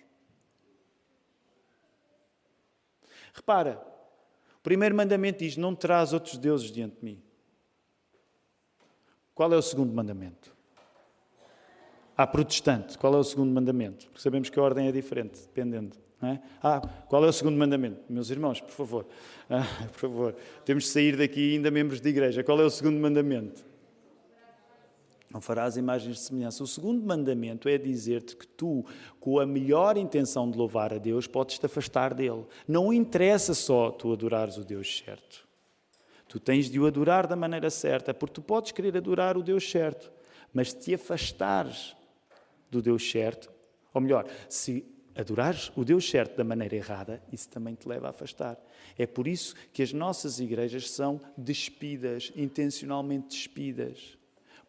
Repara, 3.33 3.83
o 4.59 4.63
primeiro 4.63 4.95
mandamento 4.95 5.39
diz: 5.39 5.57
Não 5.57 5.75
terás 5.75 6.13
outros 6.13 6.37
deuses 6.37 6.71
diante 6.71 6.97
de 6.99 7.05
mim. 7.05 7.23
Qual 9.35 9.53
é 9.53 9.57
o 9.57 9.63
segundo 9.63 9.93
mandamento? 9.93 10.55
Há 12.17 12.27
protestante, 12.27 12.97
qual 12.97 13.13
é 13.15 13.17
o 13.17 13.25
segundo 13.25 13.53
mandamento? 13.53 14.07
Porque 14.07 14.21
sabemos 14.21 14.49
que 14.49 14.59
a 14.59 14.63
ordem 14.63 14.87
é 14.87 14.93
diferente, 14.93 15.41
dependendo. 15.41 16.04
É? 16.27 16.41
Ah, 16.63 16.81
qual 17.09 17.25
é 17.25 17.29
o 17.29 17.33
segundo 17.33 17.57
mandamento? 17.57 18.01
Meus 18.09 18.31
irmãos, 18.31 18.61
por 18.61 18.71
favor, 18.71 19.07
ah, 19.51 19.67
por 19.93 19.99
favor, 19.99 20.37
temos 20.65 20.85
de 20.85 20.91
sair 20.91 21.17
daqui 21.17 21.55
ainda 21.55 21.71
membros 21.71 22.01
de 22.01 22.09
igreja. 22.09 22.43
Qual 22.43 22.61
é 22.61 22.65
o 22.65 22.71
segundo 22.71 22.99
mandamento? 22.99 23.65
Não 25.35 25.41
farás 25.41 25.77
imagens 25.77 26.17
de 26.17 26.23
semelhança. 26.23 26.63
O 26.63 26.67
segundo 26.67 27.05
mandamento 27.05 27.69
é 27.69 27.77
dizer-te 27.77 28.37
que 28.37 28.47
tu, 28.47 28.87
com 29.19 29.41
a 29.41 29.45
melhor 29.45 29.97
intenção 29.97 30.49
de 30.49 30.57
louvar 30.57 30.95
a 30.95 30.99
Deus, 30.99 31.27
podes 31.27 31.59
te 31.59 31.67
afastar 31.67 32.15
dele. 32.15 32.47
Não 32.69 32.93
interessa 32.93 33.53
só 33.53 33.91
tu 33.91 34.13
adorares 34.13 34.57
o 34.57 34.65
Deus 34.65 34.99
certo. 35.05 35.45
Tu 36.29 36.39
tens 36.39 36.71
de 36.71 36.79
o 36.79 36.87
adorar 36.87 37.27
da 37.27 37.35
maneira 37.35 37.69
certa, 37.69 38.15
porque 38.15 38.35
tu 38.35 38.43
podes 38.43 38.71
querer 38.71 38.97
adorar 38.97 39.37
o 39.37 39.43
Deus 39.43 39.69
certo, 39.69 40.13
mas 40.53 40.73
te 40.73 40.95
afastares 40.95 41.97
do 42.71 42.81
Deus 42.81 43.09
certo, 43.11 43.53
ou 43.93 44.01
melhor, 44.01 44.27
se 44.49 44.85
adorares 45.17 45.71
o 45.77 45.85
Deus 45.85 46.09
certo 46.09 46.37
da 46.37 46.45
maneira 46.45 46.77
errada, 46.77 47.23
isso 47.33 47.49
também 47.49 47.75
te 47.75 47.89
leva 47.89 48.07
a 48.07 48.11
afastar. 48.11 48.59
É 48.99 49.07
por 49.07 49.27
isso 49.27 49.55
que 49.73 49.83
as 49.83 49.93
nossas 49.93 50.41
igrejas 50.41 50.91
são 50.91 51.21
despidas, 51.37 52.33
intencionalmente 52.37 53.29
despidas. 53.29 54.19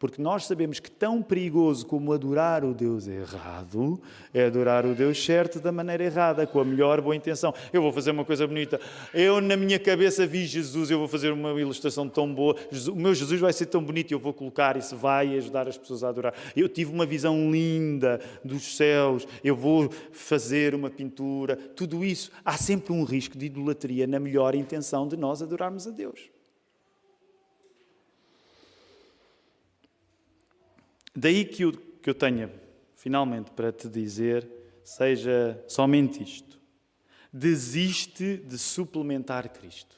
Porque 0.08 0.22
nós 0.22 0.45
sabemos 0.45 0.80
que 0.80 0.89
tão 0.89 1.22
perigoso 1.22 1.86
como 1.86 2.14
adorar 2.14 2.64
o 2.64 2.74
Deus 2.74 3.08
errado 3.08 4.01
é 4.34 4.45
adorar 4.45 4.86
o 4.86 4.93
Deus 4.93 5.24
certo 5.24 5.60
da 5.60 5.72
maneira 5.72 6.03
errada, 6.03 6.45
com 6.45 6.60
a 6.60 6.66
melhor 6.66 7.01
boa 7.01 7.16
intenção. 7.16 7.53
Eu 7.72 7.82
vou 7.82 7.91
fazer 7.91 8.12
uma 8.12 8.26
coisa 8.26 8.45
bonita. 8.45 8.80
Eu, 9.14 9.41
na 9.41 9.56
minha 9.56 9.80
cabeça, 9.80 10.26
vi 10.26 10.45
Jesus, 10.45 10.91
eu 10.91 10.99
vou 10.99 11.08
fazer 11.08 11.32
uma 11.32 11.60
ilustração 11.60 12.08
tão 12.08 12.34
boa. 12.34 12.56
O 12.91 12.95
meu 12.95 13.14
Jesus 13.14 13.39
vai 13.39 13.53
ser 13.53 13.68
tão 13.68 13.84
bonito, 13.84 14.12
eu 14.12 14.20
vou 14.20 14.34
colocar 14.34 14.78
isso, 14.78 14.95
vai 14.95 15.36
ajudar 15.38 15.68
as 15.68 15.78
pessoas 15.78 16.03
a 16.03 16.10
adorar. 16.10 16.34
Eu 16.56 16.70
tive 16.70 16.91
uma 16.91 17.06
visão 17.06 17.51
linda 17.51 18.20
dos 18.43 18.76
céus, 18.76 19.28
eu 19.43 19.56
vou 19.56 19.89
fazer 20.12 20.76
uma 20.76 20.89
pintura. 20.89 21.56
Tudo 21.56 22.03
isso, 22.03 22.32
há 22.43 22.58
sempre 22.58 22.93
um 22.93 23.03
risco 23.03 23.38
de 23.38 23.45
idolatria 23.45 24.08
na 24.08 24.20
melhor 24.20 24.56
intenção 24.56 25.08
de 25.08 25.18
nós 25.18 25.41
adorarmos 25.41 25.88
a 25.88 25.91
Deus. 25.91 26.35
Daí 31.16 31.45
que 31.45 31.66
o 31.66 31.72
que 31.72 32.09
eu 32.09 32.13
tenha 32.13 32.51
finalmente 32.95 33.51
para 33.51 33.72
te 33.72 33.88
dizer 33.88 34.47
seja 34.84 35.63
somente 35.68 36.22
isto. 36.22 36.59
Desiste 37.32 38.38
de 38.38 38.57
suplementar 38.57 39.49
Cristo. 39.49 39.95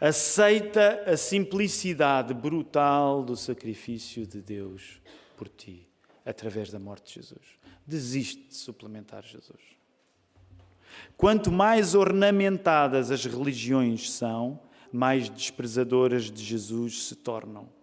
Aceita 0.00 1.02
a 1.06 1.16
simplicidade 1.16 2.32
brutal 2.32 3.22
do 3.22 3.36
sacrifício 3.36 4.26
de 4.26 4.40
Deus 4.40 5.00
por 5.36 5.48
ti, 5.48 5.88
através 6.24 6.70
da 6.70 6.78
morte 6.78 7.06
de 7.06 7.14
Jesus. 7.14 7.58
Desiste 7.86 8.48
de 8.48 8.54
suplementar 8.54 9.24
Jesus. 9.24 9.60
Quanto 11.16 11.50
mais 11.50 11.94
ornamentadas 11.94 13.10
as 13.10 13.24
religiões 13.24 14.10
são, 14.10 14.60
mais 14.92 15.28
desprezadoras 15.28 16.30
de 16.30 16.42
Jesus 16.42 17.04
se 17.04 17.16
tornam. 17.16 17.77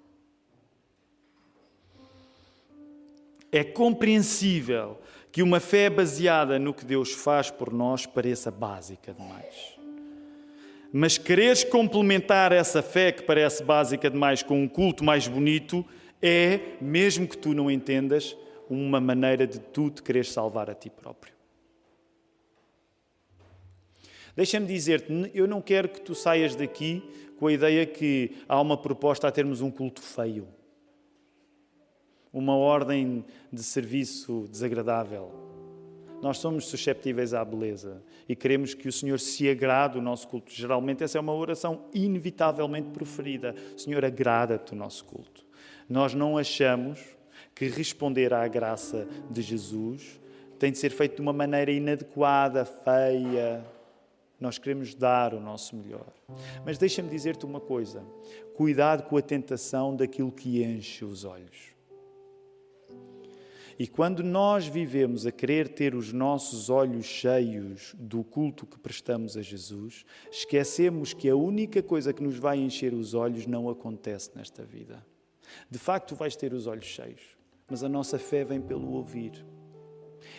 É 3.55 3.63
compreensível 3.63 4.99
que 5.31 5.41
uma 5.41 5.61
fé 5.61 5.89
baseada 5.89 6.59
no 6.59 6.73
que 6.73 6.83
Deus 6.83 7.13
faz 7.13 7.49
por 7.49 7.71
nós 7.71 8.05
pareça 8.05 8.51
básica 8.51 9.13
demais. 9.13 9.77
Mas 10.91 11.17
quereres 11.17 11.63
complementar 11.63 12.51
essa 12.51 12.81
fé 12.81 13.13
que 13.13 13.23
parece 13.23 13.63
básica 13.63 14.09
demais 14.09 14.43
com 14.43 14.61
um 14.61 14.67
culto 14.67 15.05
mais 15.05 15.25
bonito 15.29 15.85
é, 16.21 16.59
mesmo 16.81 17.25
que 17.25 17.37
tu 17.37 17.53
não 17.53 17.71
entendas, 17.71 18.35
uma 18.69 18.99
maneira 18.99 19.47
de 19.47 19.57
tu 19.57 19.89
te 19.89 20.03
querer 20.03 20.25
salvar 20.25 20.69
a 20.69 20.73
ti 20.73 20.89
próprio. 20.89 21.33
Deixa-me 24.35 24.67
dizer-te, 24.67 25.31
eu 25.33 25.47
não 25.47 25.61
quero 25.61 25.87
que 25.87 26.01
tu 26.01 26.13
saias 26.13 26.57
daqui 26.57 27.01
com 27.39 27.47
a 27.47 27.53
ideia 27.53 27.85
que 27.85 28.35
há 28.49 28.59
uma 28.59 28.75
proposta 28.75 29.29
a 29.29 29.31
termos 29.31 29.61
um 29.61 29.71
culto 29.71 30.01
feio, 30.01 30.45
uma 32.35 32.53
ordem 32.53 33.23
de 33.51 33.63
serviço 33.63 34.45
desagradável. 34.51 35.31
Nós 36.21 36.37
somos 36.37 36.67
susceptíveis 36.67 37.33
à 37.33 37.45
beleza 37.45 38.03
e 38.27 38.35
queremos 38.35 38.73
que 38.73 38.89
o 38.89 38.91
Senhor 38.91 39.19
se 39.21 39.49
agrade 39.49 39.93
do 39.93 40.01
nosso 40.01 40.27
culto. 40.27 40.51
Geralmente, 40.51 41.01
essa 41.01 41.17
é 41.17 41.21
uma 41.21 41.33
oração 41.33 41.85
inevitavelmente 41.93 42.89
preferida. 42.89 43.55
Senhor, 43.77 44.03
agrada-te 44.03 44.73
o 44.73 44.75
nosso 44.75 45.05
culto. 45.05 45.45
Nós 45.89 46.13
não 46.13 46.37
achamos 46.37 46.99
que 47.53 47.69
responder 47.69 48.33
à 48.33 48.45
graça 48.49 49.07
de 49.31 49.41
Jesus 49.41 50.19
tem 50.59 50.71
de 50.71 50.77
ser 50.77 50.91
feito 50.91 51.15
de 51.15 51.21
uma 51.21 51.33
maneira 51.33 51.71
inadequada, 51.71 52.65
feia, 52.65 53.63
nós 54.39 54.57
queremos 54.57 54.95
dar 54.95 55.33
o 55.33 55.39
nosso 55.39 55.75
melhor. 55.75 56.07
Mas 56.65 56.77
deixa-me 56.77 57.09
dizer-te 57.09 57.45
uma 57.45 57.59
coisa: 57.59 58.03
cuidado 58.55 59.03
com 59.03 59.17
a 59.17 59.21
tentação 59.21 59.95
daquilo 59.95 60.31
que 60.31 60.63
enche 60.63 61.05
os 61.05 61.23
olhos. 61.23 61.74
E 63.77 63.87
quando 63.87 64.23
nós 64.23 64.65
vivemos 64.65 65.25
a 65.25 65.31
querer 65.31 65.67
ter 65.67 65.95
os 65.95 66.13
nossos 66.13 66.69
olhos 66.69 67.05
cheios 67.05 67.93
do 67.97 68.23
culto 68.23 68.65
que 68.65 68.79
prestamos 68.79 69.35
a 69.35 69.41
Jesus, 69.41 70.05
esquecemos 70.31 71.13
que 71.13 71.29
a 71.29 71.35
única 71.35 71.83
coisa 71.83 72.13
que 72.13 72.23
nos 72.23 72.37
vai 72.37 72.57
encher 72.57 72.93
os 72.93 73.13
olhos 73.13 73.45
não 73.45 73.69
acontece 73.69 74.31
nesta 74.33 74.63
vida. 74.63 75.05
De 75.69 75.77
facto, 75.77 76.15
vais 76.15 76.35
ter 76.37 76.53
os 76.53 76.67
olhos 76.67 76.85
cheios, 76.85 77.21
mas 77.69 77.83
a 77.83 77.89
nossa 77.89 78.17
fé 78.17 78.45
vem 78.45 78.61
pelo 78.61 78.91
ouvir. 78.91 79.45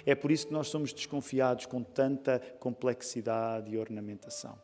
É 0.05 0.15
por 0.15 0.31
isso 0.31 0.47
que 0.47 0.53
nós 0.53 0.69
somos 0.69 0.93
desconfiados 0.93 1.67
com 1.67 1.83
tanta 1.83 2.41
complexidade 2.59 3.71
e 3.71 3.79
ornamentação. 3.79 4.59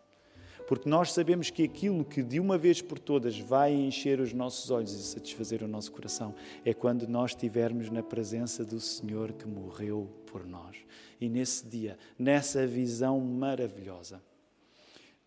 Porque 0.66 0.88
nós 0.88 1.12
sabemos 1.12 1.50
que 1.50 1.62
aquilo 1.62 2.04
que 2.04 2.22
de 2.22 2.38
uma 2.40 2.56
vez 2.56 2.80
por 2.80 2.98
todas 2.98 3.38
vai 3.38 3.72
encher 3.72 4.20
os 4.20 4.32
nossos 4.32 4.70
olhos 4.70 4.92
e 4.92 5.02
satisfazer 5.02 5.62
o 5.62 5.68
nosso 5.68 5.92
coração 5.92 6.34
é 6.64 6.72
quando 6.72 7.06
nós 7.06 7.32
estivermos 7.32 7.90
na 7.90 8.02
presença 8.02 8.64
do 8.64 8.80
Senhor 8.80 9.32
que 9.32 9.46
morreu 9.46 10.08
por 10.26 10.46
nós. 10.46 10.76
E 11.20 11.28
nesse 11.28 11.66
dia, 11.66 11.98
nessa 12.18 12.66
visão 12.66 13.20
maravilhosa, 13.20 14.22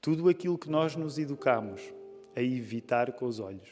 tudo 0.02 0.30
aquilo 0.30 0.58
que 0.58 0.70
nós 0.70 0.96
nos 0.96 1.18
educamos 1.18 1.82
a 2.36 2.42
evitar 2.42 3.14
com 3.14 3.26
os 3.26 3.40
olhos 3.40 3.70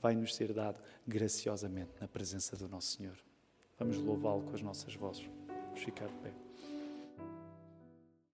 vai 0.00 0.14
nos 0.14 0.34
ser 0.34 0.52
dado 0.52 0.80
graciosamente 1.06 1.90
na 2.00 2.08
presença 2.08 2.56
do 2.56 2.68
nosso 2.68 2.96
Senhor. 2.96 3.16
Vamos 3.78 3.96
louvá-lo 3.98 4.42
com 4.42 4.54
as 4.54 4.62
nossas 4.62 4.94
vozes. 4.94 5.28
Vamos 5.48 5.80
ficar 5.80 6.06
de 6.06 6.14
pé. 6.14 6.51